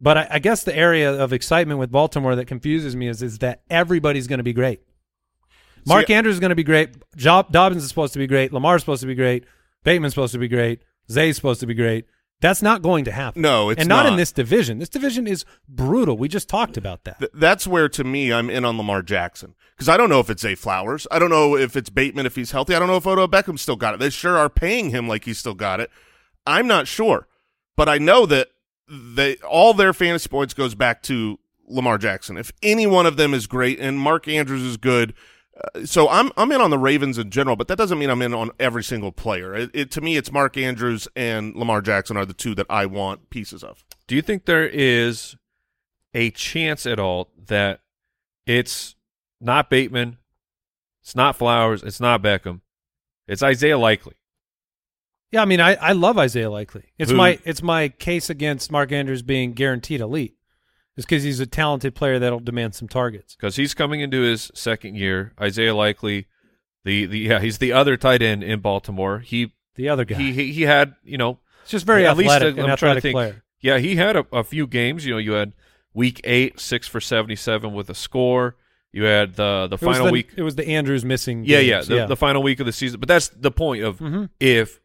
but 0.00 0.16
I, 0.16 0.28
I 0.32 0.38
guess 0.38 0.64
the 0.64 0.74
area 0.74 1.12
of 1.12 1.32
excitement 1.32 1.78
with 1.78 1.90
Baltimore 1.90 2.34
that 2.36 2.46
confuses 2.46 2.96
me 2.96 3.08
is 3.08 3.22
is 3.22 3.38
that 3.38 3.62
everybody's 3.68 4.26
going 4.26 4.38
to 4.38 4.44
be 4.44 4.52
great. 4.52 4.80
Mark 5.86 6.06
See, 6.06 6.14
Andrews 6.14 6.36
is 6.36 6.40
going 6.40 6.50
to 6.50 6.56
be 6.56 6.64
great. 6.64 6.90
Job, 7.16 7.52
Dobbins 7.52 7.82
is 7.82 7.88
supposed 7.88 8.12
to 8.12 8.18
be 8.18 8.26
great. 8.26 8.52
Lamar's 8.52 8.82
supposed 8.82 9.00
to 9.00 9.06
be 9.06 9.14
great. 9.14 9.44
Bateman's 9.82 10.12
supposed 10.12 10.32
to 10.32 10.38
be 10.38 10.48
great. 10.48 10.82
Zay's 11.10 11.36
supposed 11.36 11.60
to 11.60 11.66
be 11.66 11.74
great. 11.74 12.06
That's 12.40 12.62
not 12.62 12.80
going 12.80 13.04
to 13.04 13.12
happen. 13.12 13.42
No, 13.42 13.68
it's 13.68 13.80
and 13.80 13.88
not, 13.88 14.06
in 14.06 14.16
this 14.16 14.32
division. 14.32 14.78
This 14.78 14.88
division 14.88 15.26
is 15.26 15.44
brutal. 15.68 16.16
We 16.16 16.28
just 16.28 16.48
talked 16.48 16.78
about 16.78 17.04
that. 17.04 17.18
Th- 17.18 17.30
that's 17.34 17.66
where 17.66 17.88
to 17.90 18.02
me 18.02 18.32
I'm 18.32 18.48
in 18.48 18.64
on 18.64 18.78
Lamar 18.78 19.02
Jackson 19.02 19.54
because 19.76 19.90
I 19.90 19.98
don't 19.98 20.08
know 20.08 20.20
if 20.20 20.30
it's 20.30 20.40
Zay 20.40 20.54
Flowers. 20.54 21.06
I 21.10 21.18
don't 21.18 21.28
know 21.28 21.54
if 21.54 21.76
it's 21.76 21.90
Bateman 21.90 22.24
if 22.24 22.36
he's 22.36 22.52
healthy. 22.52 22.74
I 22.74 22.78
don't 22.78 22.88
know 22.88 22.96
if 22.96 23.06
Odell 23.06 23.28
Beckham 23.28 23.58
still 23.58 23.76
got 23.76 23.94
it. 23.94 24.00
They 24.00 24.08
sure 24.08 24.38
are 24.38 24.48
paying 24.48 24.88
him 24.88 25.06
like 25.06 25.24
he's 25.24 25.38
still 25.38 25.54
got 25.54 25.80
it. 25.80 25.90
I'm 26.46 26.66
not 26.66 26.88
sure, 26.88 27.28
but 27.80 27.88
I 27.88 27.96
know 27.96 28.26
that 28.26 28.48
they 28.90 29.36
all 29.36 29.72
their 29.72 29.94
fantasy 29.94 30.28
points 30.28 30.52
goes 30.52 30.74
back 30.74 31.02
to 31.04 31.38
Lamar 31.66 31.96
Jackson. 31.96 32.36
If 32.36 32.52
any 32.62 32.86
one 32.86 33.06
of 33.06 33.16
them 33.16 33.32
is 33.32 33.46
great 33.46 33.80
and 33.80 33.98
Mark 33.98 34.28
Andrews 34.28 34.60
is 34.60 34.76
good. 34.76 35.14
Uh, 35.56 35.86
so 35.86 36.06
I'm 36.10 36.30
I'm 36.36 36.52
in 36.52 36.60
on 36.60 36.68
the 36.68 36.78
Ravens 36.78 37.16
in 37.16 37.30
general, 37.30 37.56
but 37.56 37.68
that 37.68 37.78
doesn't 37.78 37.98
mean 37.98 38.10
I'm 38.10 38.20
in 38.20 38.34
on 38.34 38.50
every 38.60 38.84
single 38.84 39.12
player. 39.12 39.54
It, 39.54 39.70
it 39.72 39.90
to 39.92 40.02
me, 40.02 40.18
it's 40.18 40.30
Mark 40.30 40.58
Andrews 40.58 41.08
and 41.16 41.56
Lamar 41.56 41.80
Jackson 41.80 42.18
are 42.18 42.26
the 42.26 42.34
two 42.34 42.54
that 42.56 42.66
I 42.68 42.84
want 42.84 43.30
pieces 43.30 43.64
of. 43.64 43.82
Do 44.06 44.14
you 44.14 44.20
think 44.20 44.44
there 44.44 44.68
is 44.68 45.36
a 46.12 46.32
chance 46.32 46.84
at 46.84 47.00
all 47.00 47.30
that 47.46 47.80
it's 48.44 48.94
not 49.40 49.70
Bateman, 49.70 50.18
it's 51.00 51.16
not 51.16 51.34
Flowers, 51.34 51.82
it's 51.82 51.98
not 51.98 52.20
Beckham, 52.20 52.60
it's 53.26 53.42
Isaiah 53.42 53.78
Likely? 53.78 54.19
Yeah, 55.32 55.42
I 55.42 55.44
mean, 55.44 55.60
I, 55.60 55.74
I 55.76 55.92
love 55.92 56.18
Isaiah 56.18 56.50
Likely. 56.50 56.84
It's 56.98 57.10
Who- 57.10 57.16
my 57.16 57.38
it's 57.44 57.62
my 57.62 57.88
case 57.88 58.30
against 58.30 58.70
Mark 58.72 58.90
Andrews 58.92 59.22
being 59.22 59.52
guaranteed 59.52 60.00
elite. 60.00 60.34
It's 60.96 61.06
because 61.06 61.22
he's 61.22 61.40
a 61.40 61.46
talented 61.46 61.94
player 61.94 62.18
that'll 62.18 62.40
demand 62.40 62.74
some 62.74 62.88
targets. 62.88 63.34
because 63.36 63.56
he's 63.56 63.72
coming 63.74 64.00
into 64.00 64.20
his 64.22 64.50
second 64.54 64.96
year. 64.96 65.32
Isaiah 65.40 65.74
Likely, 65.74 66.26
the 66.84 67.06
the 67.06 67.18
yeah, 67.20 67.40
he's 67.40 67.58
the 67.58 67.72
other 67.72 67.96
tight 67.96 68.22
end 68.22 68.42
in 68.42 68.60
Baltimore. 68.60 69.20
He 69.20 69.52
The 69.76 69.88
other 69.88 70.04
guy, 70.04 70.16
he 70.16 70.32
he, 70.32 70.52
he 70.52 70.62
had 70.62 70.94
you 71.04 71.16
know 71.16 71.38
It's 71.62 71.70
just 71.70 71.86
very 71.86 72.06
At 72.06 72.16
least, 72.16 72.30
athletic, 72.32 72.58
an 72.58 72.68
I'm 72.70 72.76
trying 72.76 72.96
to 72.96 73.00
think. 73.00 73.14
player. 73.14 73.42
Yeah, 73.60 73.78
he 73.78 73.96
had 73.96 74.16
a, 74.16 74.26
a 74.32 74.42
few 74.42 74.66
games. 74.66 75.06
You 75.06 75.12
know, 75.12 75.18
you 75.18 75.32
had 75.32 75.52
week 75.94 76.20
eight, 76.24 76.58
six 76.58 76.88
for 76.88 77.00
seventy-seven 77.00 77.72
with 77.72 77.88
a 77.88 77.94
score. 77.94 78.56
You 78.92 79.04
had 79.04 79.36
the 79.36 79.68
the 79.68 79.76
It 79.76 79.80
final 79.80 80.06
the, 80.06 80.12
week. 80.12 80.30
It 80.36 80.42
was 80.42 80.56
the 80.56 80.66
Andrews 80.68 81.04
missing. 81.04 81.44
Yeah, 81.44 81.60
yeah, 81.60 81.82
the, 81.82 82.06
the 82.06 82.16
final 82.16 82.42
week 82.42 82.58
of 82.58 82.66
the 82.66 82.72
season. 82.72 82.98
But 83.00 83.08
that's 83.08 83.28
the 83.28 83.52
point 83.52 83.84
of 83.84 83.98
Mhm. 83.98 84.28
if 84.40 84.80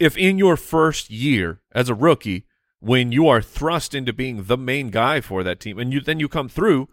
if 0.00 0.16
in 0.16 0.38
your 0.38 0.56
first 0.56 1.10
year 1.10 1.60
as 1.72 1.88
a 1.88 1.94
rookie, 1.94 2.46
when 2.80 3.12
you 3.12 3.28
are 3.28 3.40
thrust 3.42 3.94
into 3.94 4.12
being 4.12 4.44
the 4.44 4.56
main 4.56 4.88
guy 4.90 5.20
for 5.20 5.44
that 5.44 5.60
team, 5.60 5.78
and 5.78 5.92
you 5.92 6.00
then 6.00 6.18
you 6.18 6.28
come 6.28 6.48
through, 6.48 6.88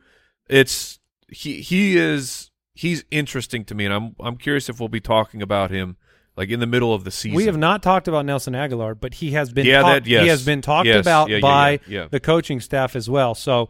it's 0.50 1.00
he 1.30 1.62
he 1.62 1.98
is 1.98 2.52
he's 2.76 3.06
interesting 3.10 3.66
to 3.66 3.74
me, 3.74 3.86
and 3.86 3.94
I'm 3.94 4.16
I'm 4.20 4.38
curious 4.38 4.70
if 4.70 4.80
we'll 4.80 4.90
be 4.90 5.00
talking 5.00 5.42
about 5.42 5.72
him 5.72 5.98
like 6.36 6.50
in 6.50 6.60
the 6.60 6.68
middle 6.68 6.94
of 6.94 7.04
the 7.04 7.10
season. 7.10 7.36
We 7.36 7.46
have 7.46 7.58
not 7.58 7.82
talked 7.82 8.08
about 8.08 8.26
Nelson 8.26 8.54
Agholor, 8.54 9.00
but 9.00 9.16
he 9.16 9.32
has 9.32 9.52
been 9.52 9.66
Yeah, 9.66 9.82
talked- 9.82 10.04
that- 10.04 10.10
yes. 10.10 10.22
he 10.24 10.28
has 10.30 10.46
been 10.46 10.62
talked 10.62 10.86
Yes, 10.88 11.02
about 11.02 11.30
yeah, 11.30 11.40
by 11.40 11.80
yeah. 11.88 12.08
the 12.12 12.20
coaching 12.20 12.60
staff 12.60 12.96
as 12.96 13.10
well. 13.10 13.34
So, 13.34 13.70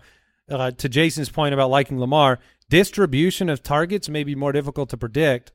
uh, 0.49 0.71
to 0.71 0.89
Jason's 0.89 1.29
point 1.29 1.53
about 1.53 1.69
liking 1.69 1.97
Lamar, 1.99 2.39
distribution 2.69 3.47
of 3.49 3.63
targets 3.63 4.09
may 4.09 4.25
be 4.25 4.35
more 4.35 4.51
difficult 4.51 4.89
to 4.89 4.97
predict. 4.97 5.53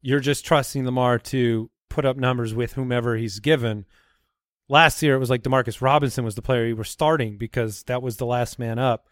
You're 0.00 0.20
just 0.20 0.44
trusting 0.46 0.84
Lamar 0.84 1.18
to 1.18 1.70
put 1.88 2.04
up 2.04 2.16
numbers 2.16 2.54
with 2.54 2.74
whomever 2.74 3.16
he's 3.16 3.40
given. 3.40 3.84
Last 4.68 5.02
year, 5.02 5.14
it 5.14 5.18
was 5.18 5.30
like 5.30 5.42
Demarcus 5.42 5.80
Robinson 5.80 6.24
was 6.24 6.34
the 6.34 6.42
player 6.42 6.66
you 6.66 6.76
were 6.76 6.84
starting 6.84 7.38
because 7.38 7.84
that 7.84 8.02
was 8.02 8.18
the 8.18 8.26
last 8.26 8.58
man 8.58 8.78
up. 8.78 9.06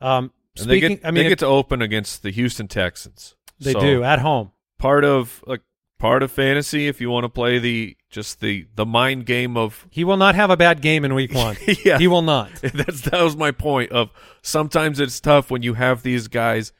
Um, 0.00 0.32
and 0.58 0.66
they 0.70 0.78
speaking, 0.78 0.96
get 0.96 1.06
I 1.06 1.10
mean, 1.10 1.22
they 1.22 1.26
it- 1.26 1.30
get 1.30 1.38
to 1.40 1.46
open 1.46 1.82
against 1.82 2.22
the 2.22 2.30
Houston 2.30 2.68
Texans. 2.68 3.34
they 3.60 3.72
So 3.72 3.80
do 3.80 4.02
at 4.02 4.20
home. 4.20 4.52
part 4.78 5.04
of 5.04 5.42
like 5.46 5.60
part 5.98 6.22
of 6.22 6.30
fantasy 6.32 6.88
if 6.88 7.00
you 7.00 7.08
want 7.10 7.24
to 7.24 7.28
play 7.28 7.58
the 7.58 7.96
just 8.10 8.40
the 8.40 8.66
the 8.74 8.86
mind 8.86 9.26
game 9.26 9.56
of 9.56 9.86
He 9.90 10.04
will 10.04 10.16
not 10.16 10.34
have 10.34 10.50
a 10.50 10.56
bad 10.56 10.80
game 10.80 11.04
in 11.04 11.14
week 11.14 11.34
one. 11.34 11.56
Yeah. 11.84 11.98
He 11.98 12.06
will 12.06 12.22
not. 12.22 12.50
That's 12.62 13.02
that 13.02 13.22
was 13.22 13.36
my 13.36 13.50
point 13.50 13.92
of 13.92 14.10
sometimes 14.42 15.00
it's 15.00 15.20
tough 15.20 15.50
when 15.50 15.62
you 15.62 15.74
have 15.74 16.02
these 16.02 16.28
guys 16.28 16.72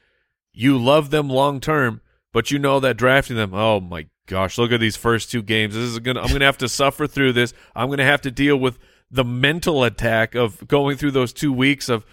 you 0.53 0.77
love 0.77 1.09
them 1.11 1.29
long 1.29 1.59
term 1.59 2.01
but 2.33 2.49
you 2.51 2.57
know 2.59 2.79
that 2.79 2.95
drafting 2.97 3.35
them 3.35 3.53
oh 3.53 3.79
my 3.79 4.07
gosh 4.27 4.57
look 4.57 4.71
at 4.71 4.79
these 4.79 4.95
first 4.95 5.29
two 5.31 5.41
games 5.41 5.73
this 5.75 5.83
is 5.83 5.99
going 5.99 6.15
to 6.15 6.21
I'm 6.21 6.29
going 6.29 6.39
to 6.39 6.45
have 6.45 6.57
to 6.59 6.69
suffer 6.69 7.07
through 7.07 7.33
this 7.33 7.53
I'm 7.75 7.87
going 7.87 7.99
to 7.99 8.05
have 8.05 8.21
to 8.21 8.31
deal 8.31 8.57
with 8.57 8.79
the 9.11 9.23
mental 9.23 9.83
attack 9.83 10.33
of 10.35 10.67
going 10.67 10.97
through 10.97 11.11
those 11.11 11.31
2 11.33 11.53
weeks 11.53 11.89
of 11.89 12.05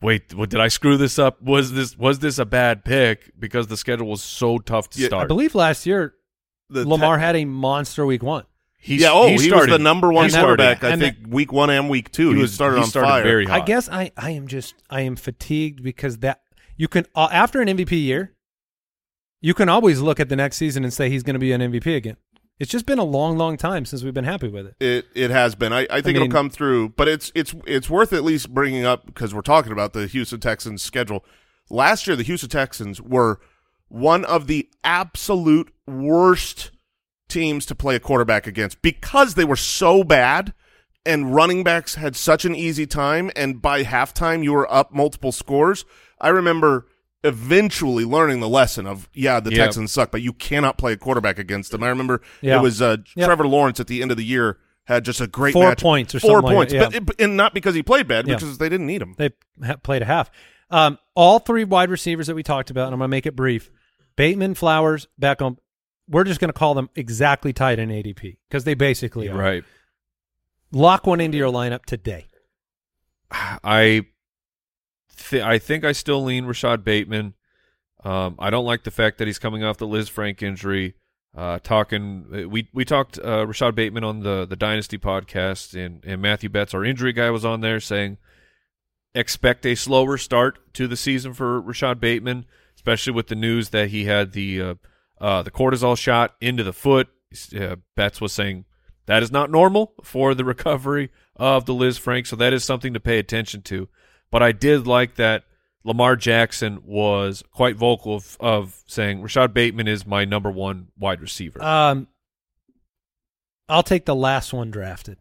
wait 0.00 0.32
what 0.34 0.50
did 0.50 0.60
I 0.60 0.68
screw 0.68 0.96
this 0.96 1.18
up 1.18 1.42
was 1.42 1.72
this 1.72 1.96
was 1.98 2.18
this 2.20 2.38
a 2.38 2.44
bad 2.44 2.84
pick 2.84 3.32
because 3.38 3.66
the 3.66 3.76
schedule 3.76 4.08
was 4.08 4.22
so 4.22 4.58
tough 4.58 4.90
to 4.90 5.00
Yeah, 5.00 5.08
I 5.16 5.22
I 5.22 5.26
believe 5.26 5.54
last 5.54 5.86
year 5.86 6.14
The 6.70 6.86
Lamar 6.88 7.18
had 7.18 7.36
a 7.36 7.44
monster 7.44 8.04
week 8.06 8.22
one. 8.22 8.44
he, 8.78 8.96
yeah, 8.96 9.08
oh, 9.12 9.28
he, 9.28 9.38
started, 9.38 9.70
was 9.70 9.78
the 9.78 9.82
number 9.82 10.12
one 10.12 10.24
he 10.26 10.30
started- 10.30 10.46
quarterback. 10.58 10.84
I 10.84 10.90
and 10.90 11.00
think 11.00 11.16
week 11.26 11.52
one 11.52 11.70
and 11.70 11.88
week 11.88 12.12
two. 12.12 12.30
He, 12.30 12.36
he 12.36 12.42
was 12.42 12.52
started 12.54 12.76
he 12.76 12.82
on 12.82 12.88
started 12.88 13.08
fire. 13.08 13.22
very 13.22 13.46
hot 13.46 13.62
I 13.62 13.64
guess 13.64 13.88
I, 13.88 14.12
I 14.16 14.30
am 14.30 14.46
just 14.46 14.74
I 14.90 15.00
am 15.02 15.16
fatigued 15.16 15.82
because 15.82 16.18
that 16.18 16.40
you 16.76 16.86
can 16.88 17.06
uh, 17.14 17.28
after 17.32 17.60
an 17.62 17.68
MVP 17.68 17.92
year, 17.92 18.33
you 19.44 19.52
can 19.52 19.68
always 19.68 20.00
look 20.00 20.18
at 20.18 20.30
the 20.30 20.36
next 20.36 20.56
season 20.56 20.84
and 20.84 20.92
say 20.92 21.10
he's 21.10 21.22
going 21.22 21.34
to 21.34 21.38
be 21.38 21.52
an 21.52 21.60
MVP 21.60 21.94
again. 21.94 22.16
It's 22.58 22.70
just 22.70 22.86
been 22.86 22.98
a 22.98 23.04
long, 23.04 23.36
long 23.36 23.58
time 23.58 23.84
since 23.84 24.02
we've 24.02 24.14
been 24.14 24.24
happy 24.24 24.48
with 24.48 24.66
it. 24.68 24.76
It 24.80 25.06
it 25.14 25.30
has 25.30 25.54
been. 25.54 25.70
I, 25.70 25.86
I 25.90 26.00
think 26.00 26.16
mean- 26.16 26.16
it'll 26.16 26.28
come 26.28 26.48
through, 26.48 26.90
but 26.90 27.08
it's 27.08 27.30
it's 27.34 27.54
it's 27.66 27.90
worth 27.90 28.14
at 28.14 28.24
least 28.24 28.54
bringing 28.54 28.86
up 28.86 29.04
because 29.04 29.34
we're 29.34 29.42
talking 29.42 29.70
about 29.70 29.92
the 29.92 30.06
Houston 30.06 30.40
Texans 30.40 30.82
schedule. 30.82 31.26
Last 31.68 32.06
year, 32.06 32.16
the 32.16 32.22
Houston 32.22 32.48
Texans 32.48 33.02
were 33.02 33.38
one 33.88 34.24
of 34.24 34.46
the 34.46 34.66
absolute 34.82 35.70
worst 35.86 36.70
teams 37.28 37.66
to 37.66 37.74
play 37.74 37.96
a 37.96 38.00
quarterback 38.00 38.46
against 38.46 38.80
because 38.80 39.34
they 39.34 39.44
were 39.44 39.56
so 39.56 40.04
bad 40.04 40.54
and 41.04 41.34
running 41.34 41.62
backs 41.64 41.96
had 41.96 42.16
such 42.16 42.46
an 42.46 42.54
easy 42.54 42.86
time. 42.86 43.30
And 43.36 43.60
by 43.60 43.84
halftime, 43.84 44.42
you 44.42 44.54
were 44.54 44.72
up 44.72 44.94
multiple 44.94 45.32
scores. 45.32 45.84
I 46.18 46.28
remember 46.30 46.86
eventually 47.24 48.04
learning 48.04 48.38
the 48.40 48.48
lesson 48.48 48.86
of 48.86 49.08
yeah, 49.12 49.40
the 49.40 49.50
Yep. 49.50 49.58
Texans 49.58 49.90
suck, 49.92 50.10
but 50.12 50.22
you 50.22 50.32
cannot 50.32 50.78
play 50.78 50.92
a 50.92 50.96
quarterback 50.96 51.38
against 51.38 51.72
them. 51.72 51.82
I 51.82 51.88
remember 51.88 52.20
Yeah. 52.42 52.58
it 52.58 52.62
was 52.62 52.80
uh, 52.82 52.98
Yep. 53.16 53.26
Trevor 53.26 53.48
Lawrence 53.48 53.80
at 53.80 53.86
the 53.88 54.02
end 54.02 54.10
of 54.10 54.16
the 54.16 54.24
year 54.24 54.58
had 54.84 55.04
just 55.04 55.20
a 55.20 55.26
great 55.26 55.54
Four 55.54 55.70
match. 55.70 55.82
points 55.82 56.14
or 56.14 56.20
four 56.20 56.30
something 56.42 56.44
like 56.54 56.68
points, 56.70 56.72
that, 56.92 57.06
but 57.06 57.16
it, 57.18 57.24
and 57.24 57.36
not 57.36 57.54
because 57.54 57.74
he 57.74 57.82
played 57.82 58.06
bad, 58.06 58.28
Yeah. 58.28 58.34
because 58.34 58.58
they 58.58 58.68
didn't 58.68 58.86
need 58.86 59.00
him. 59.02 59.14
They 59.16 59.30
ha- 59.64 59.76
played 59.76 60.02
a 60.02 60.04
half. 60.04 60.30
Um, 60.70 60.98
all 61.14 61.38
three 61.38 61.64
wide 61.64 61.90
receivers 61.90 62.26
that 62.26 62.34
we 62.34 62.42
talked 62.42 62.70
about, 62.70 62.86
and 62.86 62.94
I'm 62.94 62.98
going 62.98 63.08
to 63.08 63.16
make 63.16 63.26
it 63.26 63.34
brief: 63.36 63.70
Bateman, 64.16 64.54
Flowers, 64.54 65.06
Beckham. 65.20 65.56
We're 66.08 66.24
just 66.24 66.38
going 66.38 66.50
to 66.50 66.58
call 66.58 66.74
them 66.74 66.90
exactly 66.94 67.54
tied 67.54 67.78
in 67.78 67.88
ADP 67.88 68.36
because 68.48 68.64
they 68.64 68.74
basically 68.74 69.28
are. 69.30 69.36
right 69.36 69.64
Lock 70.70 71.06
one 71.06 71.20
into 71.20 71.38
your 71.38 71.50
lineup 71.50 71.86
today. 71.86 72.26
I 73.30 74.06
th- 75.28 75.42
I 75.42 75.58
think 75.58 75.84
I 75.84 75.92
still 75.92 76.22
lean 76.22 76.44
Rashod 76.46 76.84
Bateman. 76.84 77.34
Um, 78.02 78.36
I 78.38 78.50
don't 78.50 78.66
like 78.66 78.84
the 78.84 78.90
fact 78.90 79.18
that 79.18 79.26
he's 79.26 79.38
coming 79.38 79.64
off 79.64 79.78
the 79.78 79.86
Lisfranc 79.86 80.42
injury. 80.42 80.94
Uh, 81.36 81.58
talking, 81.58 82.48
we 82.50 82.68
we 82.72 82.84
talked 82.84 83.18
uh, 83.18 83.44
Rashod 83.46 83.74
Bateman 83.74 84.04
on 84.04 84.20
the 84.20 84.46
the 84.46 84.56
Dynasty 84.56 84.98
podcast, 84.98 85.74
and 85.74 86.04
and 86.04 86.22
Matthew 86.22 86.48
Betts, 86.48 86.74
our 86.74 86.84
injury 86.84 87.12
guy, 87.12 87.30
was 87.30 87.44
on 87.44 87.60
there 87.60 87.80
saying 87.80 88.18
expect 89.14 89.64
a 89.64 89.74
slower 89.74 90.18
start 90.18 90.58
to 90.74 90.86
the 90.86 90.96
season 90.96 91.32
for 91.34 91.60
Rashod 91.60 92.00
Bateman, 92.00 92.46
especially 92.76 93.12
with 93.12 93.28
the 93.28 93.34
news 93.34 93.70
that 93.70 93.88
he 93.88 94.04
had 94.04 94.32
the 94.32 94.60
uh, 94.60 94.74
uh, 95.20 95.42
the 95.42 95.50
cortisol 95.50 95.96
shot 95.96 96.34
into 96.40 96.62
the 96.62 96.72
foot. 96.72 97.08
Uh, 97.58 97.76
Betts 97.96 98.20
was 98.20 98.32
saying 98.32 98.64
that 99.06 99.22
is 99.22 99.32
not 99.32 99.50
normal 99.50 99.94
for 100.02 100.34
the 100.34 100.44
recovery 100.44 101.10
of 101.36 101.66
the 101.66 101.74
Lisfranc, 101.74 102.26
so 102.26 102.36
that 102.36 102.52
is 102.52 102.64
something 102.64 102.94
to 102.94 103.00
pay 103.00 103.18
attention 103.18 103.62
to. 103.62 103.88
But 104.34 104.42
I 104.42 104.50
did 104.50 104.88
like 104.88 105.14
that 105.14 105.44
Lamar 105.84 106.16
Jackson 106.16 106.80
was 106.84 107.44
quite 107.52 107.76
vocal 107.76 108.16
of, 108.16 108.36
of 108.40 108.82
saying 108.84 109.22
Rashod 109.22 109.54
Bateman 109.54 109.86
is 109.86 110.04
my 110.08 110.24
number 110.24 110.50
one 110.50 110.88
wide 110.98 111.20
receiver. 111.20 111.62
Um, 111.62 112.08
I'll 113.68 113.84
take 113.84 114.06
the 114.06 114.14
last 114.16 114.52
one 114.52 114.72
drafted. 114.72 115.18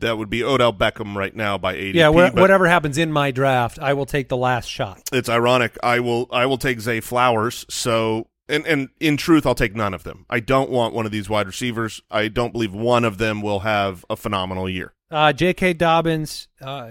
That 0.00 0.18
would 0.18 0.28
be 0.28 0.44
Odell 0.44 0.74
Beckham 0.74 1.14
right 1.14 1.34
now 1.34 1.56
by 1.56 1.74
ADP. 1.76 1.94
yeah, 1.94 2.10
wha- 2.10 2.28
but 2.30 2.42
whatever 2.42 2.68
happens 2.68 2.98
in 2.98 3.10
my 3.10 3.30
draft, 3.30 3.78
I 3.78 3.94
will 3.94 4.04
take 4.04 4.28
the 4.28 4.36
last 4.36 4.66
shot. 4.68 5.00
It's 5.14 5.30
ironic. 5.30 5.78
I 5.82 6.00
will 6.00 6.28
I 6.30 6.44
will 6.44 6.58
take 6.58 6.80
Zay 6.80 7.00
Flowers. 7.00 7.64
So 7.70 8.28
and 8.50 8.66
and 8.66 8.90
in 9.00 9.16
truth, 9.16 9.46
I'll 9.46 9.54
take 9.54 9.74
none 9.74 9.94
of 9.94 10.02
them. 10.02 10.26
I 10.28 10.40
don't 10.40 10.68
want 10.68 10.92
one 10.92 11.06
of 11.06 11.12
these 11.12 11.30
wide 11.30 11.46
receivers. 11.46 12.02
I 12.10 12.28
don't 12.28 12.52
believe 12.52 12.74
one 12.74 13.04
of 13.04 13.16
them 13.16 13.40
will 13.40 13.60
have 13.60 14.04
a 14.10 14.16
phenomenal 14.16 14.68
year. 14.68 14.92
Uh, 15.10 15.32
J.K. 15.32 15.72
Dobbins, 15.72 16.46
uh, 16.60 16.90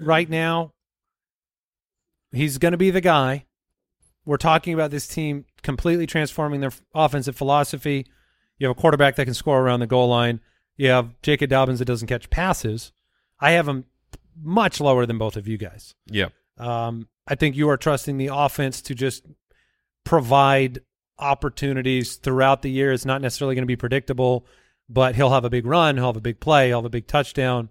right 0.00 0.28
now, 0.28 0.72
he's 2.32 2.58
going 2.58 2.72
to 2.72 2.78
be 2.78 2.90
the 2.90 3.00
guy. 3.00 3.46
We're 4.24 4.36
talking 4.36 4.74
about 4.74 4.90
this 4.90 5.08
team 5.08 5.46
completely 5.62 6.06
transforming 6.06 6.60
their 6.60 6.72
offensive 6.94 7.36
philosophy. 7.36 8.06
You 8.58 8.68
have 8.68 8.76
a 8.76 8.80
quarterback 8.80 9.16
that 9.16 9.24
can 9.24 9.34
score 9.34 9.60
around 9.60 9.80
the 9.80 9.86
goal 9.86 10.08
line. 10.08 10.40
You 10.76 10.88
have 10.90 11.20
J.K. 11.22 11.46
Dobbins 11.46 11.78
that 11.78 11.86
doesn't 11.86 12.08
catch 12.08 12.30
passes. 12.30 12.92
I 13.40 13.52
have 13.52 13.66
him 13.66 13.86
much 14.42 14.80
lower 14.80 15.06
than 15.06 15.18
both 15.18 15.36
of 15.36 15.48
you 15.48 15.58
guys. 15.58 15.94
yeah. 16.06 16.28
Um, 16.58 17.08
I 17.26 17.36
think 17.36 17.56
you 17.56 17.70
are 17.70 17.76
trusting 17.76 18.18
the 18.18 18.30
offense 18.32 18.82
to 18.82 18.94
just 18.94 19.24
provide 20.04 20.80
opportunities 21.18 22.16
throughout 22.16 22.62
the 22.62 22.70
year. 22.70 22.92
It's 22.92 23.04
not 23.04 23.22
necessarily 23.22 23.54
going 23.54 23.62
to 23.62 23.66
be 23.66 23.76
predictable, 23.76 24.46
but 24.88 25.14
he'll 25.14 25.30
have 25.30 25.44
a 25.44 25.50
big 25.50 25.64
run, 25.64 25.96
he'll 25.96 26.06
have 26.06 26.16
a 26.16 26.20
big 26.20 26.40
play, 26.40 26.68
he'll 26.68 26.78
have 26.78 26.84
a 26.84 26.90
big 26.90 27.06
touchdown. 27.06 27.70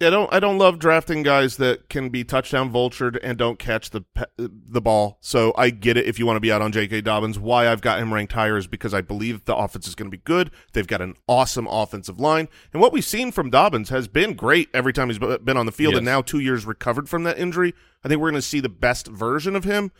I 0.00 0.10
don't 0.10 0.32
I 0.32 0.38
don't 0.38 0.58
love 0.58 0.78
drafting 0.78 1.22
guys 1.22 1.56
that 1.56 1.88
can 1.88 2.08
be 2.08 2.22
touchdown 2.22 2.70
vultured 2.72 3.18
and 3.22 3.36
don't 3.36 3.58
catch 3.58 3.90
the 3.90 4.04
the 4.36 4.80
ball. 4.80 5.18
So 5.20 5.52
I 5.56 5.70
get 5.70 5.96
it 5.96 6.06
if 6.06 6.18
you 6.18 6.26
want 6.26 6.36
to 6.36 6.40
be 6.40 6.52
out 6.52 6.62
on 6.62 6.70
J.K. 6.70 7.00
Dobbins. 7.00 7.38
Why 7.38 7.68
I've 7.68 7.80
got 7.80 7.98
him 7.98 8.14
ranked 8.14 8.32
higher 8.32 8.56
is 8.56 8.66
because 8.68 8.94
I 8.94 9.00
believe 9.00 9.44
the 9.44 9.56
offense 9.56 9.88
is 9.88 9.94
going 9.94 10.10
to 10.10 10.16
be 10.16 10.22
good. 10.22 10.50
They've 10.72 10.86
got 10.86 11.00
an 11.00 11.14
awesome 11.26 11.66
offensive 11.66 12.20
line, 12.20 12.48
and 12.72 12.80
what 12.80 12.92
we've 12.92 13.04
seen 13.04 13.32
from 13.32 13.50
Dobbins 13.50 13.88
has 13.88 14.06
been 14.08 14.34
great 14.34 14.68
every 14.72 14.92
time 14.92 15.08
he's 15.08 15.18
been 15.18 15.56
on 15.56 15.66
the 15.66 15.72
field. 15.72 15.96
And 15.96 16.04
now 16.04 16.22
two 16.22 16.38
years 16.38 16.64
recovered 16.64 17.08
from 17.08 17.24
that 17.24 17.38
injury, 17.38 17.74
I 18.04 18.08
think 18.08 18.20
we're 18.20 18.30
going 18.30 18.40
to 18.40 18.46
see 18.46 18.60
the 18.60 18.68
best 18.68 19.08
version 19.08 19.56
of 19.56 19.64
him. 19.64 19.90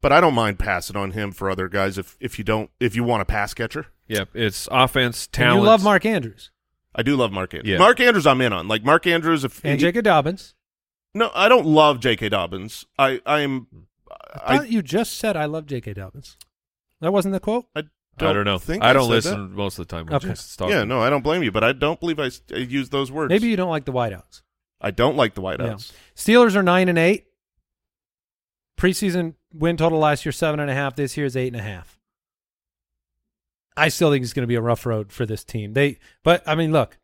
But 0.00 0.12
I 0.12 0.20
don't 0.20 0.34
mind 0.34 0.58
passing 0.58 0.96
on 0.96 1.12
him 1.12 1.30
for 1.30 1.50
other 1.50 1.68
guys 1.68 1.98
if 1.98 2.16
if 2.20 2.38
you 2.38 2.44
don't 2.44 2.70
if 2.80 2.96
you 2.96 3.04
want 3.04 3.22
a 3.22 3.24
pass 3.24 3.54
catcher. 3.54 3.86
Yep, 4.08 4.30
It's 4.34 4.68
offense, 4.70 5.26
And 5.26 5.32
talent. 5.32 5.60
you 5.60 5.66
love 5.66 5.84
Mark 5.84 6.04
Andrews 6.06 6.50
I 6.94 7.02
do 7.02 7.16
love 7.16 7.32
Mark 7.32 7.54
Andrews. 7.54 7.72
Yeah. 7.72 7.78
Mark 7.78 8.00
Andrews, 8.00 8.26
I'm 8.26 8.40
in 8.40 8.52
on. 8.52 8.68
Like 8.68 8.84
Mark 8.84 9.06
Andrews, 9.06 9.44
if 9.44 9.64
and 9.64 9.80
he- 9.80 9.86
J.K. 9.86 10.02
Dobbins. 10.02 10.54
no, 11.14 11.30
I 11.34 11.48
don't 11.48 11.66
love 11.66 12.00
J.K. 12.00 12.28
Dobbins. 12.28 12.84
I 12.98 13.20
I 13.26 13.40
am. 13.40 13.66
I 14.44 14.58
thought 14.58 14.70
you 14.70 14.82
just 14.82 15.18
said 15.18 15.36
I 15.36 15.46
love 15.46 15.66
J.K. 15.66 15.94
Dobbins. 15.94 16.36
That 17.00 17.12
wasn't 17.12 17.32
the 17.32 17.40
quote. 17.40 17.66
I 17.74 17.84
I 18.18 18.32
don't 18.32 18.44
know. 18.44 18.58
Think 18.58 18.82
I 18.84 18.92
don't 18.92 19.04
said 19.04 19.10
listen 19.10 19.52
most 19.54 19.78
of 19.78 19.88
the 19.88 19.90
time 19.96 20.06
Okay. 20.12 20.28
Jason's 20.28 20.70
Yeah, 20.70 20.84
no, 20.84 21.00
I 21.00 21.08
don't 21.10 21.22
blame 21.22 21.42
you, 21.42 21.50
but 21.50 21.64
I 21.64 21.72
don't 21.72 21.98
believe 21.98 22.20
I 22.20 22.30
use 22.54 22.90
those 22.90 23.10
words. 23.10 23.30
Maybe 23.30 23.48
you 23.48 23.56
don't 23.56 23.70
like 23.70 23.86
the 23.86 23.92
whiteouts. 23.92 24.42
I 24.80 24.90
don't 24.90 25.16
like 25.16 25.34
the 25.34 25.42
whiteouts. 25.42 25.92
Yeah. 25.92 26.34
Steelers 26.36 26.54
are 26.56 26.62
nine 26.62 26.88
and 26.88 26.98
eight. 26.98 27.26
Preseason 28.78 29.34
win 29.52 29.76
total 29.76 29.98
last 29.98 30.24
year 30.24 30.32
seven 30.32 30.60
and 30.60 30.70
a 30.70 30.74
half. 30.74 30.96
This 30.96 31.16
year 31.16 31.26
is 31.26 31.36
eight 31.36 31.48
and 31.48 31.56
a 31.56 31.62
half. 31.62 31.98
I 33.76 33.88
still 33.88 34.10
think 34.10 34.22
it's 34.22 34.32
going 34.32 34.42
to 34.44 34.48
be 34.48 34.54
a 34.54 34.60
rough 34.60 34.84
road 34.86 35.12
for 35.12 35.24
this 35.26 35.44
team. 35.44 35.72
They, 35.72 35.98
but 36.22 36.42
I 36.46 36.54
mean, 36.54 36.72
look, 36.72 36.98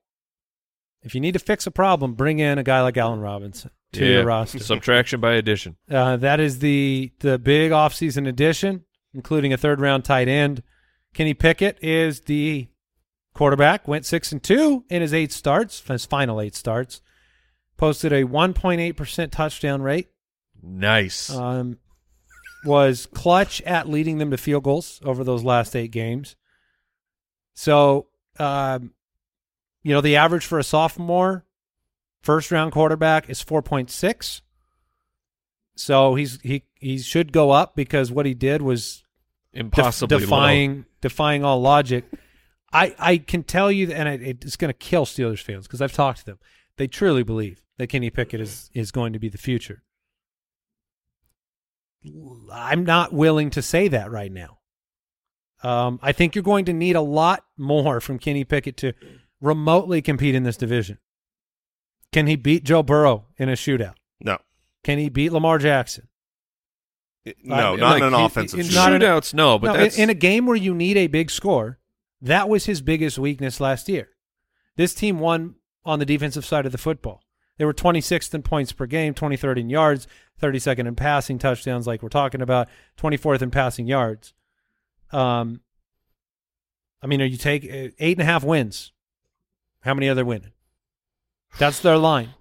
If 1.03 1.15
you 1.15 1.21
need 1.21 1.33
to 1.33 1.39
fix 1.39 1.67
a 1.67 1.71
problem, 1.71 2.15
bring 2.15 2.39
in 2.41 2.59
a 2.59 2.63
guy 2.63 2.83
like 2.83 2.97
Allen 2.97 3.21
Robinson 3.21 3.71
to 3.93 4.05
Yeah, 4.05 4.13
your 4.19 4.27
roster. 4.27 4.59
Subtraction 4.59 5.21
by 5.21 5.35
addition. 5.35 5.77
Uh, 5.91 6.17
that 6.19 6.41
is 6.41 6.59
the 6.59 7.13
the 7.21 7.39
big 7.39 7.71
offseason 7.73 8.29
addition, 8.29 8.85
including 9.15 9.53
a 9.53 9.57
third 9.57 9.81
round 9.81 10.05
tight 10.05 10.29
end. 10.29 10.63
Kenny 11.15 11.35
Pickett 11.35 11.79
is 11.83 12.21
the 12.23 12.69
quarterback. 13.35 13.89
Went 13.89 14.05
six 14.05 14.33
and 14.33 14.43
two 14.43 14.85
in 14.91 15.01
his 15.03 15.15
eight 15.15 15.33
starts, 15.33 15.81
his 15.81 16.05
final 16.05 16.41
eight 16.41 16.55
starts. 16.55 17.01
Posted 17.77 18.13
a 18.13 18.25
1.8 18.25 18.97
percent 18.97 19.33
touchdown 19.33 19.81
rate. 19.83 20.09
Nice. 20.61 21.31
Um, 21.31 21.79
was 22.65 23.07
clutch 23.07 23.63
at 23.63 23.89
leading 23.89 24.19
them 24.19 24.33
to 24.33 24.37
field 24.37 24.65
goals 24.65 25.01
over 25.05 25.23
those 25.23 25.45
last 25.45 25.77
eight 25.77 25.93
games. 25.93 26.35
So, 27.59 28.07
um, 28.39 28.93
you 29.83 29.93
know, 29.93 30.01
the 30.01 30.15
average 30.15 30.47
for 30.47 30.61
a 30.61 30.63
sophomore 30.63 31.45
first 32.23 32.53
round 32.53 32.71
quarterback 32.71 33.29
is 33.29 33.43
4.6. 33.43 34.43
So 35.75 36.15
he's 36.15 36.41
he 36.43 36.63
he 36.75 36.99
should 36.99 37.33
go 37.33 37.51
up 37.51 37.75
because 37.75 38.13
what 38.13 38.27
he 38.27 38.35
did 38.35 38.63
was 38.63 39.03
def- 39.53 39.61
Impossibly 39.61 40.21
defying 40.21 40.85
defying 41.01 41.45
all 41.45 41.61
logic. 41.61 42.05
I 42.73 42.95
I 42.97 43.17
can 43.19 43.43
tell 43.43 43.73
you, 43.73 43.91
and 43.91 44.09
it, 44.09 44.45
it's 44.45 44.57
going 44.57 44.73
to 44.73 44.79
kill 44.79 45.05
Steelers 45.05 45.43
fans 45.43 45.67
because 45.67 45.83
I've 45.83 45.93
talked 45.93 46.21
to 46.21 46.27
them. 46.27 46.39
They 46.77 46.87
truly 46.87 47.25
believe 47.25 47.61
that 47.79 47.89
Kenny 47.89 48.11
Pickett 48.11 48.41
is 48.41 48.71
is 48.73 48.93
going 48.93 49.15
to 49.15 49.19
be 49.19 49.29
the 49.29 49.39
future. 49.39 49.83
I'm 52.53 52.85
not 52.85 53.13
willing 53.13 53.51
to 53.51 53.63
say 53.63 53.89
that 53.89 54.13
right 54.13 54.31
now. 54.31 54.58
Um, 55.63 55.99
I 56.03 56.13
think 56.13 56.35
you're 56.35 56.45
going 56.45 56.65
to 56.67 56.73
need 56.73 56.95
a 56.97 57.01
lot 57.01 57.45
more 57.57 58.01
from 58.01 58.19
Kenny 58.19 58.45
Pickett 58.45 58.77
to 58.79 58.93
remotely 59.41 60.01
compete 60.03 60.35
in 60.35 60.43
this 60.45 60.57
division. 60.57 60.99
Can 62.13 62.27
he 62.27 62.37
beat 62.37 62.65
Joe 62.65 62.83
Burrow 62.83 63.27
in 63.37 63.49
a 63.49 63.53
shootout? 63.53 63.95
No, 64.21 64.39
Can 64.85 64.99
he 64.99 65.09
beat 65.09 65.33
Lamar 65.33 65.59
Jackson? 65.59 66.09
no, 67.45 67.55
I- 67.75 67.77
not 67.77 67.81
like, 67.81 68.03
in 68.03 68.09
an 68.15 68.19
he- 68.21 68.25
offensive. 68.25 68.61
in- 68.61 68.67
shootout. 68.67 68.95
in- 68.95 69.01
Shootouts, 69.03 69.35
no, 69.35 69.59
but 69.59 69.73
no, 69.75 69.85
in- 69.85 69.93
in 70.01 70.11
a 70.11 70.15
game 70.15 70.47
where 70.47 70.57
you 70.57 70.75
need 70.75 70.97
a 70.97 71.07
big 71.09 71.31
score, 71.31 71.79
that 72.23 72.49
was 72.49 72.67
his 72.67 72.81
biggest 72.81 73.19
weakness 73.19 73.61
last 73.61 73.89
year. 73.89 74.09
This 74.77 74.95
team 74.95 75.19
won 75.19 75.57
on 75.85 75.99
the 75.99 76.07
defensive 76.07 76.45
side 76.47 76.67
of 76.67 76.73
the 76.73 76.79
football. 76.79 77.23
They 77.59 77.65
were 77.65 77.75
26th 77.75 78.33
in 78.35 78.43
points 78.43 78.73
per 78.73 78.87
game, 78.87 79.15
23rd 79.15 79.59
in 79.59 79.69
yards, 79.69 80.07
32nd 80.41 80.87
in 80.87 80.95
passing 80.95 81.39
touchdowns, 81.39 81.87
like 81.87 82.03
we're 82.03 82.09
talking 82.09 82.41
about, 82.41 82.69
24th 82.97 83.43
in 83.43 83.51
passing 83.51 83.87
yards. 83.89 84.33
Um, 85.13 85.61
I 87.03 87.07
mean, 87.07 87.23
are 87.23 87.27
you 87.27 87.37
take 87.37 87.65
uh, 87.65 87.95
eight 87.99 88.19
and 88.19 88.23
a 88.23 88.25
half 88.25 88.45
wins? 88.45 88.93
How 89.83 89.95
many 89.95 90.09
other 90.09 90.25
winning? 90.25 90.53
That's 91.59 91.81
their 91.81 91.97
line. 91.97 92.35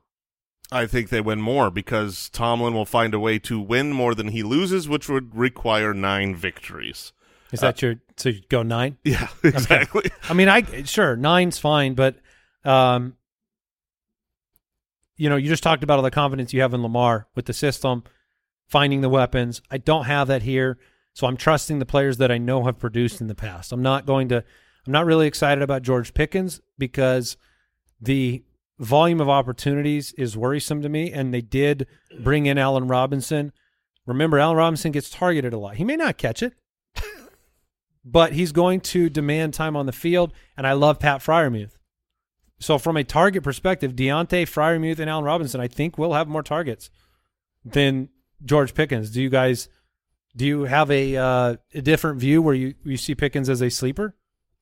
I 0.72 0.86
think 0.86 1.10
they 1.10 1.22
win 1.22 1.40
more 1.40 1.72
because 1.72 2.30
Tomlin 2.30 2.74
will 2.74 2.86
find 2.86 3.14
a 3.14 3.20
way 3.20 3.40
to 3.40 3.60
win 3.60 3.94
more 3.94 4.14
than 4.14 4.30
he 4.30 4.44
loses, 4.44 4.90
which 4.90 5.08
would 5.08 5.34
require 5.36 5.94
nine 5.94 6.36
victories. 6.36 7.14
Is 7.54 7.62
that 7.62 7.82
your 7.82 7.96
so 8.18 8.30
you 8.30 8.42
go 8.50 8.64
nine? 8.64 8.98
Yeah, 9.04 9.30
exactly. 9.44 10.12
I 10.28 10.34
mean, 10.34 10.50
I 10.50 10.84
sure 10.84 11.16
nine's 11.16 11.58
fine, 11.58 11.94
but 11.94 12.18
um, 12.66 13.16
you 15.16 15.30
know, 15.30 15.38
you 15.38 15.48
just 15.48 15.64
talked 15.64 15.84
about 15.84 15.98
all 15.98 16.04
the 16.04 16.12
confidence 16.12 16.54
you 16.54 16.62
have 16.62 16.74
in 16.74 16.84
Lamar 16.84 17.28
with 17.36 17.46
the 17.46 17.54
system, 17.54 18.04
finding 18.68 19.00
the 19.00 19.10
weapons. 19.10 19.62
I 19.72 19.78
don't 19.78 20.06
have 20.06 20.28
that 20.28 20.42
here, 20.42 20.78
so 21.18 21.26
I'm 21.26 21.36
trusting 21.36 21.80
the 21.80 21.86
players 21.88 22.18
that 22.20 22.32
I 22.32 22.38
know 22.38 22.66
have 22.66 22.78
produced 22.78 23.22
in 23.22 23.28
the 23.28 23.34
past. 23.34 23.72
I'm 23.72 23.82
not 23.82 24.06
going 24.06 24.30
to. 24.30 24.44
I'm 24.86 24.94
not 24.94 25.08
really 25.08 25.26
excited 25.26 25.64
about 25.64 25.82
George 25.82 26.14
Pickens 26.14 26.62
because 26.78 27.38
the 28.00 28.44
volume 28.78 29.20
of 29.20 29.28
opportunities 29.28 30.14
is 30.14 30.38
worrisome 30.38 30.84
to 30.84 30.90
me, 30.90 31.12
and 31.12 31.34
they 31.34 31.42
did 31.42 31.88
bring 32.20 32.46
in 32.46 32.60
Allen 32.60 32.88
Robinson. 32.88 33.52
Remember, 34.06 34.38
Allen 34.38 34.58
Robinson 34.58 34.92
gets 34.92 35.10
targeted 35.10 35.54
a 35.54 35.58
lot. 35.58 35.78
He 35.78 35.84
may 35.84 35.96
not 35.96 36.20
catch 36.20 36.44
it, 36.44 36.54
but 38.06 38.34
he's 38.34 38.52
going 38.52 38.80
to 38.82 39.10
demand 39.10 39.56
time 39.56 39.76
on 39.76 39.88
the 39.88 39.92
field, 39.94 40.34
and 40.56 40.68
I 40.68 40.74
love 40.74 41.00
Pat 41.00 41.22
Freiermuth. 41.22 41.80
So 42.60 42.78
from 42.78 42.96
a 42.96 43.04
target 43.04 43.42
perspective, 43.42 43.96
Diontae 43.96 44.44
Freiermuth 44.44 45.00
and 45.00 45.10
Allen 45.10 45.26
Robinson, 45.26 45.62
I 45.62 45.68
think 45.68 45.98
will 45.98 46.14
have 46.14 46.28
more 46.28 46.44
targets 46.44 46.92
than 47.66 48.10
George 48.46 48.76
Pickens. 48.76 49.10
Do 49.10 49.20
you 49.20 49.32
guys 49.32 49.68
do 50.36 50.46
you 50.46 50.64
have 50.64 50.92
a 50.92 51.16
uh, 51.16 51.56
a 51.74 51.82
different 51.82 52.20
view 52.20 52.42
where 52.42 52.56
you, 52.56 52.76
you 52.84 52.98
see 52.98 53.16
Pickens 53.16 53.50
as 53.50 53.62
a 53.62 53.70
sleeper? 53.70 54.16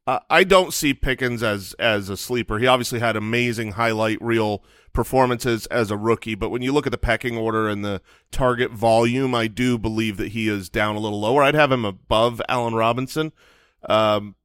Uh, 0.08 0.20
I 0.30 0.44
don't 0.44 0.74
see 0.74 0.94
Pickens 0.94 1.42
as 1.42 1.74
as 1.80 2.10
a 2.10 2.18
sleeper. 2.18 2.60
He 2.60 2.68
obviously 2.68 3.00
had 3.00 3.16
amazing 3.16 3.74
highlight 3.74 4.22
reel 4.22 4.64
performances 4.94 5.66
as 5.68 5.92
a 5.92 5.98
rookie, 5.98 6.36
but 6.36 6.50
when 6.50 6.62
you 6.62 6.72
look 6.72 6.86
at 6.86 6.92
the 6.92 6.98
pecking 6.98 7.38
order 7.38 7.68
and 7.68 7.84
the 7.84 8.02
target 8.32 8.72
volume, 8.72 9.34
I 9.36 9.48
do 9.48 9.78
believe 9.78 10.18
that 10.18 10.30
he 10.30 10.48
is 10.48 10.70
down 10.70 10.96
a 10.96 11.00
little 11.00 11.20
lower. 11.20 11.44
I'd 11.44 11.56
have 11.56 11.72
him 11.72 11.86
above 11.86 12.42
Allen 12.48 12.76
Robinson. 12.76 13.34
Um, 13.90 14.36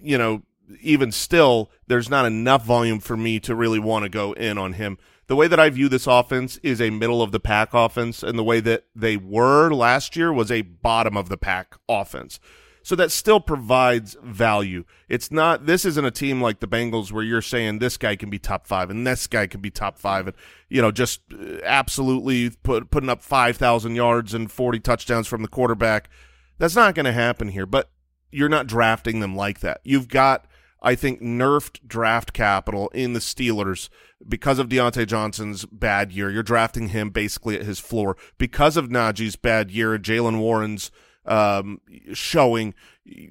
you 0.00 0.16
know, 0.16 0.42
even 0.80 1.12
still, 1.12 1.70
there's 1.86 2.08
not 2.08 2.26
enough 2.26 2.64
volume 2.64 3.00
for 3.00 3.16
me 3.16 3.40
to 3.40 3.54
really 3.54 3.78
want 3.78 4.04
to 4.04 4.08
go 4.08 4.32
in 4.32 4.58
on 4.58 4.74
him. 4.74 4.98
The 5.30 5.36
way 5.36 5.46
that 5.46 5.60
I 5.60 5.70
view 5.70 5.88
this 5.88 6.08
offense 6.08 6.56
is 6.64 6.80
a 6.80 6.90
middle 6.90 7.22
of 7.22 7.30
the 7.30 7.38
pack 7.38 7.72
offense, 7.72 8.24
and 8.24 8.36
the 8.36 8.42
way 8.42 8.58
that 8.58 8.86
they 8.96 9.16
were 9.16 9.70
last 9.70 10.16
year 10.16 10.32
was 10.32 10.50
a 10.50 10.62
bottom 10.62 11.16
of 11.16 11.28
the 11.28 11.36
pack 11.36 11.76
offense. 11.88 12.40
So 12.82 12.96
that 12.96 13.12
still 13.12 13.38
provides 13.38 14.16
value. 14.24 14.82
It's 15.08 15.30
not, 15.30 15.66
this 15.66 15.84
isn't 15.84 16.04
a 16.04 16.10
team 16.10 16.40
like 16.40 16.58
the 16.58 16.66
Bengals 16.66 17.12
where 17.12 17.22
you're 17.22 17.42
saying 17.42 17.78
this 17.78 17.96
guy 17.96 18.16
can 18.16 18.28
be 18.28 18.40
top 18.40 18.66
five 18.66 18.90
and 18.90 19.06
this 19.06 19.28
guy 19.28 19.46
can 19.46 19.60
be 19.60 19.70
top 19.70 20.00
five 20.00 20.26
and, 20.26 20.36
you 20.68 20.82
know, 20.82 20.90
just 20.90 21.20
uh, 21.32 21.58
absolutely 21.62 22.50
put, 22.50 22.90
putting 22.90 23.08
up 23.08 23.22
5,000 23.22 23.94
yards 23.94 24.34
and 24.34 24.50
40 24.50 24.80
touchdowns 24.80 25.28
from 25.28 25.42
the 25.42 25.48
quarterback. 25.48 26.10
That's 26.58 26.74
not 26.74 26.96
going 26.96 27.06
to 27.06 27.12
happen 27.12 27.50
here, 27.50 27.66
but 27.66 27.88
you're 28.32 28.48
not 28.48 28.66
drafting 28.66 29.20
them 29.20 29.36
like 29.36 29.60
that. 29.60 29.80
You've 29.84 30.08
got, 30.08 30.46
I 30.82 30.94
think, 30.94 31.20
nerfed 31.20 31.86
draft 31.86 32.32
capital 32.32 32.88
in 32.88 33.12
the 33.12 33.20
Steelers 33.20 33.88
because 34.26 34.58
of 34.58 34.68
Diontae 34.68 35.06
Johnson's 35.06 35.64
bad 35.66 36.12
year. 36.12 36.30
You're 36.30 36.42
drafting 36.42 36.88
him 36.88 37.10
basically 37.10 37.56
at 37.56 37.66
his 37.66 37.78
floor 37.78 38.16
because 38.38 38.76
of 38.76 38.88
Najee's 38.88 39.36
bad 39.36 39.70
year, 39.70 39.98
Jaylen 39.98 40.38
Warren's 40.38 40.90
um, 41.26 41.80
showing 42.12 42.74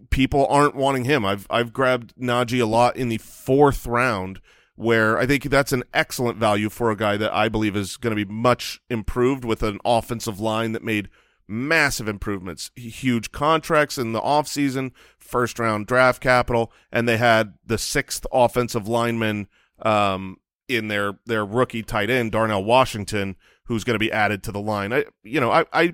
people 0.10 0.45
aren't 0.47 0.76
wanting 0.76 1.06
him. 1.06 1.26
I've 1.26 1.47
I've 1.50 1.74
grabbed 1.74 2.16
Najee 2.16 2.62
a 2.62 2.66
lot 2.66 2.95
in 2.95 3.10
the 3.10 3.18
fourth 3.18 3.86
round, 3.88 4.41
where 4.76 5.18
I 5.18 5.26
think 5.26 5.43
that's 5.43 5.74
an 5.74 5.84
excellent 5.93 6.38
value 6.38 6.70
for 6.70 6.91
a 6.91 6.95
guy 6.95 7.18
that 7.18 7.34
I 7.34 7.50
believe 7.50 7.76
is 7.76 7.97
going 7.97 8.16
to 8.16 8.26
be 8.26 8.32
much 8.32 8.80
improved 8.89 9.43
with 9.43 9.64
an 9.64 9.80
offensive 9.84 10.39
line 10.39 10.72
that 10.74 10.84
made 10.84 11.10
massive 11.47 12.08
improvements, 12.08 12.70
huge 12.76 13.32
contracts 13.32 13.97
in 13.97 14.14
the 14.14 14.22
offseason, 14.22 14.91
first 15.30 15.59
round 15.59 15.88
draft 15.88 16.21
capital, 16.21 16.71
and 16.91 17.07
they 17.07 17.17
had 17.17 17.53
the 17.65 17.77
sixth 17.77 18.25
offensive 18.32 18.88
lineman 18.88 19.47
um, 19.82 20.38
in 20.67 20.88
their 20.88 21.19
their 21.25 21.45
rookie 21.45 21.84
tight 21.84 22.09
end 22.09 22.32
Darnell 22.32 22.63
Washington, 22.63 23.36
who's 23.65 23.84
going 23.84 23.95
to 23.95 23.99
be 23.99 24.11
added 24.11 24.43
to 24.43 24.51
the 24.51 24.59
line. 24.61 24.91
I 24.91 25.05
you 25.23 25.39
know 25.39 25.51
I 25.51 25.65
I 25.71 25.93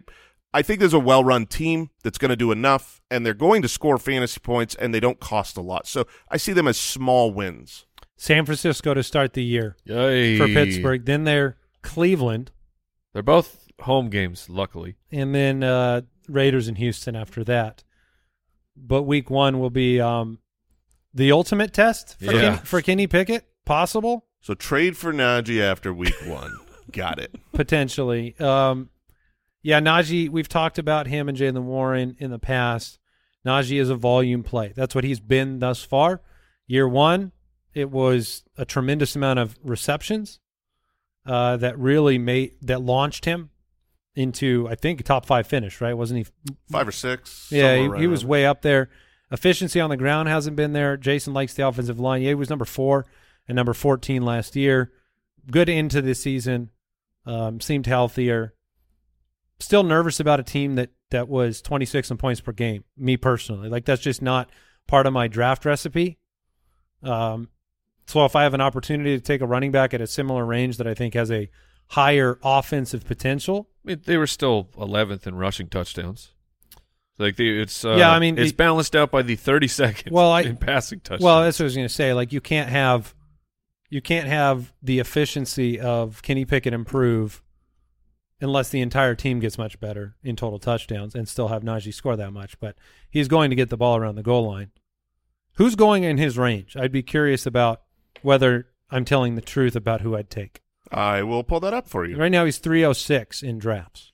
I 0.54 0.62
think 0.62 0.80
there's 0.80 0.94
a 0.94 1.00
well 1.00 1.24
run 1.24 1.46
team 1.46 1.90
that's 2.04 2.18
going 2.18 2.30
to 2.30 2.36
do 2.36 2.52
enough, 2.52 3.02
and 3.12 3.26
they're 3.26 3.34
going 3.34 3.62
to 3.62 3.68
score 3.68 3.98
fantasy 3.98 4.40
points, 4.40 4.74
and 4.76 4.94
they 4.94 5.00
don't 5.00 5.20
cost 5.20 5.58
a 5.58 5.62
lot. 5.62 5.86
So 5.88 6.06
I 6.30 6.38
see 6.38 6.54
them 6.54 6.68
as 6.68 6.78
small 6.78 7.32
wins. 7.32 7.86
San 8.18 8.46
Francisco 8.46 8.94
to 8.94 9.04
start 9.04 9.34
the 9.34 9.44
year 9.44 9.76
Yay. 9.84 10.38
for 10.38 10.48
Pittsburgh. 10.48 11.04
Then 11.06 11.26
they're 11.26 11.58
Cleveland, 11.82 12.52
They're 13.14 13.22
both 13.22 13.68
home 13.82 14.10
games, 14.10 14.50
luckily. 14.50 14.96
and 15.12 15.36
then 15.36 15.62
uh, 15.64 16.02
Raiders 16.30 16.68
in 16.70 16.76
Houston 16.76 17.16
after 17.16 17.44
that. 17.44 17.84
But 18.78 19.04
week 19.04 19.30
one 19.30 19.60
will 19.60 19.70
be 19.70 20.00
um, 20.02 20.40
the 21.14 21.32
ultimate 21.32 21.74
test 21.74 22.18
for, 22.20 22.26
Yeah. 22.34 22.56
Ken, 22.56 22.58
for 22.66 22.82
Kenny 22.82 23.08
Pickett, 23.08 23.46
possible, 23.66 24.26
So 24.42 24.54
trade 24.54 24.98
for 24.98 25.14
Najee 25.14 25.62
after 25.62 25.94
week 25.94 26.16
one. 26.26 26.58
Got 26.92 27.20
it. 27.20 27.36
potentially. 27.54 28.36
Um, 28.40 28.90
yeah, 29.64 29.80
Najee, 29.80 30.30
we've 30.30 30.48
talked 30.50 30.78
about 30.78 31.08
him 31.08 31.28
and 31.28 31.38
Jaylen 31.38 31.64
Warren 31.64 32.16
in 32.20 32.30
the 32.32 32.38
past. 32.40 33.00
Najee 33.46 33.80
is 33.80 33.90
a 33.90 33.96
volume 33.96 34.44
play. 34.44 34.74
That's 34.76 34.94
what 34.94 35.04
he's 35.04 35.20
been 35.20 35.60
thus 35.60 35.84
far. 35.84 36.22
Year 36.68 36.88
one, 36.88 37.32
it 37.74 37.90
was 37.90 38.44
a 38.58 38.66
tremendous 38.66 39.16
amount 39.16 39.40
of 39.40 39.58
receptions 39.64 40.40
uh, 41.26 41.58
that 41.58 41.78
really 41.80 42.18
made 42.18 42.54
that 42.62 42.82
launched 42.82 43.26
him 43.26 43.50
into, 44.16 44.68
I 44.70 44.76
think, 44.76 45.04
top 45.04 45.26
five 45.26 45.46
finish. 45.48 45.82
Right? 45.82 45.94
Wasn't 45.94 46.18
he 46.18 46.54
Five 46.72 46.88
or 46.88 46.92
six. 46.92 47.50
Yeah, 47.52 47.76
he, 47.76 47.88
right 47.88 48.02
he 48.02 48.08
was 48.08 48.26
way 48.26 48.46
up 48.46 48.62
there. 48.62 48.90
Efficiency 49.32 49.80
on 49.80 49.90
the 49.90 49.98
ground 49.98 50.30
hasn't 50.30 50.56
been 50.56 50.74
there. 50.74 50.98
Jason 50.98 51.34
likes 51.34 51.54
the 51.54 51.68
offensive 51.68 52.00
line. 52.00 52.22
Yeah, 52.22 52.30
he 52.30 52.36
was 52.36 52.50
number 52.50 52.66
four 52.66 53.06
and 53.48 53.56
number 53.56 53.74
14 53.74 54.22
last 54.24 54.56
year. 54.56 54.92
Good 55.50 55.68
into 55.68 56.02
the 56.02 56.16
season. 56.16 56.70
Um, 57.26 57.60
seemed 57.60 57.88
healthier. 57.88 58.54
Still 59.60 59.84
nervous 59.84 60.20
about 60.20 60.40
a 60.40 60.44
team 60.44 60.76
that, 60.76 60.92
that 61.10 61.28
was 61.28 61.62
26 61.62 62.12
in 62.12 62.18
points 62.18 62.40
per 62.40 62.52
game, 62.52 62.84
me 62.98 63.18
personally. 63.18 63.68
Like, 63.68 63.86
that's 63.86 64.02
just 64.02 64.22
not 64.22 64.50
part 64.88 65.08
of 65.08 65.14
my 65.14 65.28
draft 65.28 65.66
recipe. 65.66 66.20
Um, 67.02 67.50
So 68.08 68.26
if 68.26 68.36
I 68.36 68.44
have 68.44 68.54
an 68.54 68.62
opportunity 68.62 69.18
to 69.18 69.24
take 69.24 69.42
a 69.42 69.48
running 69.48 69.72
back 69.72 69.94
at 69.96 70.02
a 70.02 70.08
similar 70.08 70.46
range 70.46 70.78
that 70.78 70.88
I 70.88 70.94
think 70.94 71.16
has 71.16 71.32
a 71.32 71.50
higher 71.90 72.40
offensive 72.44 73.06
potential, 73.06 73.70
I 73.86 73.90
mean, 73.90 74.02
they 74.06 74.18
were 74.18 74.28
still 74.28 74.70
11th 74.78 75.28
in 75.28 75.36
rushing 75.36 75.68
touchdowns. 75.68 76.32
Like 77.18 77.36
the, 77.38 77.62
it's 77.62 77.86
uh, 77.86 77.96
Yeah, 77.98 78.12
I 78.12 78.20
mean, 78.20 78.38
it's 78.38 78.52
it- 78.52 78.58
balanced 78.58 78.96
out 78.96 79.12
by 79.12 79.22
the 79.22 79.38
32nd 79.38 80.12
Well, 80.12 80.32
I- 80.32 80.42
in 80.44 80.58
passing 80.58 81.00
touchdowns. 81.00 81.22
Well, 81.24 81.44
that's 81.44 81.60
what 81.60 81.64
I 81.64 81.68
was 81.68 81.76
going 81.76 81.88
to 81.88 81.94
say. 81.94 82.14
Like 82.14 82.34
you 82.34 82.42
can't 82.42 82.70
have, 82.70 83.14
you 83.90 84.02
can't 84.02 84.28
have 84.28 84.74
the 84.82 85.00
efficiency 85.00 85.80
of 85.80 86.22
Kenny 86.24 86.44
Pickett 86.46 86.74
improve 86.74 87.42
unless 88.42 88.70
the 88.70 88.82
entire 88.82 89.16
team 89.16 89.40
gets 89.40 89.58
much 89.58 89.80
better 89.80 90.16
in 90.24 90.36
total 90.36 90.60
touchdowns 90.60 91.16
and 91.16 91.28
still 91.28 91.48
have 91.48 91.64
Najee 91.64 91.94
score 91.94 92.18
that 92.18 92.32
much. 92.32 92.60
But 92.60 92.76
he's 93.10 93.30
going 93.30 93.50
to 93.50 93.56
get 93.56 93.70
the 93.70 93.78
ball 93.78 93.96
around 93.96 94.16
the 94.16 94.24
goal 94.24 94.46
line. 94.48 94.72
Who's 95.54 95.76
going 95.76 96.04
in 96.04 96.18
his 96.18 96.38
range? 96.38 96.76
I'd 96.76 96.92
be 96.92 97.02
curious 97.04 97.46
about 97.46 97.84
whether 98.22 98.68
I'm 98.92 99.06
telling 99.06 99.36
the 99.36 99.42
truth 99.42 99.74
about 99.76 100.02
who 100.02 100.18
I'd 100.18 100.30
take. 100.30 100.60
I 100.92 101.24
will 101.24 101.44
pull 101.44 101.60
that 101.62 101.74
up 101.74 101.88
for 101.88 102.06
you. 102.06 102.18
Right 102.18 102.32
now, 102.32 102.46
he's 102.46 102.58
306 102.58 103.42
in 103.44 103.58
drafts. 103.60 104.12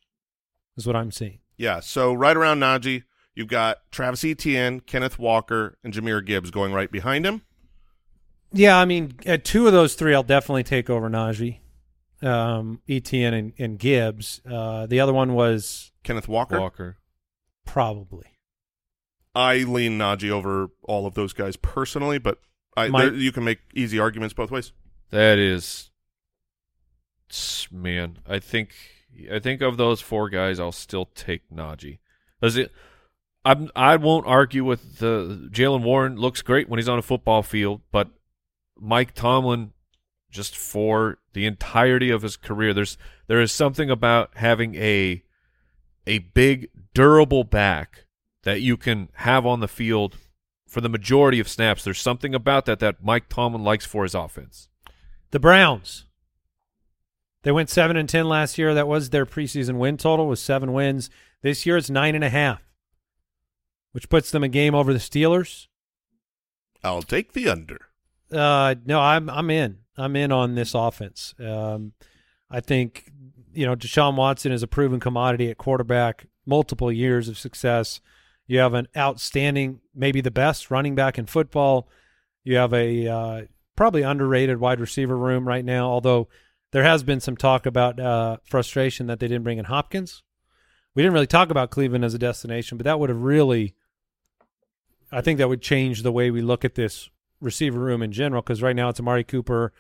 Is 0.78 0.88
what 0.88 0.96
I'm 0.96 1.12
seeing. 1.12 1.40
Yeah, 1.58 1.80
so 1.82 2.14
right 2.14 2.36
around 2.36 2.60
Najee, 2.60 3.04
you've 3.36 3.50
got 3.50 3.80
Travis 3.92 4.24
Etienne, 4.24 4.80
Kenneth 4.80 5.20
Walker, 5.20 5.78
and 5.84 5.94
Jahmyr 5.94 6.26
Gibbs 6.26 6.50
going 6.50 6.74
right 6.74 6.92
behind 6.92 7.26
him. 7.26 7.42
Yeah, 8.54 8.78
I 8.78 8.86
mean, 8.86 9.14
at 9.26 9.46
two 9.46 9.68
of 9.68 9.74
those 9.74 9.96
three, 9.96 10.14
I'll 10.16 10.24
definitely 10.24 10.64
take 10.64 10.90
over 10.90 11.10
Najee, 11.10 11.60
um, 12.22 12.82
Etienne, 12.90 13.34
and, 13.34 13.54
and 13.60 13.78
Gibbs. 13.80 14.42
Uh, 14.50 14.86
the 14.88 15.00
other 15.00 15.14
one 15.14 15.34
was 15.34 15.92
Kenneth 16.04 16.28
Walker. 16.28 16.60
Walker. 16.60 16.98
probably. 17.66 18.26
I 19.36 19.60
lean 19.60 19.98
Najee 19.98 20.30
over 20.32 20.68
all 20.84 21.06
of 21.06 21.14
those 21.14 21.32
guys 21.34 21.56
personally, 21.56 22.18
but 22.18 22.40
I, 22.76 22.88
My- 22.90 23.06
there, 23.06 23.14
you 23.14 23.32
can 23.32 23.44
make 23.44 23.60
easy 23.74 24.00
arguments 24.00 24.34
both 24.34 24.52
ways. 24.52 24.74
That 25.12 25.38
is, 25.40 25.64
s- 25.64 25.91
man. 27.72 28.20
I 28.28 28.40
think 28.40 28.74
I 29.32 29.40
think 29.40 29.62
of 29.62 29.78
those 29.78 30.02
four 30.02 30.30
guys, 30.30 30.60
I'll 30.60 30.72
still 30.72 31.06
take 31.06 31.50
Najee. 31.50 32.00
Does 32.42 32.58
it? 32.58 32.72
I'm. 33.44 33.70
I 33.76 33.96
won't 33.96 34.28
argue 34.28 34.64
with 34.64 35.00
the 35.00 35.50
Jaylen 35.52 35.84
Warren. 35.84 36.16
Looks 36.16 36.42
great 36.42 36.70
when 36.70 36.78
he's 36.78 36.90
on 36.90 37.00
a 37.00 37.04
football 37.04 37.44
field, 37.44 37.82
but 37.92 38.10
Mike 38.80 39.14
Tomlin, 39.14 39.74
just 40.30 40.56
for 40.56 41.18
the 41.34 41.46
entirety 41.46 42.10
of 42.10 42.22
his 42.22 42.38
career, 42.38 42.74
there's 42.74 42.98
there 43.28 43.42
is 43.42 43.52
something 43.52 43.90
about 43.90 44.32
having 44.36 44.76
a 44.76 45.24
a 46.08 46.20
big 46.20 46.70
durable 46.94 47.44
back 47.44 48.06
that 48.44 48.62
you 48.62 48.78
can 48.78 49.10
have 49.16 49.46
on 49.46 49.60
the 49.60 49.68
field 49.68 50.18
for 50.68 50.82
the 50.82 50.90
majority 50.90 51.40
of 51.40 51.50
snaps. 51.50 51.84
There's 51.84 52.00
something 52.00 52.34
about 52.34 52.66
that 52.66 52.80
that 52.80 53.04
Mike 53.04 53.30
Tomlin 53.30 53.64
likes 53.64 53.86
for 53.86 54.04
his 54.04 54.16
offense. 54.16 54.70
The 55.32 55.40
Browns. 55.40 56.06
They 57.44 57.52
went 57.52 57.70
seven 57.70 57.98
and 57.98 58.08
ten 58.08 58.28
last 58.28 58.58
year. 58.58 58.74
That 58.74 58.88
was 58.88 59.10
their 59.10 59.26
preseason 59.26 59.78
win 59.78 59.98
total 59.98 60.28
was 60.28 60.42
seven 60.42 60.74
wins. 60.74 61.10
This 61.42 61.66
year 61.66 61.78
it's 61.78 61.90
nine 61.90 62.16
and 62.16 62.24
a 62.24 62.30
half, 62.30 62.62
which 63.92 64.10
puts 64.10 64.32
them 64.32 64.44
a 64.44 64.48
game 64.48 64.76
over 64.76 64.94
the 64.94 65.00
Steelers. 65.00 65.68
I'll 66.84 67.02
take 67.02 67.34
the 67.34 67.50
under. 67.50 67.88
Uh, 68.32 68.76
no, 68.86 69.00
I'm 69.00 69.30
I'm 69.30 69.50
in. 69.50 69.80
I'm 69.98 70.16
in 70.16 70.32
on 70.32 70.56
this 70.56 70.74
offense. 70.74 71.34
Um, 71.40 71.94
I 72.50 72.60
think 72.60 73.12
you 73.54 73.66
know 73.66 73.76
Deshaun 73.76 74.16
Watson 74.16 74.52
is 74.52 74.64
a 74.64 74.68
proven 74.68 75.00
commodity 75.00 75.50
at 75.50 75.58
quarterback. 75.58 76.28
Multiple 76.46 76.92
years 76.92 77.28
of 77.28 77.38
success. 77.38 78.02
You 78.48 78.60
have 78.60 78.74
an 78.74 78.88
outstanding, 78.98 79.80
maybe 79.96 80.22
the 80.22 80.32
best 80.32 80.72
running 80.72 80.96
back 80.96 81.18
in 81.18 81.26
football. 81.26 81.88
You 82.44 82.58
have 82.58 82.74
a 82.74 83.08
uh, 83.08 83.42
probably 83.76 84.02
underrated 84.02 84.60
wide 84.60 84.80
receiver 84.80 85.16
room 85.16 85.48
right 85.48 85.64
now. 85.64 85.90
Although 85.90 86.28
there 86.72 86.84
has 86.84 87.04
been 87.04 87.20
some 87.20 87.38
talk 87.38 87.66
about 87.66 88.00
uh, 88.00 88.38
frustration 88.44 89.08
that 89.08 89.20
they 89.20 89.28
didn't 89.28 89.44
bring 89.44 89.58
in 89.58 89.66
Hopkins. 89.66 90.24
We 90.96 91.04
didn't 91.04 91.14
really 91.14 91.28
talk 91.28 91.50
about 91.50 91.70
Cleveland 91.72 92.04
as 92.04 92.14
a 92.14 92.20
destination, 92.20 92.78
but 92.78 92.86
that 92.86 93.00
would 93.00 93.10
have 93.10 93.22
really, 93.22 93.76
I 95.12 95.22
think 95.22 95.38
that 95.38 95.50
would 95.50 95.62
change 95.62 96.04
the 96.04 96.12
way 96.12 96.32
we 96.32 96.42
look 96.42 96.66
at 96.66 96.76
this 96.76 97.10
receiver 97.40 97.80
room 97.80 98.02
in 98.02 98.12
general. 98.12 98.42
Because 98.42 98.62
right 98.62 98.76
now 98.76 98.90
it's 98.90 99.00
Amari 99.00 99.24
Cooper, 99.24 99.74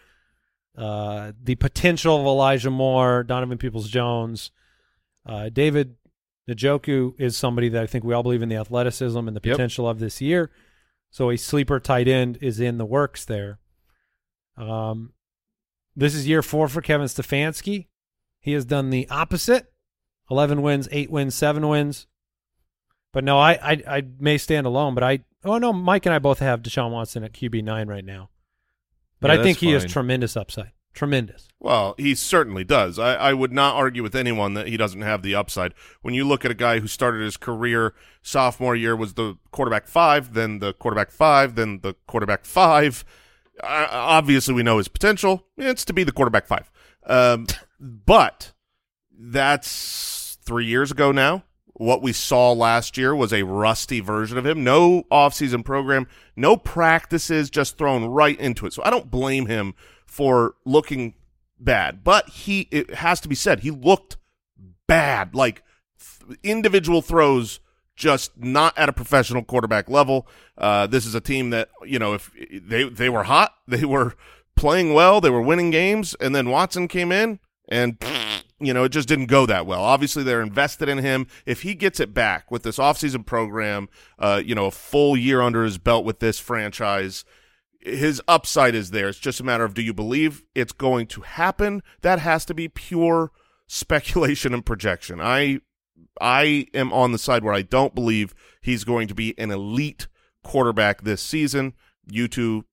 uh, 0.77 1.33
the 1.41 1.55
potential 1.55 2.19
of 2.19 2.25
Elijah 2.25 2.71
Moore, 2.71 3.23
Donovan 3.23 3.57
Peoples 3.57 3.89
Jones, 3.89 4.51
uh, 5.25 5.49
David 5.49 5.95
Njoku 6.49 7.13
is 7.19 7.37
somebody 7.37 7.69
that 7.69 7.83
I 7.83 7.87
think 7.87 8.03
we 8.03 8.13
all 8.13 8.23
believe 8.23 8.41
in 8.41 8.49
the 8.49 8.55
athleticism 8.55 9.17
and 9.17 9.35
the 9.35 9.41
Yep. 9.43 9.53
potential 9.53 9.87
of 9.87 9.99
this 9.99 10.21
year. 10.21 10.49
So 11.09 11.29
a 11.29 11.37
sleeper 11.37 11.79
tight 11.79 12.07
end 12.07 12.37
is 12.41 12.59
in 12.59 12.77
the 12.77 12.85
works 12.85 13.25
there. 13.25 13.59
Um, 14.57 15.13
this 15.95 16.15
is 16.15 16.27
year 16.27 16.41
four 16.41 16.67
for 16.67 16.81
Kevin 16.81 17.07
Stefanski. 17.07 17.87
He 18.39 18.53
has 18.53 18.65
done 18.65 18.89
the 18.89 19.07
opposite: 19.09 19.71
eleven 20.29 20.61
wins, 20.61 20.87
eight 20.91 21.09
wins, 21.09 21.35
seven 21.35 21.67
wins. 21.67 22.07
But 23.13 23.23
no, 23.23 23.37
I 23.37 23.51
I, 23.53 23.83
I 23.87 24.03
may 24.19 24.37
stand 24.37 24.65
alone, 24.65 24.95
but 24.95 25.03
I 25.03 25.19
oh 25.43 25.57
no, 25.57 25.73
Mike 25.73 26.05
and 26.05 26.15
I 26.15 26.19
both 26.19 26.39
have 26.39 26.61
Deshaun 26.61 26.91
Watson 26.91 27.23
at 27.23 27.33
QB 27.33 27.63
nine 27.63 27.87
right 27.87 28.05
now. 28.05 28.29
But 29.19 29.31
Yeah, 29.31 29.39
I 29.39 29.43
think 29.43 29.59
he 29.59 29.71
has 29.71 29.85
tremendous 29.85 30.35
upside. 30.35 30.71
Tremendous. 30.93 31.47
Well, 31.57 31.95
he 31.97 32.15
certainly 32.15 32.65
does. 32.65 32.99
I, 32.99 33.13
I 33.13 33.33
would 33.33 33.53
not 33.53 33.75
argue 33.75 34.03
with 34.03 34.13
anyone 34.13 34.55
that 34.55 34.67
he 34.67 34.75
doesn't 34.75 35.03
have 35.03 35.21
the 35.21 35.35
upside. 35.35 35.73
When 36.01 36.13
you 36.13 36.27
look 36.27 36.43
at 36.43 36.51
a 36.51 36.55
guy 36.55 36.79
who 36.79 36.87
started 36.87 37.21
his 37.21 37.37
career 37.37 37.93
sophomore 38.21 38.75
year 38.75 38.93
was 38.93 39.13
the 39.13 39.37
quarterback 39.51 39.87
five, 39.87 40.33
then 40.33 40.59
the 40.59 40.73
quarterback 40.73 41.11
five, 41.11 41.55
then 41.55 41.79
the 41.81 41.93
quarterback 42.07 42.43
five. 42.43 43.05
Obviously, 43.63 44.53
we 44.53 44.63
know 44.63 44.77
his 44.77 44.87
potential. 44.87 45.45
It's 45.57 45.85
to 45.85 45.93
be 45.93 46.03
the 46.03 46.11
quarterback 46.11 46.47
five. 46.47 46.71
Um, 47.05 47.47
but 47.79 48.53
that's 49.11 50.37
three 50.43 50.65
years 50.65 50.91
ago 50.91 51.11
now. 51.11 51.43
What 51.73 52.03
we 52.03 52.13
saw 52.13 52.51
last 52.51 52.95
year 52.95 53.15
was 53.15 53.33
a 53.33 53.43
rusty 53.43 54.01
version 54.01 54.37
of 54.37 54.45
him. 54.45 54.63
No 54.63 55.03
offseason 55.11 55.65
program, 55.65 56.07
no 56.35 56.55
practices, 56.55 57.49
just 57.49 57.77
thrown 57.77 58.05
right 58.05 58.39
into 58.39 58.67
it. 58.67 58.73
So 58.73 58.83
I 58.85 58.91
don't 58.91 59.09
blame 59.09 59.47
him 59.47 59.73
for 60.05 60.55
looking 60.63 61.15
bad, 61.59 62.03
but 62.03 62.29
he 62.29 62.67
it 62.71 62.95
has 62.95 63.19
to 63.21 63.27
be 63.27 63.35
said 63.35 63.61
he 63.61 63.71
looked 63.71 64.17
bad. 64.85 65.33
Like 65.33 65.63
th- 65.99 66.39
individual 66.43 67.01
throws 67.01 67.59
just 68.01 68.35
not 68.35 68.75
at 68.77 68.89
a 68.89 68.93
professional 68.93 69.43
quarterback 69.43 69.87
level. 69.87 70.27
Uh, 70.57 70.87
this 70.87 71.05
is 71.05 71.13
a 71.13 71.21
team 71.21 71.51
that 71.51 71.69
you 71.85 71.99
know 71.99 72.13
if 72.13 72.31
they 72.51 72.89
they 72.89 73.09
were 73.09 73.23
hot, 73.23 73.53
they 73.67 73.85
were 73.85 74.15
playing 74.55 74.93
well, 74.93 75.21
they 75.21 75.29
were 75.29 75.41
winning 75.41 75.69
games, 75.69 76.15
and 76.19 76.35
then 76.35 76.49
Watson 76.49 76.87
came 76.87 77.11
in 77.11 77.39
and 77.69 77.97
you 78.59 78.73
know 78.73 78.83
it 78.83 78.89
just 78.89 79.07
didn't 79.07 79.27
go 79.27 79.45
that 79.45 79.67
well. 79.67 79.83
Obviously, 79.83 80.23
they're 80.23 80.41
invested 80.41 80.89
in 80.89 80.97
him. 80.97 81.27
If 81.45 81.61
he 81.61 81.75
gets 81.75 81.99
it 81.99 82.13
back 82.13 82.49
with 82.49 82.63
this 82.63 82.77
offseason 82.77 83.25
program, 83.25 83.87
uh, 84.17 84.41
you 84.43 84.55
know, 84.55 84.65
a 84.65 84.71
full 84.71 85.15
year 85.15 85.41
under 85.41 85.63
his 85.63 85.77
belt 85.77 86.03
with 86.03 86.19
this 86.19 86.39
franchise 86.39 87.23
his 87.83 88.21
upside 88.27 88.75
is 88.75 88.91
there. 88.91 89.09
It's 89.09 89.17
just 89.17 89.39
a 89.39 89.43
matter 89.43 89.63
of 89.63 89.73
do 89.73 89.81
you 89.81 89.91
believe 89.91 90.43
it's 90.53 90.71
going 90.71 91.07
to 91.07 91.21
happen? 91.21 91.81
That 92.01 92.19
has 92.19 92.45
to 92.45 92.53
be 92.53 92.67
pure 92.67 93.31
speculation 93.65 94.53
and 94.53 94.63
projection. 94.63 95.19
I 95.19 95.61
I 96.21 96.67
am 96.73 96.93
on 96.93 97.11
the 97.11 97.17
side 97.17 97.43
where 97.43 97.53
I 97.53 97.61
don't 97.63 97.95
believe 97.95 98.33
he's 98.61 98.83
going 98.83 99.07
to 99.07 99.15
be 99.15 99.37
an 99.39 99.51
elite 99.51 100.07
quarterback 100.43 101.01
this 101.03 101.21
season. 101.21 101.73
You 102.09 102.27
two 102.27 102.65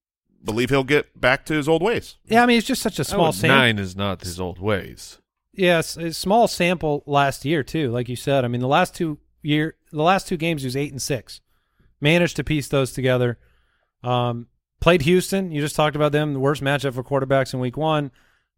believe 0.45 0.71
he'll 0.71 0.85
get 0.85 1.21
back 1.21 1.45
to 1.47 1.55
his 1.55 1.69
old 1.69 1.83
ways. 1.83 2.17
Yeah, 2.27 2.43
I 2.43 2.47
mean 2.47 2.59
it's 2.59 2.67
just 2.67 2.83
such 2.83 2.99
a 2.99 3.03
I 3.03 3.05
small 3.05 3.27
would- 3.27 3.35
sample. 3.35 3.57
Nine 3.59 3.79
is 3.79 3.97
not 3.97 4.21
his 4.23 4.39
old 4.39 4.59
ways. 4.61 5.19
Yes, 5.53 5.97
a 5.97 6.13
small 6.13 6.47
sample 6.47 7.03
last 7.07 7.45
year 7.45 7.63
too. 7.65 7.91
Like 7.91 8.09
you 8.09 8.17
said, 8.17 8.45
I 8.45 8.49
mean 8.49 8.61
the 8.61 8.69
last 8.69 8.95
two 8.95 9.19
year, 9.43 9.75
the 9.91 10.03
last 10.03 10.29
two 10.29 10.37
games 10.37 10.63
he 10.63 10.67
was 10.67 10.77
eight 10.77 10.93
and 10.93 11.03
six. 11.03 11.41
Managed 12.01 12.37
to 12.37 12.45
piece 12.45 12.69
those 12.69 12.93
together. 12.93 13.39
Um, 14.05 14.47
played 14.81 15.03
Houston. 15.03 15.51
You 15.51 15.61
just 15.61 15.75
talked 15.75 15.97
about 15.97 16.13
them. 16.13 16.33
The 16.33 16.39
worst 16.39 16.63
matchup 16.63 16.95
for 16.95 17.03
quarterbacks 17.03 17.53
in 17.53 17.59
Week 17.61 17.77
One. 17.77 18.13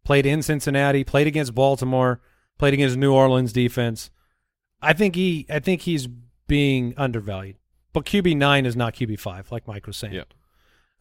Played 0.05 0.27
in 0.27 0.43
Cincinnati. 0.43 1.03
Played 1.03 1.25
against 1.27 1.55
Baltimore. 1.55 2.21
Played 2.59 2.75
against 2.75 2.97
New 2.97 3.11
Orleans 3.13 3.51
defense. 3.51 4.11
I 4.81 4.93
think 4.93 5.15
he, 5.15 5.45
I 5.49 5.59
think 5.59 5.81
he's 5.81 6.07
being 6.47 6.93
undervalued. 6.97 7.57
But 7.93 8.05
QB 8.05 8.37
nine 8.37 8.65
is 8.65 8.75
not 8.75 8.93
QB 8.93 9.19
five, 9.19 9.51
like 9.51 9.67
Mike 9.67 9.85
was 9.87 9.97
saying. 9.97 10.13
Yeah. 10.13 10.23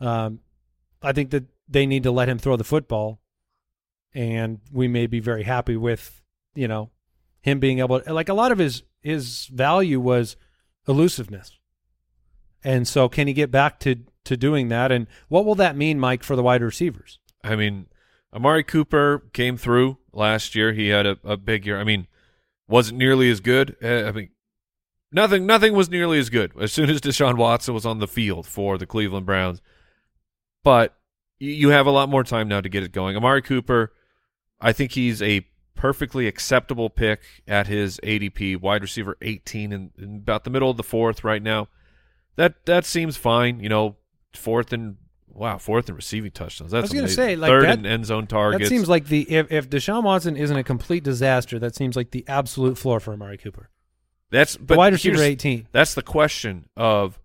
Um, 0.01 0.41
I 1.03 1.13
think 1.13 1.31
that 1.31 1.45
they 1.69 1.87
need 1.87 2.03
to 2.03 2.11
let 2.11 2.29
him 2.29 2.39
throw 2.39 2.57
the 2.57 2.65
football, 2.65 3.21
and 4.13 4.61
we 4.73 4.89
may 4.89 5.07
be 5.07 5.21
very 5.21 5.45
happy 5.45 5.77
with 5.77 6.23
you 6.55 6.67
know 6.67 6.91
him 7.41 7.61
being 7.61 7.79
able 7.79 8.01
to, 8.01 8.13
like 8.13 8.29
a 8.29 8.35
lot 8.35 8.53
of 8.53 8.59
his 8.59 8.83
his 9.03 9.47
value 9.47 10.01
was 10.01 10.37
elusiveness, 10.89 11.59
and 12.65 12.89
so 12.89 13.09
can 13.09 13.27
he 13.29 13.33
get 13.33 13.51
back 13.51 13.79
to 13.81 13.97
to 14.25 14.37
doing 14.37 14.69
that? 14.69 14.91
And 14.91 15.07
what 15.29 15.45
will 15.45 15.55
that 15.57 15.77
mean, 15.77 16.01
Mike, 16.01 16.23
for 16.23 16.35
the 16.37 16.43
wide 16.43 16.63
receivers? 16.63 17.19
I 17.45 17.57
mean, 17.57 17.87
Amari 18.35 18.65
Cooper 18.65 19.25
came 19.33 19.57
through 19.57 19.99
last 20.13 20.55
year. 20.55 20.73
He 20.73 20.89
had 20.89 21.07
a, 21.07 21.19
a 21.25 21.37
big 21.37 21.67
year. 21.67 21.79
I 21.79 21.85
mean, 21.85 22.07
wasn't 22.71 22.99
nearly 22.99 23.31
as 23.31 23.41
good. 23.41 23.77
Uh, 23.83 24.05
I 24.05 24.13
mean, 24.13 24.31
nothing 25.13 25.45
nothing 25.47 25.75
was 25.75 25.91
nearly 25.91 26.19
as 26.19 26.31
good 26.31 26.53
as 26.61 26.73
soon 26.73 26.89
as 26.89 27.01
Deshaun 27.01 27.37
Watson 27.37 27.75
was 27.75 27.85
on 27.85 27.99
the 27.99 28.09
field 28.09 28.47
for 28.47 28.79
the 28.79 28.87
Cleveland 28.87 29.27
Browns. 29.27 29.61
But 30.63 30.97
you, 31.39 31.71
have 31.71 31.87
a 31.87 31.91
lot 31.91 32.09
more 32.09 32.23
time 32.23 32.49
now 32.49 32.61
to 32.61 32.69
get 32.69 32.83
it 32.83 32.93
going. 32.93 33.17
Amari 33.17 33.41
Cooper, 33.43 33.93
I 34.61 34.73
think 34.73 34.93
he's 34.93 35.23
a 35.23 35.47
perfectly 35.75 36.27
acceptable 36.27 36.91
pick 36.91 37.23
at 37.49 37.67
his 37.67 37.99
ADP, 38.03 38.61
wide 38.61 38.83
receiver 38.83 39.17
18 39.23 39.73
in, 39.73 39.91
in 39.99 40.17
about 40.17 40.45
the 40.45 40.51
middle 40.51 40.71
of 40.71 40.77
the 40.77 40.83
fourth 40.83 41.25
right 41.25 41.43
now. 41.43 41.69
That 42.37 42.67
that 42.67 42.85
seems 42.85 43.17
fine. 43.17 43.61
You 43.61 43.69
know, 43.69 43.97
fourth 44.35 44.73
and 44.73 44.97
wow, 45.41 45.57
fourth 45.57 45.89
and 45.89 45.97
receiving 45.97 46.31
touchdowns. 46.31 46.71
That's 46.71 46.83
was 46.83 46.93
gonna 46.93 47.09
say, 47.09 47.35
like, 47.35 47.49
third 47.49 47.65
that- 47.65 47.79
and 47.79 47.87
end 47.87 48.05
zone 48.05 48.27
targets. 48.27 48.65
That 48.65 48.69
seems 48.69 48.89
like 48.91 49.07
the 49.07 49.23
if, 49.29 49.51
if 49.51 49.71
Deshaun 49.71 50.05
Watson 50.05 50.37
isn't 50.37 50.57
a 50.57 50.63
complete 50.63 51.03
disaster, 51.03 51.59
that 51.59 51.75
seems 51.75 51.97
like 51.97 52.11
the 52.11 52.25
absolute 52.29 52.77
floor 52.77 53.01
for 53.01 53.15
Amari 53.15 53.39
Cooper. 53.39 53.71
that's 54.31 54.57
but 54.57 54.75
The 54.75 54.79
wide 54.79 54.93
receiver 54.93 55.23
18. 55.23 55.67
That's 55.73 55.95
the 55.95 56.03
question 56.03 56.69
of 56.77 57.19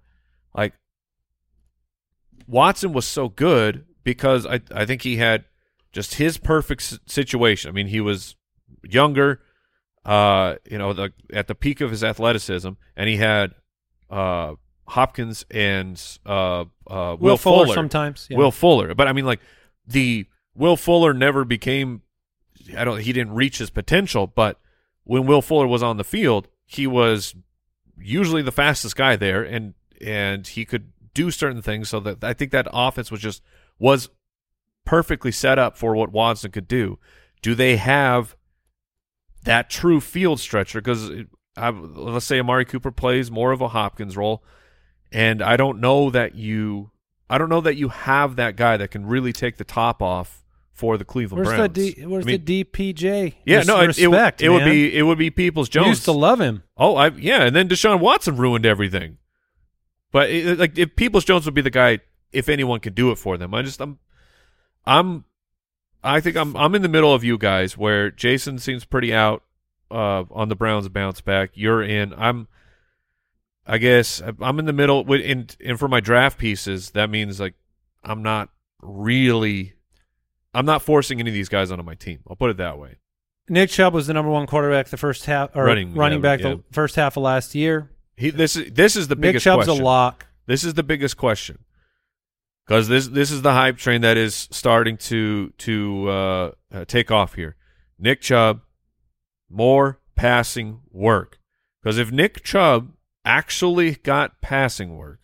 like 0.55 0.73
Watson 2.47 2.93
was 2.93 3.05
so 3.05 3.27
good 3.29 3.85
because 4.03 4.45
I 4.45 4.61
I 4.73 4.85
think 4.85 5.01
he 5.01 5.17
had 5.17 5.43
just 5.91 6.15
his 6.15 6.37
perfect 6.37 6.99
situation. 7.09 7.69
I 7.69 7.73
mean, 7.73 7.87
he 7.87 7.99
was 8.01 8.35
younger, 8.83 9.41
uh, 10.05 10.55
you 10.69 10.77
know, 10.77 10.93
the, 10.93 11.13
at 11.33 11.47
the 11.47 11.55
peak 11.55 11.81
of 11.81 11.91
his 11.91 12.03
athleticism, 12.03 12.69
and 12.95 13.09
he 13.09 13.17
had 13.17 13.55
uh, 14.09 14.55
Hopkins 14.87 15.45
and 15.49 16.01
uh, 16.25 16.65
uh, 16.87 17.17
Will, 17.19 17.37
Fuller, 17.37 17.73
sometimes. 17.73 18.27
Yeah. 18.29 18.37
Will 18.37 18.51
Fuller. 18.51 18.93
But 18.93 19.07
I 19.07 19.13
mean, 19.13 19.25
like 19.25 19.39
the 19.87 20.27
Will 20.55 20.77
Fuller 20.77 21.13
never 21.13 21.43
became. 21.45 22.01
I 22.77 22.83
don't. 22.83 23.01
He 23.01 23.13
didn't 23.13 23.33
reach 23.33 23.57
his 23.57 23.69
potential. 23.69 24.27
But 24.27 24.59
when 25.03 25.25
Will 25.25 25.41
Fuller 25.41 25.67
was 25.67 25.83
on 25.83 25.97
the 25.97 26.03
field, 26.03 26.47
he 26.65 26.87
was 26.87 27.35
usually 27.97 28.41
the 28.41 28.51
fastest 28.51 28.95
guy 28.95 29.15
there, 29.15 29.43
and 29.43 29.73
and 30.01 30.47
he 30.47 30.65
could 30.65 30.91
do 31.13 31.31
certain 31.31 31.61
things. 31.61 31.89
So 31.89 31.99
that 32.01 32.23
I 32.23 32.33
think 32.33 32.51
that 32.51 32.67
offense 32.71 33.11
was 33.11 33.21
just 33.21 33.41
was 33.79 34.09
perfectly 34.85 35.31
set 35.31 35.57
up 35.57 35.77
for 35.77 35.95
what 35.95 36.11
Watson 36.11 36.51
could 36.51 36.67
do. 36.67 36.99
Do 37.41 37.55
they 37.55 37.77
have 37.77 38.35
that 39.43 39.69
true 39.69 39.99
field 39.99 40.39
stretcher? 40.39 40.79
Because 40.79 41.09
let's 41.57 42.25
say 42.25 42.39
Amari 42.39 42.65
Cooper 42.65 42.91
plays 42.91 43.31
more 43.31 43.51
of 43.51 43.61
a 43.61 43.69
Hopkins 43.69 44.15
role, 44.17 44.43
and 45.11 45.41
I 45.41 45.57
don't 45.57 45.79
know 45.79 46.09
that 46.09 46.35
you, 46.35 46.91
I 47.29 47.37
don't 47.37 47.49
know 47.49 47.61
that 47.61 47.75
you 47.75 47.89
have 47.89 48.35
that 48.37 48.55
guy 48.55 48.77
that 48.77 48.91
can 48.91 49.05
really 49.05 49.33
take 49.33 49.57
the 49.57 49.63
top 49.63 50.01
off 50.01 50.43
for 50.73 50.97
the 50.97 51.05
Cleveland 51.05 51.45
Where's 51.45 51.57
Browns. 51.57 51.73
the 51.73 51.93
D, 51.93 52.05
where's 52.05 52.25
I 52.25 52.27
mean, 52.31 52.45
the 52.45 52.63
DPJ? 52.65 53.33
Yeah, 53.45 53.57
Res- 53.59 53.67
no, 53.67 53.79
it, 53.81 53.97
it, 53.97 54.07
would- 54.07 54.15
respect, 54.15 54.41
it 54.41 54.49
would 54.49 54.63
man. 54.63 54.69
be 54.71 54.97
it 54.97 55.03
would 55.03 55.17
be 55.17 55.29
Peoples 55.29 55.69
Jones. 55.69 55.87
Used 55.87 56.05
to 56.05 56.11
love 56.11 56.39
him. 56.41 56.63
Oh, 56.77 56.95
I 56.97 57.07
yeah, 57.09 57.43
and 57.43 57.55
then 57.55 57.69
Deshaun 57.69 57.99
Watson 58.01 58.35
ruined 58.35 58.65
everything. 58.65 59.17
But 60.11 60.29
it, 60.29 60.57
like, 60.59 60.77
if 60.77 60.95
Peoples 60.95 61.23
Jones 61.25 61.45
would 61.45 61.53
be 61.53 61.61
the 61.61 61.69
guy, 61.69 61.99
if 62.31 62.47
anyone 62.49 62.79
could 62.81 62.95
do 62.95 63.11
it 63.11 63.15
for 63.17 63.37
them, 63.37 63.53
I 63.53 63.61
just 63.61 63.81
I'm, 63.81 63.99
I'm, 64.85 65.25
I 66.03 66.19
think 66.21 66.35
I'm 66.37 66.55
I'm 66.57 66.75
in 66.75 66.81
the 66.81 66.89
middle 66.89 67.13
of 67.13 67.23
you 67.23 67.37
guys 67.37 67.77
where 67.77 68.11
Jason 68.11 68.59
seems 68.59 68.85
pretty 68.85 69.13
out 69.13 69.43
uh, 69.91 70.23
on 70.31 70.49
the 70.49 70.55
Browns 70.55 70.87
bounce 70.89 71.21
back. 71.21 71.51
You're 71.53 71.81
in. 71.83 72.13
I'm, 72.17 72.47
I 73.65 73.77
guess 73.79 74.21
I'm 74.39 74.59
in 74.59 74.65
the 74.65 74.73
middle. 74.73 75.03
With 75.03 75.21
and 75.25 75.55
and 75.63 75.79
for 75.79 75.87
my 75.87 75.99
draft 75.99 76.37
pieces, 76.37 76.91
that 76.91 77.09
means 77.09 77.39
like 77.39 77.55
I'm 78.03 78.21
not 78.21 78.49
really, 78.81 79.73
I'm 80.53 80.65
not 80.65 80.81
forcing 80.81 81.19
any 81.19 81.29
of 81.29 81.33
these 81.33 81.49
guys 81.49 81.71
onto 81.71 81.83
my 81.83 81.95
team. 81.95 82.19
I'll 82.29 82.35
put 82.35 82.51
it 82.51 82.57
that 82.57 82.77
way. 82.77 82.97
Nick 83.47 83.69
Chubb 83.69 83.93
was 83.93 84.07
the 84.07 84.13
number 84.13 84.31
one 84.31 84.47
quarterback 84.47 84.87
the 84.87 84.97
first 84.97 85.25
half, 85.25 85.55
or 85.55 85.65
Running, 85.65 85.93
running, 85.93 86.19
yeah, 86.19 86.21
back 86.23 86.39
yeah. 86.39 86.49
the 86.55 86.63
first 86.71 86.95
half 86.95 87.15
of 87.17 87.23
last 87.23 87.53
year. 87.55 87.91
He 88.15 88.29
this 88.29 88.55
is 88.55 88.71
this 88.71 88.95
is 88.95 89.07
the 89.07 89.15
Nick 89.15 89.21
biggest 89.21 89.43
Chubb's 89.43 89.65
question. 89.65 89.81
a 89.81 89.85
lock. 89.85 90.27
This 90.47 90.63
is 90.63 90.75
the 90.75 90.83
biggest 90.83 91.17
question 91.17 91.59
because 92.65 92.87
this 92.87 93.07
this 93.07 93.31
is 93.31 93.41
the 93.41 93.51
hype 93.53 93.77
train 93.77 94.01
that 94.01 94.17
is 94.17 94.47
starting 94.51 94.97
to 94.97 95.49
to 95.59 96.09
uh, 96.09 96.51
uh, 96.71 96.85
take 96.85 97.11
off 97.11 97.33
here. 97.33 97.55
Nick 97.99 98.21
Chubb, 98.21 98.61
more 99.49 99.99
passing 100.15 100.81
work 100.91 101.39
because 101.81 101.97
if 101.97 102.11
Nick 102.11 102.43
Chubb 102.43 102.94
actually 103.25 103.95
got 103.95 104.41
passing 104.41 104.95
work, 104.97 105.19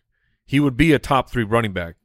he 0.46 0.60
would 0.60 0.76
be 0.76 0.92
a 0.94 1.00
top 1.00 1.30
three 1.30 1.44
running 1.44 1.72
back 1.74 1.96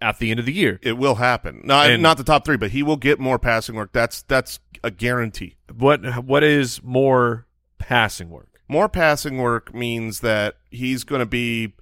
at 0.00 0.18
the 0.18 0.30
end 0.30 0.40
of 0.40 0.46
the 0.46 0.52
year. 0.52 0.80
It 0.82 0.94
will 0.98 1.16
happen. 1.16 1.60
No, 1.64 1.80
And- 1.80 2.02
not 2.02 2.16
the 2.16 2.24
top 2.24 2.44
three, 2.44 2.56
but 2.56 2.70
he 2.70 2.82
will 2.82 2.96
get 2.96 3.20
more 3.20 3.38
passing 3.38 3.74
work. 3.74 3.92
That's 3.92 4.22
that's 4.22 4.58
a 4.82 4.90
guarantee. 4.90 5.56
What 5.72 6.24
what 6.24 6.42
is 6.42 6.82
more 6.82 7.46
passing 7.78 8.30
work? 8.30 8.48
More 8.68 8.88
passing 8.88 9.38
work 9.38 9.74
means 9.74 10.20
that 10.20 10.56
he's 10.70 11.04
going 11.04 11.18
to 11.20 11.26
be 11.26 11.74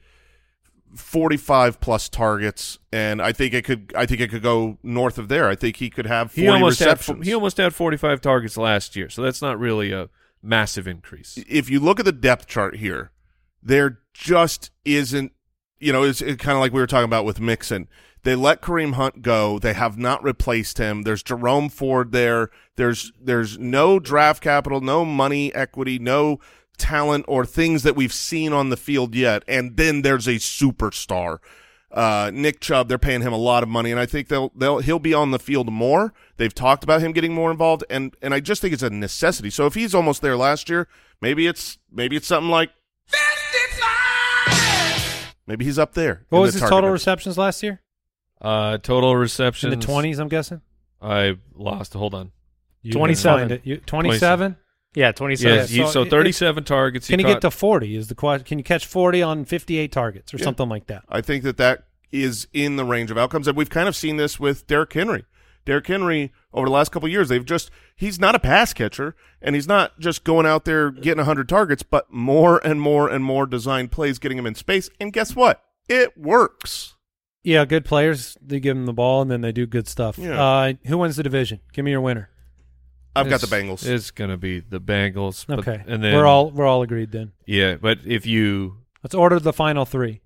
45 0.96 1.80
plus 1.80 2.08
targets, 2.08 2.78
and 2.92 3.22
I 3.22 3.32
think 3.32 3.54
it 3.54 3.64
could. 3.64 3.92
I 3.96 4.06
think 4.06 4.20
it 4.20 4.28
could 4.28 4.42
go 4.42 4.78
north 4.82 5.18
of 5.18 5.28
there. 5.28 5.48
I 5.48 5.54
think 5.54 5.76
he 5.76 5.88
could 5.88 6.06
have 6.06 6.32
40 6.32 6.40
He 6.42 6.48
almost 6.48 6.80
had 6.80 7.00
he 7.22 7.32
almost 7.32 7.56
had 7.58 7.74
forty 7.74 7.96
five 7.96 8.20
targets 8.20 8.56
last 8.56 8.96
year, 8.96 9.08
so 9.08 9.22
that's 9.22 9.40
not 9.40 9.58
really 9.58 9.92
a 9.92 10.08
massive 10.42 10.86
increase. 10.86 11.38
if 11.48 11.68
you 11.68 11.80
look 11.80 11.98
at 11.98 12.04
the 12.04 12.12
depth 12.12 12.46
chart 12.46 12.76
here, 12.76 13.10
there 13.62 14.00
just 14.14 14.70
isn't, 14.84 15.32
you 15.78 15.92
know, 15.92 16.02
it's, 16.02 16.20
kind 16.20 16.56
of 16.56 16.58
like 16.58 16.72
we 16.72 16.80
were 16.80 16.86
talking 16.86 17.04
about 17.04 17.24
with 17.24 17.40
Mixon. 17.40 17.88
They 18.22 18.34
let 18.34 18.60
Kareem 18.60 18.94
Hunt 18.94 19.22
go. 19.22 19.58
They 19.58 19.72
have 19.72 19.96
not 19.96 20.22
replaced 20.22 20.78
him. 20.78 21.02
There's 21.02 21.22
Jerome 21.22 21.70
Ford 21.70 22.12
there. 22.12 22.50
There's 22.76 23.12
there's 23.18 23.58
no 23.58 23.98
draft 23.98 24.42
capital, 24.42 24.82
no 24.82 25.06
money 25.06 25.54
equity, 25.54 25.98
no 25.98 26.38
talent 26.76 27.24
or 27.28 27.46
things 27.46 27.82
that 27.82 27.96
we've 27.96 28.12
seen 28.12 28.52
on 28.52 28.68
the 28.68 28.76
field 28.76 29.14
yet. 29.14 29.42
And 29.48 29.76
then 29.76 30.02
there's 30.02 30.26
a 30.26 30.34
superstar. 30.34 31.38
Uh, 31.92 32.30
Nick 32.32 32.60
Chubb, 32.60 32.88
they're 32.88 32.98
paying 32.98 33.22
him 33.22 33.32
a 33.32 33.36
lot 33.38 33.62
of 33.64 33.68
money, 33.68 33.90
and 33.90 33.98
I 33.98 34.06
think 34.06 34.28
they'll 34.28 34.52
they'll 34.54 34.78
he'll 34.78 35.00
be 35.00 35.12
on 35.12 35.32
the 35.32 35.38
field 35.40 35.72
more. 35.72 36.12
They've 36.36 36.54
talked 36.54 36.84
about 36.84 37.00
him 37.00 37.12
getting 37.12 37.34
more 37.34 37.50
involved, 37.50 37.84
and 37.90 38.14
and 38.22 38.32
I 38.32 38.38
just 38.40 38.62
think 38.62 38.72
it's 38.72 38.82
a 38.82 38.90
necessity. 38.90 39.50
So 39.50 39.66
if 39.66 39.74
he's 39.74 39.94
almost 39.94 40.22
there 40.22 40.36
last 40.36 40.68
year, 40.70 40.86
maybe 41.20 41.46
it's 41.48 41.78
maybe 41.90 42.14
it's 42.14 42.28
something 42.28 42.50
like 42.50 42.70
maybe 45.46 45.64
he's 45.64 45.78
up 45.78 45.94
there. 45.94 46.24
What 46.28 46.40
was 46.40 46.54
the 46.54 46.60
his 46.60 46.62
total 46.62 46.82
number. 46.82 46.92
receptions 46.92 47.36
last 47.36 47.62
year? 47.62 47.80
Uh, 48.40 48.78
total 48.78 49.16
receptions 49.16 49.72
In 49.72 49.78
the 49.78 49.84
twenties, 49.84 50.18
I'm 50.18 50.28
guessing. 50.28 50.60
I 51.02 51.38
lost. 51.54 51.94
Hold 51.94 52.14
on. 52.14 52.30
You 52.82 52.92
27. 52.92 53.50
it. 53.50 53.60
You- 53.64 53.76
27? 53.78 54.56
Yeah, 54.94 55.12
27. 55.12 55.56
Yes, 55.56 55.68
so 55.70 55.74
he, 55.74 55.86
so 55.88 56.02
it- 56.02 56.10
thirty-seven 56.10 56.64
targets. 56.64 57.06
Can 57.08 57.18
he 57.20 57.24
caught- 57.24 57.34
get 57.34 57.40
to 57.42 57.50
40 57.50 57.94
is 57.96 58.08
the 58.08 58.14
question. 58.14 58.44
Can 58.44 58.58
you 58.58 58.64
catch 58.64 58.84
40 58.86 59.22
on 59.22 59.44
58 59.44 59.92
targets 59.92 60.34
or 60.34 60.38
Yeah. 60.38 60.44
something 60.44 60.68
like 60.68 60.86
that? 60.88 61.04
I 61.08 61.20
think 61.20 61.44
that 61.44 61.56
that 61.58 61.84
is 62.12 62.48
in 62.52 62.74
the 62.76 62.84
range 62.84 63.10
of 63.12 63.16
outcomes, 63.18 63.46
and 63.46 63.56
we've 63.56 63.70
kind 63.70 63.86
of 63.88 63.94
seen 63.94 64.16
this 64.16 64.40
with 64.40 64.66
Derrick 64.66 64.92
Henry. 64.92 65.24
Derrick 65.64 65.86
Henry 65.86 66.32
over 66.52 66.66
the 66.66 66.72
last 66.72 66.90
couple 66.90 67.06
of 67.06 67.12
years, 67.12 67.28
they've 67.28 67.44
just 67.44 67.70
he's 67.94 68.18
not 68.18 68.34
a 68.34 68.38
pass 68.40 68.72
catcher, 68.72 69.14
and 69.40 69.54
he's 69.54 69.68
not 69.68 70.00
just 70.00 70.24
going 70.24 70.46
out 70.46 70.64
there 70.64 70.90
getting 70.90 71.24
hundred 71.24 71.48
targets, 71.48 71.82
but 71.84 72.10
more 72.12 72.58
and 72.66 72.80
more 72.80 73.08
and 73.08 73.22
more 73.22 73.46
designed 73.46 73.92
plays 73.92 74.18
getting 74.18 74.38
him 74.38 74.46
in 74.46 74.54
space. 74.56 74.90
And 74.98 75.12
guess 75.12 75.36
what? 75.36 75.62
It 75.88 76.16
works. 76.18 76.94
Yeah, 77.44 77.64
good 77.64 77.84
players. 77.84 78.36
They 78.42 78.58
give 78.58 78.76
them 78.76 78.86
the 78.86 78.92
ball 78.92 79.22
and 79.22 79.30
then 79.30 79.40
they 79.42 79.52
do 79.52 79.66
good 79.66 79.86
stuff. 79.86 80.18
Yeah. 80.18 80.42
Uh, 80.42 80.72
who 80.86 80.98
wins 80.98 81.16
the 81.16 81.22
division? 81.22 81.60
Give 81.72 81.84
me 81.84 81.90
your 81.92 82.00
winner. 82.00 82.28
I've 83.16 83.28
got 83.28 83.40
the 83.40 83.46
Bengals. 83.48 83.86
It's 83.86 84.10
gonna 84.10 84.36
be 84.36 84.60
the 84.60 84.80
Bengals. 84.80 85.46
but- 85.46 85.58
Okay, 85.60 85.82
and 85.86 86.02
then 86.02 86.14
we're 86.14 86.26
all 86.26 86.50
we're 86.50 86.66
all 86.66 86.82
agreed 86.82 87.10
then. 87.12 87.32
yeah. 87.46 87.74
But 87.76 87.98
if 88.06 88.26
you 88.26 88.78
Let's 89.02 89.14
order 89.14 89.38
the 89.40 89.52
final 89.52 89.84
three. 89.86 90.20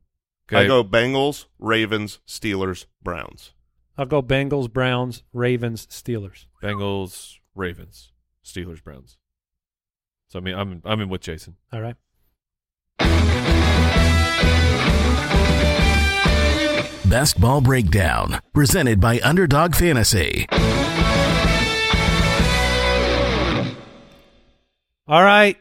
I 0.51 0.67
go 0.67 0.85
Bengals, 0.85 1.47
Ravens, 1.59 2.19
Steelers, 2.27 2.87
Browns. 3.03 3.53
I'll 3.97 4.05
go 4.07 4.21
Bengals, 4.23 4.71
Browns, 4.73 5.23
Ravens, 5.33 5.87
Steelers. 5.87 6.47
Bengals, 6.63 7.37
Ravens, 7.55 8.13
Steelers, 8.45 8.83
Browns. 8.83 9.17
So 10.29 10.39
I 10.39 10.43
mean, 10.43 10.55
I'm 10.55 10.83
I'm 10.85 11.01
in 11.01 11.09
with 11.09 11.23
Jason. 11.23 11.57
All 11.73 11.81
right. 11.81 11.97
Best 17.07 17.41
Ball 17.41 17.61
Breakdown, 17.61 18.41
presented 18.53 19.01
by 19.01 19.21
Underdog 19.21 19.75
Fantasy. 19.77 20.47
All 25.07 25.23
right. 25.23 25.59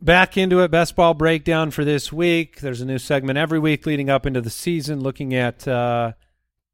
Back 0.00 0.36
into 0.36 0.60
it. 0.60 0.72
Best 0.72 0.96
ball 0.96 1.14
breakdown 1.14 1.70
for 1.70 1.84
this 1.84 2.12
week. 2.12 2.60
There's 2.60 2.80
a 2.80 2.86
new 2.86 2.98
segment 2.98 3.38
every 3.38 3.60
week 3.60 3.86
leading 3.86 4.10
up 4.10 4.26
into 4.26 4.40
the 4.40 4.50
season 4.50 5.00
looking 5.00 5.34
at 5.34 5.68
uh, 5.68 6.12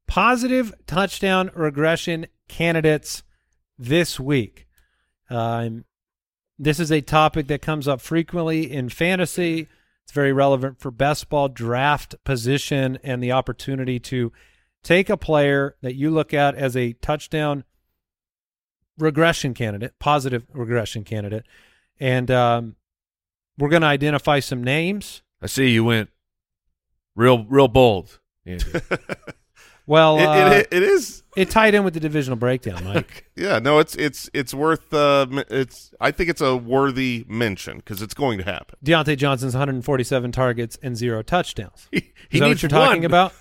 positive 0.07 0.73
touchdown 0.87 1.51
regression 1.53 2.25
candidates 2.47 3.21
this 3.77 4.19
week. 4.19 4.67
Um, 5.29 5.85
this 6.57 6.79
is 6.79 6.91
a 6.91 7.01
topic 7.01 7.45
that 7.47 7.61
comes 7.61 7.87
up 7.87 8.01
frequently 8.01 8.71
in 8.71 8.89
fantasy. 8.89 9.67
It's 10.03 10.11
very 10.11 10.33
relevant 10.33 10.79
for 10.79 10.89
best 10.89 11.29
ball 11.29 11.47
draft 11.47 12.15
position 12.23 12.97
and 13.03 13.21
the 13.21 13.31
opportunity 13.31 13.99
to 13.99 14.31
take 14.81 15.11
a 15.11 15.17
player 15.17 15.75
that 15.81 15.93
you 15.93 16.09
look 16.09 16.33
at 16.33 16.55
as 16.55 16.75
a 16.75 16.93
touchdown 16.93 17.63
regression 18.97 19.53
candidate, 19.53 19.93
positive 19.99 20.47
regression 20.53 21.03
candidate, 21.03 21.45
and 21.99 22.29
um, 22.31 22.75
we're 23.57 23.69
going 23.69 23.81
to 23.81 23.87
identify 23.87 24.39
some 24.39 24.63
names. 24.63 25.21
I 25.41 25.47
see 25.47 25.69
you 25.69 25.83
went 25.83 26.09
real 27.15 27.45
real 27.45 27.67
bold. 27.67 28.19
Well, 29.85 30.17
It, 30.17 30.25
uh, 30.25 30.53
it, 30.53 30.67
it 30.71 30.83
is. 30.83 31.23
it 31.35 31.49
tied 31.49 31.73
in 31.75 31.83
with 31.83 31.93
the 31.93 31.99
divisional 31.99 32.37
breakdown, 32.37 32.83
Mike. 32.85 33.29
Yeah, 33.35 33.59
no, 33.59 33.79
it's 33.79 33.95
it's 33.95 34.29
it's 34.33 34.53
worth. 34.53 34.93
Uh, 34.93 35.27
it's. 35.49 35.93
I 35.99 36.11
think 36.11 36.29
it's 36.29 36.39
a 36.39 36.55
worthy 36.55 37.25
mention 37.27 37.77
because 37.79 38.01
it's 38.01 38.13
going 38.13 38.37
to 38.37 38.45
happen. 38.45 38.77
Diontae 38.85 39.17
Johnson's 39.17 39.53
147 39.53 40.31
targets 40.31 40.79
and 40.81 40.95
zero 40.95 41.21
touchdowns. 41.21 41.89
He, 41.91 41.97
Is 41.97 42.03
that 42.31 42.39
what 42.39 42.47
needs 42.47 42.61
you're 42.63 42.69
talking 42.69 43.01
one. 43.01 43.05
about? 43.05 43.33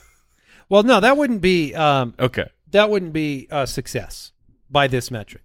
Well, 0.68 0.82
no, 0.82 0.98
that 0.98 1.16
wouldn't 1.16 1.42
be 1.42 1.76
um, 1.76 2.14
Okay. 2.18 2.48
that 2.72 2.90
wouldn't 2.90 3.12
be 3.12 3.46
a 3.53 3.64
success 3.68 4.32
by 4.68 4.88
this 4.88 5.12
metric. 5.12 5.44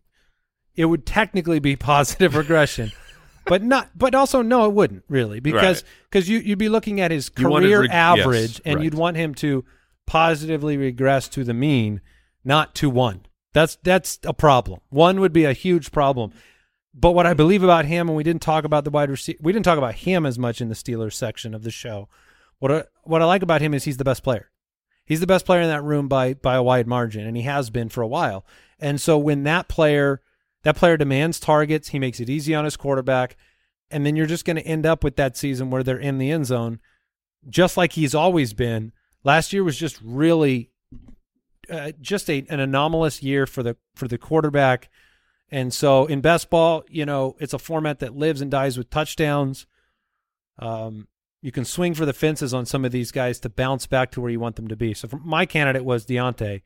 It 0.77 0.85
would 0.85 1.05
technically 1.05 1.59
be 1.59 1.75
positive 1.75 2.35
regression, 2.35 2.91
but 3.45 3.61
not. 3.61 3.89
But 3.97 4.15
also, 4.15 4.41
no, 4.41 4.65
it 4.65 4.73
wouldn't 4.73 5.03
really 5.09 5.39
because 5.41 5.81
Right. 5.83 5.91
because 6.09 6.29
you 6.29 6.37
you'd 6.39 6.57
be 6.59 6.69
looking 6.69 7.01
at 7.01 7.11
his 7.11 7.25
his 7.25 7.29
career 7.29 7.81
reg- 7.81 7.91
average, 7.91 8.51
yes, 8.51 8.61
and 8.63 8.75
right. 8.75 8.83
you'd 8.85 8.93
want 8.93 9.17
him 9.17 9.33
to 9.35 9.65
positively 10.05 10.77
regress 10.77 11.27
to 11.29 11.43
the 11.43 11.53
mean, 11.53 11.99
not 12.45 12.73
to 12.75 12.89
one. 12.89 13.25
That's 13.53 13.77
that's 13.83 14.19
a 14.23 14.33
problem. 14.33 14.79
One 14.89 15.19
would 15.19 15.33
be 15.33 15.45
a 15.45 15.53
huge 15.53 15.91
problem. 15.91 16.31
But 16.93 17.11
what 17.11 17.27
I 17.27 17.33
believe 17.33 17.61
about 17.63 17.85
him, 17.85 18.07
and 18.07 18.17
we 18.17 18.23
didn't 18.23 18.41
talk 18.41 18.63
about 18.63 18.83
the 18.83 18.89
wide 18.89 19.09
receiver, 19.11 19.37
we 19.41 19.51
didn't 19.53 19.65
talk 19.65 19.77
about 19.77 19.95
him 19.95 20.25
as 20.25 20.39
much 20.39 20.61
in 20.61 20.69
the 20.69 20.75
Steelers 20.75 21.13
section 21.13 21.53
of 21.53 21.63
the 21.63 21.69
show. 21.69 22.09
What 22.59 22.71
I, 22.71 22.83
what 23.03 23.21
I 23.21 23.25
like 23.25 23.43
about 23.43 23.61
him 23.61 23.75
is 23.75 23.83
he's 23.83 23.97
the 23.97 24.03
best 24.03 24.23
player. 24.23 24.49
He's 25.05 25.19
the 25.19 25.27
best 25.27 25.45
player 25.45 25.61
in 25.61 25.69
that 25.69 25.83
room 25.83 26.07
by 26.07 26.33
by 26.33 26.55
a 26.55 26.63
wide 26.63 26.87
margin, 26.87 27.25
and 27.25 27.37
he 27.37 27.43
has 27.43 27.69
been 27.69 27.89
for 27.89 28.01
a 28.01 28.07
while. 28.07 28.45
And 28.79 28.99
so 28.99 29.17
when 29.17 29.43
that 29.43 29.67
player 29.67 30.21
that 30.63 30.75
player 30.75 30.97
demands 30.97 31.39
targets, 31.39 31.89
he 31.89 31.99
makes 31.99 32.19
it 32.19 32.29
easy 32.29 32.53
on 32.53 32.65
his 32.65 32.77
quarterback, 32.77 33.37
and 33.89 34.05
then 34.05 34.15
you're 34.15 34.25
just 34.25 34.45
going 34.45 34.57
to 34.57 34.67
end 34.67 34.85
up 34.85 35.03
with 35.03 35.15
that 35.15 35.37
season 35.37 35.69
where 35.69 35.83
they're 35.83 35.97
in 35.97 36.17
the 36.17 36.31
end 36.31 36.45
zone, 36.45 36.79
just 37.49 37.77
like 37.77 37.93
he's 37.93 38.15
always 38.15 38.53
been. 38.53 38.91
Last 39.23 39.53
year 39.53 39.63
was 39.63 39.77
just 39.77 39.99
really 40.03 40.71
uh, 41.69 41.91
just 42.01 42.29
a, 42.29 42.45
an 42.49 42.59
anomalous 42.59 43.21
year 43.21 43.45
for 43.45 43.63
the 43.63 43.75
for 43.95 44.07
the 44.07 44.17
quarterback. 44.17 44.89
And 45.49 45.73
so 45.73 46.05
in 46.05 46.21
best 46.21 46.49
ball, 46.49 46.83
you 46.89 47.05
know, 47.05 47.35
it's 47.39 47.53
a 47.53 47.59
format 47.59 47.99
that 47.99 48.15
lives 48.15 48.41
and 48.41 48.51
dies 48.51 48.77
with 48.77 48.89
touchdowns. 48.89 49.65
Um, 50.59 51.07
you 51.41 51.51
can 51.51 51.65
swing 51.65 51.93
for 51.93 52.05
the 52.05 52.13
fences 52.13 52.53
on 52.53 52.65
some 52.65 52.83
of 52.83 52.91
these 52.91 53.11
guys 53.11 53.39
to 53.41 53.49
bounce 53.49 53.87
back 53.87 54.11
to 54.11 54.21
where 54.21 54.31
you 54.31 54.39
want 54.39 54.55
them 54.55 54.67
to 54.67 54.75
be. 54.75 54.93
So 54.93 55.07
my 55.23 55.45
candidate 55.45 55.85
was 55.85 56.05
Diontae. 56.05 56.63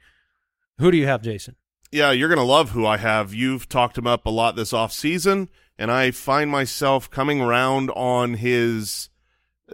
Who 0.79 0.91
do 0.91 0.97
you 0.97 1.05
have, 1.05 1.21
Jason? 1.21 1.55
Yeah, 1.91 2.11
you're 2.11 2.29
gonna 2.29 2.43
love 2.43 2.71
who 2.71 2.85
I 2.85 2.97
have. 2.97 3.33
You've 3.33 3.67
talked 3.67 3.97
him 3.97 4.07
up 4.07 4.25
a 4.25 4.29
lot 4.29 4.55
this 4.55 4.71
off 4.73 4.91
season, 4.93 5.49
and 5.77 5.91
I 5.91 6.11
find 6.11 6.49
myself 6.49 7.09
coming 7.09 7.41
around 7.41 7.89
on 7.91 8.35
his. 8.35 9.09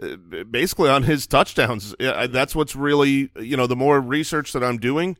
uh, 0.02 0.16
Basically, 0.50 0.90
on 0.90 1.04
his 1.04 1.26
touchdowns, 1.26 1.94
that's 1.98 2.56
what's 2.56 2.74
really 2.74 3.30
you 3.38 3.56
know. 3.56 3.66
The 3.68 3.76
more 3.76 4.00
research 4.00 4.52
that 4.52 4.64
I'm 4.64 4.78
doing, 4.78 5.16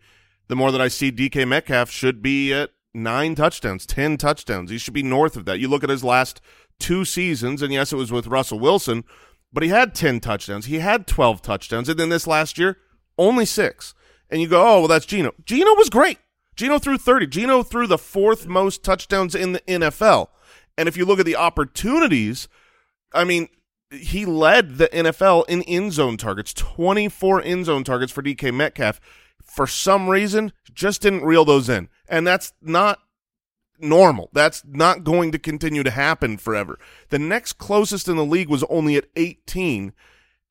the 0.48 0.56
more 0.56 0.72
that 0.72 0.80
I 0.80 0.88
see 0.88 1.12
DK 1.12 1.46
Metcalf 1.46 1.88
should 1.90 2.20
be 2.20 2.52
at 2.52 2.70
nine 2.92 3.36
touchdowns, 3.36 3.86
ten 3.86 4.16
touchdowns. 4.16 4.70
He 4.70 4.78
should 4.78 4.94
be 4.94 5.04
north 5.04 5.36
of 5.36 5.44
that. 5.44 5.60
You 5.60 5.68
look 5.68 5.84
at 5.84 5.90
his 5.90 6.02
last 6.02 6.40
two 6.80 7.04
seasons, 7.04 7.62
and 7.62 7.72
yes, 7.72 7.92
it 7.92 7.96
was 7.96 8.10
with 8.10 8.26
Russell 8.26 8.58
Wilson, 8.58 9.04
but 9.52 9.62
he 9.62 9.68
had 9.68 9.94
ten 9.94 10.18
touchdowns. 10.18 10.66
He 10.66 10.80
had 10.80 11.06
twelve 11.06 11.42
touchdowns, 11.42 11.88
and 11.88 11.98
then 11.98 12.08
this 12.08 12.26
last 12.26 12.58
year, 12.58 12.78
only 13.16 13.44
six. 13.44 13.94
And 14.30 14.42
you 14.42 14.48
go, 14.48 14.60
oh 14.60 14.78
well, 14.80 14.88
that's 14.88 15.06
Gino. 15.06 15.32
Gino 15.44 15.74
was 15.74 15.88
great. 15.90 16.18
Gino 16.58 16.80
threw 16.80 16.98
30. 16.98 17.28
Gino 17.28 17.62
threw 17.62 17.86
the 17.86 17.96
fourth 17.96 18.48
most 18.48 18.82
touchdowns 18.82 19.36
in 19.36 19.52
the 19.52 19.60
NFL. 19.60 20.26
And 20.76 20.88
if 20.88 20.96
you 20.96 21.04
look 21.04 21.20
at 21.20 21.24
the 21.24 21.36
opportunities, 21.36 22.48
I 23.14 23.22
mean, 23.22 23.48
he 23.92 24.26
led 24.26 24.76
the 24.76 24.88
NFL 24.88 25.44
in 25.48 25.62
end 25.62 25.92
zone 25.92 26.16
targets, 26.16 26.52
24 26.52 27.42
end 27.42 27.66
zone 27.66 27.84
targets 27.84 28.10
for 28.10 28.24
DK 28.24 28.52
Metcalf. 28.52 29.00
For 29.40 29.68
some 29.68 30.08
reason, 30.08 30.52
just 30.74 31.00
didn't 31.00 31.24
reel 31.24 31.44
those 31.44 31.68
in. 31.68 31.88
And 32.08 32.26
that's 32.26 32.52
not 32.60 32.98
normal. 33.78 34.28
That's 34.32 34.64
not 34.66 35.04
going 35.04 35.30
to 35.30 35.38
continue 35.38 35.84
to 35.84 35.92
happen 35.92 36.38
forever. 36.38 36.80
The 37.10 37.20
next 37.20 37.54
closest 37.54 38.08
in 38.08 38.16
the 38.16 38.24
league 38.24 38.48
was 38.48 38.64
only 38.64 38.96
at 38.96 39.06
18. 39.14 39.92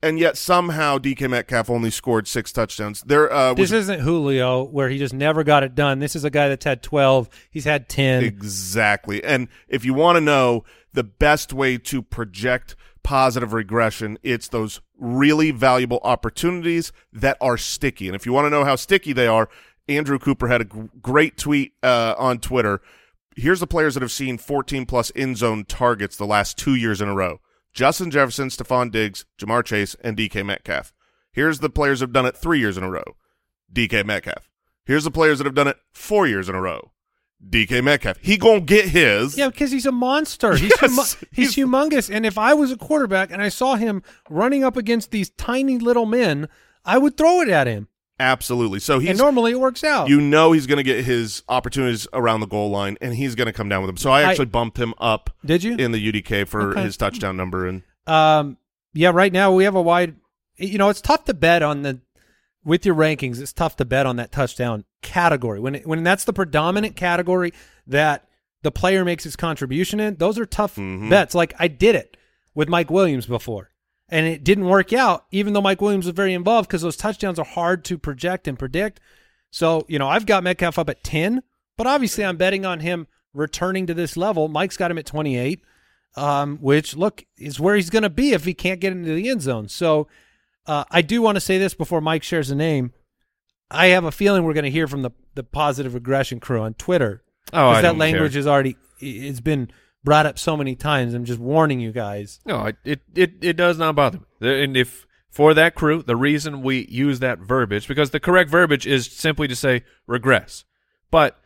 And 0.00 0.18
yet 0.18 0.36
somehow 0.36 0.98
DK 0.98 1.28
Metcalf 1.28 1.68
only 1.68 1.90
scored 1.90 2.28
six 2.28 2.52
touchdowns. 2.52 3.02
There 3.02 3.32
uh, 3.32 3.54
This 3.54 3.72
isn't 3.72 4.00
Julio, 4.00 4.62
where 4.62 4.88
he 4.88 4.96
just 4.96 5.12
never 5.12 5.42
got 5.42 5.64
it 5.64 5.74
done. 5.74 5.98
This 5.98 6.14
is 6.14 6.24
a 6.24 6.30
guy 6.30 6.48
that's 6.48 6.64
had 6.64 6.82
12. 6.84 7.28
He's 7.50 7.64
had 7.64 7.88
10. 7.88 8.22
Exactly. 8.22 9.24
And 9.24 9.48
if 9.66 9.84
you 9.84 9.94
want 9.94 10.16
to 10.16 10.20
know 10.20 10.64
the 10.92 11.02
best 11.02 11.52
way 11.52 11.78
to 11.78 12.00
project 12.00 12.76
positive 13.02 13.52
regression, 13.52 14.18
it's 14.22 14.48
those 14.48 14.80
really 14.98 15.50
valuable 15.50 16.00
opportunities 16.04 16.92
that 17.12 17.36
are 17.40 17.56
sticky. 17.56 18.06
And 18.06 18.14
if 18.14 18.24
you 18.24 18.32
want 18.32 18.46
to 18.46 18.50
know 18.50 18.64
how 18.64 18.76
sticky 18.76 19.12
they 19.12 19.26
are, 19.26 19.48
Andrew 19.88 20.18
Cooper 20.18 20.46
had 20.46 20.60
a 20.60 20.64
great 20.64 21.36
tweet 21.36 21.72
uh, 21.82 22.14
on 22.18 22.38
Twitter. 22.38 22.80
Here's 23.34 23.60
the 23.60 23.66
players 23.66 23.94
that 23.94 24.02
have 24.02 24.12
seen 24.12 24.38
14 24.38 24.86
plus 24.86 25.10
end 25.16 25.38
zone 25.38 25.64
targets 25.64 26.16
the 26.16 26.26
last 26.26 26.56
two 26.56 26.74
years 26.74 27.00
in 27.00 27.08
a 27.08 27.14
row. 27.14 27.40
Justin 27.78 28.10
Jefferson, 28.10 28.48
Stefon 28.48 28.90
Diggs, 28.90 29.24
Ja'Marr 29.38 29.64
Chase, 29.64 29.94
and 30.02 30.16
DK 30.16 30.44
Metcalf. 30.44 30.92
Here's 31.30 31.60
the 31.60 31.70
players 31.70 32.00
that 32.00 32.06
have 32.08 32.12
done 32.12 32.26
it 32.26 32.36
three 32.36 32.58
years 32.58 32.76
in 32.76 32.82
a 32.82 32.90
row. 32.90 33.04
DK 33.72 34.04
Metcalf. 34.04 34.50
Here's 34.84 35.04
the 35.04 35.12
players 35.12 35.38
that 35.38 35.44
have 35.44 35.54
done 35.54 35.68
it 35.68 35.76
four 35.92 36.26
years 36.26 36.48
in 36.48 36.56
a 36.56 36.60
row. 36.60 36.90
DK 37.48 37.84
Metcalf. 37.84 38.16
He 38.20 38.36
gonna 38.36 38.62
get 38.62 38.88
his. 38.88 39.38
Yeah, 39.38 39.46
because 39.46 39.70
he's 39.70 39.86
a 39.86 39.92
monster. 39.92 40.56
He's, 40.56 40.72
Yes, 40.82 41.14
he's, 41.30 41.54
he's- 41.54 41.54
humongous. 41.54 42.12
And 42.12 42.26
if 42.26 42.36
I 42.36 42.52
was 42.52 42.72
a 42.72 42.76
quarterback 42.76 43.30
and 43.30 43.40
I 43.40 43.48
saw 43.48 43.76
him 43.76 44.02
running 44.28 44.64
up 44.64 44.76
against 44.76 45.12
these 45.12 45.30
tiny 45.30 45.78
little 45.78 46.04
men, 46.06 46.48
I 46.84 46.98
would 46.98 47.16
throw 47.16 47.42
it 47.42 47.48
at 47.48 47.68
him. 47.68 47.86
Absolutely. 48.20 48.80
So 48.80 48.98
he 48.98 49.12
normally 49.12 49.52
it 49.52 49.60
works 49.60 49.84
out. 49.84 50.08
you 50.08 50.20
know 50.20 50.52
he's 50.52 50.66
going 50.66 50.78
to 50.78 50.82
get 50.82 51.04
his 51.04 51.42
opportunities 51.48 52.06
around 52.12 52.40
the 52.40 52.46
goal 52.46 52.70
line, 52.70 52.96
and 53.00 53.14
he's 53.14 53.34
going 53.34 53.46
to 53.46 53.52
come 53.52 53.68
down 53.68 53.82
with 53.82 53.88
them. 53.88 53.96
So 53.96 54.10
I 54.10 54.20
I- 54.20 54.24
actually 54.24 54.46
bumped 54.46 54.76
him 54.78 54.92
up 54.98 55.30
Did 55.44 55.62
you? 55.62 55.76
in 55.76 55.92
the 55.92 55.98
UDK 56.12 56.44
for 56.46 56.72
Okay. 56.72 56.82
his 56.82 56.96
touchdown 56.96 57.36
number. 57.36 57.66
And 57.66 57.82
Um, 58.06 58.56
yeah, 58.92 59.10
right 59.10 59.32
now 59.32 59.52
we 59.52 59.64
have 59.64 59.74
a 59.76 59.82
wide. 59.82 60.16
You 60.56 60.78
know, 60.78 60.88
it's 60.88 61.00
tough 61.00 61.24
to 61.26 61.34
bet 61.34 61.62
on 61.62 61.82
the 61.82 62.00
with 62.64 62.84
your 62.84 62.94
rankings. 62.96 63.40
It's 63.40 63.52
tough 63.52 63.76
to 63.76 63.84
bet 63.84 64.04
on 64.06 64.16
that 64.16 64.32
touchdown 64.32 64.84
category 65.00 65.60
when 65.60 65.76
it, 65.76 65.86
when 65.86 66.02
that's 66.02 66.24
the 66.24 66.32
predominant 66.32 66.96
category 66.96 67.52
that 67.86 68.26
the 68.62 68.72
player 68.72 69.04
makes 69.04 69.22
his 69.22 69.36
contribution 69.36 70.00
in. 70.00 70.16
Those 70.16 70.38
are 70.38 70.44
tough 70.44 70.74
Mhm. 70.74 71.08
bets. 71.08 71.34
Like 71.36 71.54
I 71.60 71.68
did 71.68 71.94
it 71.94 72.16
with 72.54 72.68
Mike 72.68 72.90
Williams 72.90 73.26
before, 73.26 73.70
and 74.08 74.26
it 74.26 74.44
didn't 74.44 74.66
work 74.66 74.92
out. 74.92 75.26
Even 75.30 75.52
though 75.52 75.60
Mike 75.60 75.80
Williams 75.80 76.06
was 76.06 76.14
very 76.14 76.34
involved 76.34 76.68
because 76.68 76.82
those 76.82 76.96
touchdowns 76.96 77.38
are 77.38 77.44
hard 77.44 77.84
to 77.86 77.98
project 77.98 78.48
and 78.48 78.58
predict. 78.58 79.00
So 79.50 79.84
you 79.88 79.98
know, 79.98 80.08
I've 80.08 80.26
got 80.26 80.42
Metcalf 80.42 80.78
up 80.78 80.90
at 80.90 81.02
ten, 81.04 81.42
but 81.76 81.86
obviously 81.86 82.24
I'm 82.24 82.36
betting 82.36 82.64
on 82.66 82.80
him 82.80 83.06
returning 83.34 83.86
to 83.86 83.94
this 83.94 84.16
level. 84.16 84.48
Mike's 84.48 84.76
got 84.76 84.90
him 84.90 84.98
at 84.98 85.06
twenty 85.06 85.36
eight 85.36 85.62
um, 86.16 86.58
which 86.60 86.96
look 86.96 87.24
is 87.36 87.60
where 87.60 87.76
he's 87.76 87.90
going 87.90 88.02
to 88.02 88.10
be 88.10 88.32
if 88.32 88.44
he 88.44 88.54
can't 88.54 88.80
get 88.80 88.92
into 88.92 89.14
the 89.14 89.28
end 89.28 89.42
zone. 89.42 89.68
So 89.68 90.08
uh, 90.66 90.84
I 90.90 91.02
do 91.02 91.22
want 91.22 91.36
to 91.36 91.40
say 91.40 91.58
this 91.58 91.74
before 91.74 92.00
Mike 92.00 92.22
shares 92.22 92.50
a 92.50 92.54
name. 92.54 92.92
I 93.70 93.88
have 93.88 94.04
a 94.04 94.10
feeling 94.10 94.44
we're 94.44 94.54
going 94.54 94.64
to 94.64 94.70
hear 94.70 94.88
from 94.88 95.02
the 95.02 95.10
the 95.34 95.44
positive 95.44 95.94
regression 95.94 96.40
crew 96.40 96.60
on 96.60 96.74
Twitter 96.74 97.22
Oh, 97.52 97.68
I 97.68 97.82
that 97.82 97.96
language 97.96 98.32
care. 98.32 98.40
is 98.40 98.46
already 98.46 98.76
it's 98.98 99.40
been 99.40 99.70
brought 100.04 100.26
up 100.26 100.38
so 100.38 100.56
many 100.56 100.74
times. 100.74 101.14
I'm 101.14 101.24
just 101.24 101.40
warning 101.40 101.80
you 101.80 101.92
guys. 101.92 102.40
No, 102.44 102.72
it, 102.84 103.00
it 103.14 103.32
it 103.40 103.56
does 103.56 103.78
not 103.78 103.94
bother 103.94 104.20
me. 104.40 104.62
And 104.62 104.76
if 104.76 105.06
for 105.30 105.54
that 105.54 105.74
crew, 105.74 106.02
the 106.02 106.16
reason 106.16 106.62
we 106.62 106.86
use 106.86 107.20
that 107.20 107.38
verbiage 107.38 107.86
because 107.86 108.10
the 108.10 108.20
correct 108.20 108.50
verbiage 108.50 108.86
is 108.86 109.10
simply 109.10 109.48
to 109.48 109.56
say 109.56 109.84
regress. 110.06 110.64
But 111.10 111.38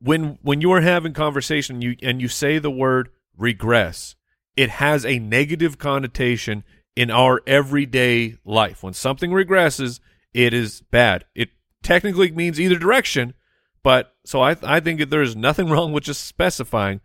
when 0.00 0.38
when 0.42 0.60
you 0.60 0.72
are 0.72 0.80
having 0.80 1.12
conversation 1.12 1.82
you 1.82 1.96
and 2.02 2.20
you 2.20 2.28
say 2.28 2.58
the 2.58 2.70
word 2.70 3.10
regress, 3.36 4.14
it 4.56 4.70
has 4.70 5.04
a 5.04 5.18
negative 5.18 5.78
connotation 5.78 6.64
in 6.94 7.10
our 7.10 7.42
everyday 7.46 8.36
life. 8.44 8.82
When 8.82 8.94
something 8.94 9.30
regresses, 9.30 10.00
it 10.32 10.54
is 10.54 10.82
bad. 10.90 11.24
It 11.34 11.50
technically 11.82 12.30
means 12.30 12.60
either 12.60 12.78
direction, 12.78 13.34
but 13.82 14.14
so 14.24 14.40
I 14.40 14.56
I 14.62 14.80
think 14.80 15.00
that 15.00 15.10
there 15.10 15.22
is 15.22 15.34
nothing 15.34 15.68
wrong 15.70 15.92
with 15.92 16.04
just 16.04 16.24
specifying 16.24 17.00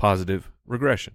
positive 0.00 0.50
regression. 0.66 1.14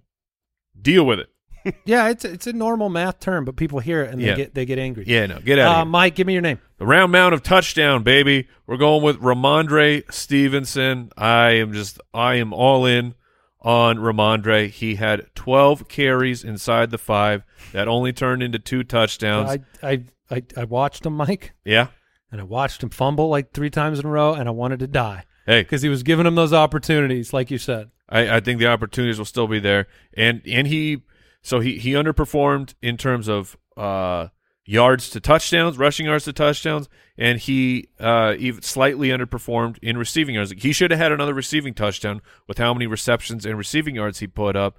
Deal 0.80 1.04
with 1.04 1.18
it. 1.20 1.28
Yeah, 1.84 2.10
it's 2.10 2.24
it's 2.24 2.46
a 2.46 2.52
normal 2.52 2.88
math 2.88 3.18
term, 3.18 3.44
but 3.44 3.56
people 3.56 3.80
hear 3.80 4.02
it 4.02 4.12
and 4.12 4.20
they 4.22 4.26
Yeah. 4.26 4.36
get 4.36 4.54
they 4.54 4.64
get 4.64 4.78
angry. 4.78 5.02
Yeah, 5.04 5.26
no, 5.26 5.40
get 5.40 5.58
out 5.58 5.66
of 5.66 5.72
Uh, 5.72 5.76
here. 5.78 5.84
Mike, 5.86 6.14
give 6.14 6.24
me 6.28 6.32
your 6.32 6.42
name. 6.42 6.60
The 6.78 6.86
round 6.86 7.10
mound 7.10 7.34
of 7.34 7.42
touchdown, 7.42 8.04
baby. 8.04 8.46
We're 8.68 8.76
going 8.76 9.02
with 9.02 9.20
Rhamondre 9.20 10.04
Stevenson. 10.12 11.10
I 11.16 11.50
am 11.56 11.72
just, 11.72 11.98
I 12.14 12.34
am 12.36 12.52
all 12.52 12.86
in 12.86 13.14
on 13.62 13.96
Rhamondre. 13.98 14.70
He 14.70 14.94
had 14.94 15.26
12 15.34 15.88
carries 15.88 16.44
inside 16.44 16.90
the 16.92 16.98
five 16.98 17.42
that 17.72 17.88
only 17.88 18.12
turned 18.12 18.44
into 18.44 18.60
two 18.60 18.84
touchdowns. 18.84 19.50
I, 19.82 19.88
I 19.90 20.04
I 20.30 20.42
I 20.56 20.64
watched 20.64 21.04
him, 21.04 21.14
Mike, 21.16 21.52
yeah. 21.64 21.88
and 22.30 22.40
I 22.40 22.44
watched 22.44 22.80
him 22.80 22.90
fumble 22.90 23.28
like 23.28 23.50
three 23.52 23.70
times 23.70 23.98
in 23.98 24.06
a 24.06 24.08
row, 24.08 24.34
and 24.34 24.48
I 24.48 24.52
wanted 24.52 24.78
to 24.80 24.86
die 24.86 25.24
Hey, 25.46 25.62
because 25.62 25.82
he 25.82 25.88
was 25.88 26.04
giving 26.04 26.26
him 26.26 26.36
those 26.36 26.52
opportunities, 26.52 27.32
like 27.32 27.50
you 27.50 27.58
said. 27.58 27.90
I, 28.08 28.36
I 28.36 28.40
think 28.40 28.58
the 28.58 28.68
opportunities 28.68 29.18
will 29.18 29.24
still 29.24 29.48
be 29.48 29.60
there. 29.60 29.86
And, 30.16 30.42
and 30.46 30.66
he, 30.66 31.02
so 31.42 31.60
he, 31.60 31.78
he 31.78 31.92
underperformed 31.92 32.74
in 32.82 32.96
terms 32.96 33.28
of, 33.28 33.56
uh, 33.76 34.28
yards 34.66 35.08
to 35.10 35.20
touchdowns, 35.20 35.78
rushing 35.78 36.06
yards 36.06 36.24
to 36.24 36.32
touchdowns, 36.32 36.88
and 37.16 37.38
he 37.38 37.88
uh, 38.00 38.34
even 38.38 38.60
slightly 38.62 39.08
underperformed 39.08 39.78
in 39.80 39.96
receiving 39.96 40.34
yards. 40.34 40.52
He 40.58 40.72
should 40.72 40.90
have 40.90 41.00
had 41.00 41.12
another 41.12 41.32
receiving 41.34 41.72
touchdown 41.72 42.20
with 42.48 42.58
how 42.58 42.74
many 42.74 42.86
receptions 42.86 43.46
and 43.46 43.56
receiving 43.56 43.94
yards 43.94 44.18
he 44.18 44.26
put 44.26 44.56
up, 44.56 44.76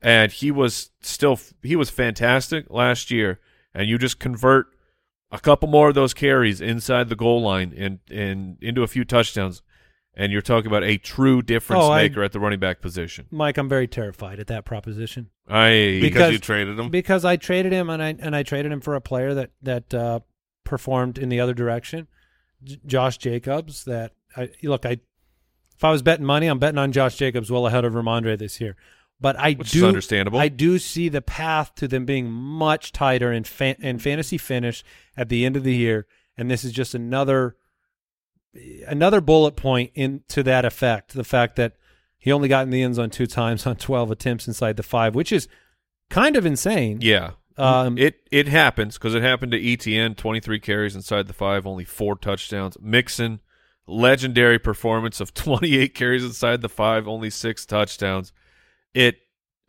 and 0.00 0.32
he 0.32 0.50
was 0.50 0.90
still 1.02 1.38
he 1.62 1.76
was 1.76 1.90
fantastic 1.90 2.66
last 2.70 3.10
year. 3.10 3.38
And 3.74 3.90
you 3.90 3.98
just 3.98 4.18
convert 4.18 4.68
a 5.30 5.38
couple 5.38 5.68
more 5.68 5.90
of 5.90 5.94
those 5.94 6.14
carries 6.14 6.62
inside 6.62 7.10
the 7.10 7.16
goal 7.16 7.42
line 7.42 7.74
and 7.76 7.98
and 8.10 8.56
into 8.62 8.82
a 8.82 8.88
few 8.88 9.04
touchdowns, 9.04 9.62
and 10.16 10.32
you're 10.32 10.42
talking 10.42 10.66
about 10.66 10.82
a 10.82 10.96
true 10.98 11.42
difference 11.42 11.82
Oh, 11.84 11.92
I- 11.92 12.02
maker 12.08 12.22
at 12.22 12.32
the 12.32 12.40
running 12.40 12.58
back 12.58 12.80
position. 12.80 13.26
Mike, 13.30 13.58
I'm 13.58 13.68
very 13.68 13.86
terrified 13.86 14.40
at 14.40 14.46
that 14.48 14.64
proposition. 14.64 15.28
I 15.48 15.98
because, 16.00 16.32
you 16.32 16.38
traded 16.38 16.78
him. 16.78 16.88
because 16.90 17.24
I 17.24 17.36
traded 17.36 17.72
him 17.72 17.90
and 17.90 18.02
I 18.02 18.16
and 18.18 18.34
I 18.34 18.42
traded 18.42 18.72
him 18.72 18.80
for 18.80 18.94
a 18.94 19.00
player 19.00 19.34
that 19.34 19.50
that 19.62 19.94
uh, 19.94 20.20
performed 20.64 21.18
in 21.18 21.28
the 21.28 21.38
other 21.40 21.54
direction, 21.54 22.08
J- 22.64 22.80
Josh 22.86 23.18
Jacobs. 23.18 23.84
That 23.84 24.12
I 24.36 24.50
look, 24.62 24.84
I 24.86 24.98
if 25.76 25.84
I 25.84 25.90
was 25.90 26.02
betting 26.02 26.24
money, 26.26 26.46
I'm 26.46 26.58
betting 26.58 26.78
on 26.78 26.90
Josh 26.92 27.16
Jacobs 27.16 27.50
well 27.50 27.66
ahead 27.66 27.84
of 27.84 27.92
Rhamondre 27.92 28.38
this 28.38 28.60
year. 28.60 28.76
But 29.20 29.36
I 29.38 29.52
Which 29.52 29.68
is 29.74 29.80
do 29.80 29.86
understandable. 29.86 30.38
I 30.38 30.48
do 30.48 30.78
see 30.78 31.08
the 31.08 31.22
path 31.22 31.74
to 31.76 31.88
them 31.88 32.04
being 32.04 32.30
much 32.30 32.92
tighter 32.92 33.32
in 33.32 33.44
fa- 33.44 33.76
in 33.80 33.98
fantasy 33.98 34.36
finish 34.36 34.82
at 35.16 35.28
the 35.30 35.46
end 35.46 35.56
of 35.56 35.62
the 35.64 35.74
year, 35.74 36.06
and 36.36 36.50
this 36.50 36.64
is 36.64 36.72
just 36.72 36.94
another 36.94 37.56
another 38.86 39.20
bullet 39.20 39.56
point 39.56 39.90
into 39.94 40.42
that 40.42 40.64
effect. 40.64 41.14
The 41.14 41.24
fact 41.24 41.56
that 41.56 41.74
he 42.18 42.32
only 42.32 42.48
got 42.48 42.64
in 42.64 42.70
the 42.70 42.82
end 42.82 42.96
zone 42.96 43.10
two 43.10 43.26
times 43.26 43.66
on 43.66 43.76
12 43.76 44.10
attempts 44.10 44.48
inside 44.48 44.76
the 44.76 44.82
five, 44.82 45.14
which 45.14 45.32
is 45.32 45.48
kind 46.10 46.36
of 46.36 46.44
insane. 46.46 46.98
yeah. 47.00 47.32
Um, 47.58 47.96
It 47.96 48.16
it 48.30 48.48
happens 48.48 48.98
because 48.98 49.14
it 49.14 49.22
happened 49.22 49.52
to 49.52 49.58
ETN. 49.58 50.14
Twenty 50.18 50.40
three 50.40 50.60
carries 50.60 50.94
inside 50.94 51.26
the 51.26 51.32
five, 51.32 51.66
only 51.66 51.84
four 51.86 52.14
touchdowns. 52.14 52.76
Mixon, 52.82 53.40
legendary 53.86 54.58
performance 54.58 55.20
of 55.20 55.32
twenty 55.44 55.78
eight 55.78 55.94
carries 55.94 56.22
inside 56.22 56.60
the 56.60 56.68
five, 56.68 57.08
only 57.08 57.30
six 57.30 57.64
touchdowns. 57.64 58.30
It 58.92 59.16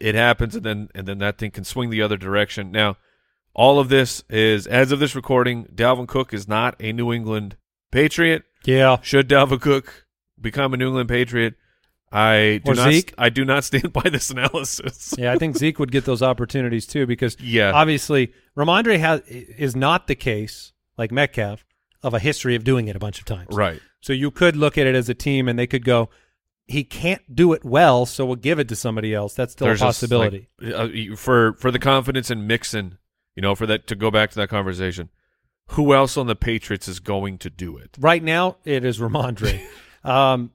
it 0.02 0.16
happens, 0.16 0.54
and 0.54 0.66
then 0.66 0.90
and 0.94 1.08
then 1.08 1.20
that 1.20 1.38
thing 1.38 1.52
can 1.52 1.64
swing 1.64 1.90
the 1.90 2.02
other 2.02 2.18
direction. 2.18 2.72
Now, 2.72 2.98
all 3.54 3.80
of 3.80 3.88
this 3.88 4.22
is 4.30 4.68
as 4.68 4.92
of 4.92 5.00
this 5.00 5.16
recording. 5.16 5.64
Dalvin 5.74 6.10
Cook 6.10 6.34
is 6.34 6.46
not 6.46 6.76
a 6.82 6.92
New 6.92 7.14
England 7.14 7.56
Patriot. 7.92 8.44
Yeah. 8.68 8.98
Should 9.02 9.28
Dalvin 9.30 9.60
Cook 9.62 10.06
become 10.40 10.74
a 10.74 10.78
New 10.78 10.88
England 10.88 11.10
Patriot? 11.10 11.56
I 12.12 12.62
do 12.64 12.72
Or 12.72 12.76
not. 12.76 12.92
Zeke? 12.92 13.14
I 13.18 13.30
do 13.30 13.44
not 13.44 13.64
stand 13.64 13.92
by 13.94 14.04
this 14.10 14.30
analysis. 14.30 15.14
Yeah, 15.18 15.34
I 15.34 15.38
think 15.38 15.58
Zeke 15.58 15.80
would 15.80 15.92
get 15.92 16.06
those 16.06 16.22
opportunities 16.22 16.86
too 16.86 17.06
because 17.06 17.36
Yeah. 17.40 17.72
obviously 17.74 18.34
Rhamondre 18.56 19.00
has 19.00 19.22
is 19.28 19.76
not 19.76 20.08
the 20.08 20.16
case 20.16 20.74
like 20.98 21.12
Metcalf 21.12 21.66
of 22.04 22.14
a 22.14 22.20
history 22.20 22.56
of 22.56 22.64
doing 22.64 22.88
it 22.88 22.96
a 22.96 23.00
bunch 23.00 23.20
of 23.20 23.26
times. 23.26 23.48
Right. 23.56 23.82
So 24.02 24.14
you 24.14 24.32
could 24.32 24.56
look 24.56 24.78
at 24.78 24.86
it 24.88 24.96
as 24.96 25.10
a 25.10 25.14
team 25.16 25.48
and 25.50 25.58
they 25.58 25.68
could 25.68 25.84
go, 25.84 26.10
he 26.66 26.84
can't 26.84 27.34
do 27.34 27.54
it 27.54 27.66
well, 27.66 28.06
so 28.06 28.26
we'll 28.26 28.36
give 28.36 28.60
it 28.60 28.68
to 28.70 28.76
somebody 28.76 29.14
else. 29.14 29.34
That's 29.34 29.54
still 29.54 29.68
There's 29.68 29.82
a 29.82 29.86
possibility. 29.86 30.50
like, 30.62 30.74
uh, 30.74 31.16
for 31.16 31.54
for 31.54 31.72
the 31.72 31.80
confidence 31.80 32.30
in 32.30 32.46
Mixon, 32.46 32.98
you 33.36 33.42
know, 33.42 33.56
for 33.56 33.66
that 33.66 33.88
to 33.88 33.96
go 33.96 34.12
back 34.12 34.30
to 34.32 34.36
that 34.40 34.50
conversation. 34.50 35.10
Who 35.72 35.94
else 35.94 36.16
on 36.18 36.28
the 36.28 36.36
Patriots 36.36 36.88
is 36.88 37.00
going 37.00 37.38
to 37.40 37.50
do 37.50 37.78
it? 37.78 37.98
right 38.00 38.24
now, 38.24 38.58
it 38.66 38.84
is 38.86 39.00
Rhamondre. 39.00 39.62
um, 40.04 40.52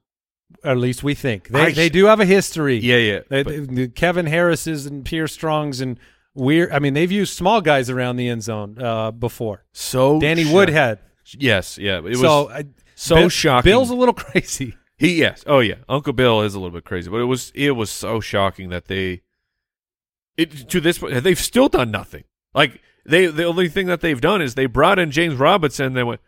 at 0.64 0.76
least 0.76 1.02
we 1.02 1.14
think 1.14 1.48
they 1.48 1.60
I 1.66 1.70
they 1.72 1.88
do 1.88 2.06
have 2.06 2.20
a 2.20 2.24
history. 2.24 2.76
Yeah, 2.78 2.96
yeah. 2.96 3.20
They, 3.28 3.42
but- 3.42 3.74
they- 3.74 3.88
Kevin 3.88 4.26
Harris's 4.26 4.86
and 4.86 5.04
Pierre 5.04 5.28
Strong's 5.28 5.80
and 5.80 5.98
we're 6.34 6.72
I 6.72 6.78
mean, 6.78 6.94
they've 6.94 7.12
used 7.12 7.34
small 7.36 7.60
guys 7.60 7.90
around 7.90 8.16
the 8.16 8.28
end 8.28 8.42
zone 8.42 8.80
uh, 8.80 9.10
before. 9.10 9.64
so 9.72 10.18
Danny 10.20 10.44
shock- 10.44 10.54
Woodhead. 10.54 10.98
Yes, 11.38 11.78
yeah. 11.78 11.98
It 11.98 12.02
was 12.04 12.20
so 12.20 12.48
I, 12.50 12.64
so 12.94 13.14
Bill- 13.16 13.28
shocking. 13.28 13.70
Bill's 13.70 13.90
a 13.90 13.94
little 13.94 14.14
crazy. 14.24 14.76
he 14.96 15.14
yes. 15.16 15.44
Oh 15.46 15.60
yeah. 15.60 15.76
Uncle 15.88 16.12
Bill 16.12 16.40
is 16.42 16.54
a 16.54 16.58
little 16.60 16.74
bit 16.74 16.84
crazy, 16.84 17.10
but 17.10 17.18
it 17.20 17.24
was 17.26 17.52
it 17.54 17.72
was 17.72 17.90
so 17.90 18.20
shocking 18.20 18.70
that 18.70 18.86
they 18.86 19.22
it 20.36 20.68
to 20.70 20.80
this 20.80 20.98
point 20.98 21.22
they've 21.22 21.38
still 21.38 21.68
done 21.68 21.90
nothing. 21.90 22.24
Like 22.54 22.80
they 23.04 23.26
the 23.26 23.44
only 23.44 23.68
thing 23.68 23.86
that 23.86 24.00
they've 24.00 24.20
done 24.20 24.42
is 24.42 24.54
they 24.54 24.66
brought 24.66 24.98
in 24.98 25.10
James 25.10 25.34
Robinson. 25.36 25.86
And 25.86 25.96
they 25.96 26.04
went, 26.04 26.20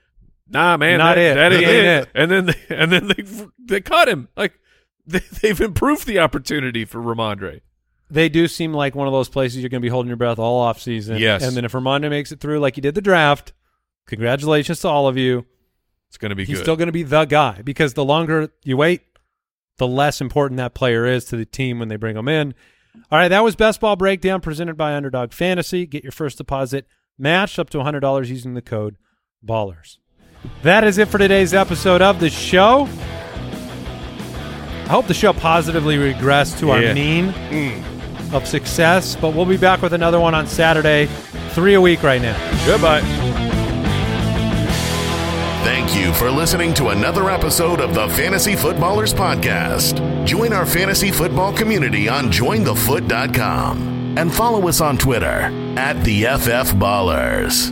nah, 0.48 0.76
man, 0.76 0.98
Not 0.98 1.16
that, 1.16 1.20
it. 1.20 1.34
That 1.34 1.52
ain't 1.52 1.62
it. 1.62 1.84
it. 1.84 2.08
And 2.14 2.30
then 2.30 2.46
they, 2.46 2.54
and 2.76 2.92
then 2.92 3.08
they 3.08 3.24
they 3.64 3.80
cut 3.80 4.08
him. 4.08 4.28
Like 4.36 4.58
they, 5.06 5.20
they've 5.42 5.60
improved 5.60 6.06
the 6.06 6.18
opportunity 6.18 6.84
for 6.84 7.00
Rhamondre. 7.00 7.60
They 8.10 8.28
do 8.28 8.48
seem 8.48 8.72
like 8.74 8.94
one 8.94 9.06
of 9.08 9.12
those 9.12 9.28
places 9.28 9.62
you're 9.62 9.70
going 9.70 9.80
to 9.80 9.84
be 9.84 9.90
holding 9.90 10.08
your 10.08 10.16
breath 10.16 10.38
all 10.38 10.60
off 10.60 10.80
season. 10.80 11.18
Yes. 11.18 11.42
and 11.42 11.56
then 11.56 11.64
if 11.64 11.72
Ramondo 11.72 12.10
makes 12.10 12.32
it 12.32 12.40
through 12.40 12.60
like 12.60 12.74
he 12.74 12.80
did 12.80 12.94
the 12.94 13.00
draft, 13.00 13.52
congratulations 14.06 14.80
to 14.80 14.88
all 14.88 15.08
of 15.08 15.16
you. 15.16 15.46
It's 16.08 16.18
going 16.18 16.30
to 16.30 16.36
be 16.36 16.44
He's 16.44 16.58
good. 16.58 16.64
still 16.64 16.76
going 16.76 16.86
to 16.86 16.92
be 16.92 17.02
the 17.02 17.24
guy 17.24 17.62
because 17.62 17.94
the 17.94 18.04
longer 18.04 18.50
you 18.62 18.76
wait, 18.76 19.02
the 19.78 19.86
less 19.88 20.20
important 20.20 20.58
that 20.58 20.74
player 20.74 21.06
is 21.06 21.24
to 21.26 21.36
the 21.36 21.46
team 21.46 21.78
when 21.80 21.88
they 21.88 21.96
bring 21.96 22.16
him 22.16 22.28
in. 22.28 22.54
All 23.10 23.18
right, 23.18 23.28
that 23.28 23.44
was 23.44 23.56
Best 23.56 23.80
Ball 23.80 23.96
Breakdown 23.96 24.40
presented 24.40 24.76
by 24.76 24.94
Underdog 24.94 25.32
Fantasy. 25.32 25.86
Get 25.86 26.02
your 26.02 26.12
first 26.12 26.38
deposit 26.38 26.86
matched 27.18 27.58
up 27.58 27.70
to 27.70 27.78
$100 27.78 28.28
using 28.28 28.54
the 28.54 28.62
code 28.62 28.96
BALLERS. 29.42 29.98
That 30.62 30.84
is 30.84 30.98
it 30.98 31.08
for 31.08 31.18
today's 31.18 31.54
episode 31.54 32.02
of 32.02 32.20
the 32.20 32.30
show. 32.30 32.88
I 34.84 34.88
hope 34.88 35.06
the 35.06 35.14
show 35.14 35.32
positively 35.32 35.96
regressed 35.96 36.58
to 36.58 36.66
Yeah. 36.66 36.72
our 36.88 36.94
mean 36.94 37.32
mm. 37.32 38.34
of 38.34 38.46
success, 38.46 39.16
but 39.16 39.34
we'll 39.34 39.46
be 39.46 39.56
back 39.56 39.80
with 39.80 39.92
another 39.92 40.20
one 40.20 40.34
on 40.34 40.46
Saturday. 40.46 41.06
Three 41.50 41.74
a 41.74 41.80
week 41.80 42.02
right 42.02 42.20
now. 42.20 42.36
Goodbye. 42.66 43.00
Thank 45.64 45.96
you 45.96 46.12
for 46.12 46.30
listening 46.30 46.74
to 46.74 46.88
another 46.90 47.30
episode 47.30 47.80
of 47.80 47.94
the 47.94 48.06
Fantasy 48.10 48.54
Footballers 48.54 49.14
Podcast. 49.14 50.26
Join 50.26 50.52
our 50.52 50.66
fantasy 50.66 51.10
football 51.10 51.54
community 51.54 52.06
on 52.06 52.26
jointhefoot.com 52.26 54.18
and 54.18 54.32
follow 54.32 54.68
us 54.68 54.82
on 54.82 54.98
Twitter 54.98 55.50
at 55.78 55.94
the 56.04 56.24
FF 56.24 56.74
Ballers. 56.74 57.70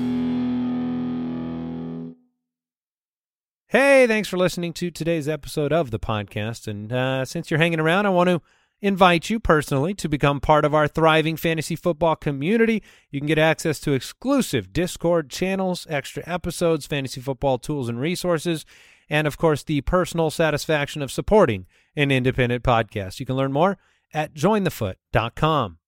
Hey, 3.69 4.07
thanks 4.07 4.27
for 4.27 4.39
listening 4.39 4.73
to 4.73 4.91
today's 4.91 5.29
episode 5.29 5.73
of 5.73 5.91
the 5.91 5.99
podcast. 5.99 6.67
And 6.67 6.91
uh, 6.91 7.27
since 7.27 7.51
you're 7.51 7.61
hanging 7.61 7.79
around, 7.81 8.07
I 8.07 8.11
want 8.11 8.31
to 8.31 8.41
invite 8.83 9.31
you 9.31 9.41
personally 9.41 9.95
to 9.95 10.09
become 10.09 10.41
part 10.41 10.65
of 10.65 10.75
our 10.75 10.89
thriving 10.89 11.37
fantasy 11.37 11.77
football 11.77 12.17
community. 12.17 12.83
You 13.11 13.21
can 13.21 13.29
get 13.29 13.39
access 13.39 13.81
to 13.81 13.93
exclusive 13.93 14.73
Discord 14.73 15.31
channels, 15.31 15.87
extra 15.89 16.23
episodes, 16.27 16.87
fantasy 16.87 17.21
football 17.21 17.59
tools 17.59 17.89
and 17.89 17.99
resources, 17.99 18.67
and 19.09 19.27
of 19.27 19.39
course, 19.39 19.63
the 19.63 19.81
personal 19.83 20.31
satisfaction 20.31 21.01
of 21.01 21.13
supporting 21.13 21.67
an 21.97 22.11
independent 22.11 22.65
podcast. 22.65 23.21
You 23.21 23.27
can 23.27 23.37
learn 23.37 23.53
more 23.53 23.79
at 24.13 24.35
jointhefoot.com. 24.35 25.79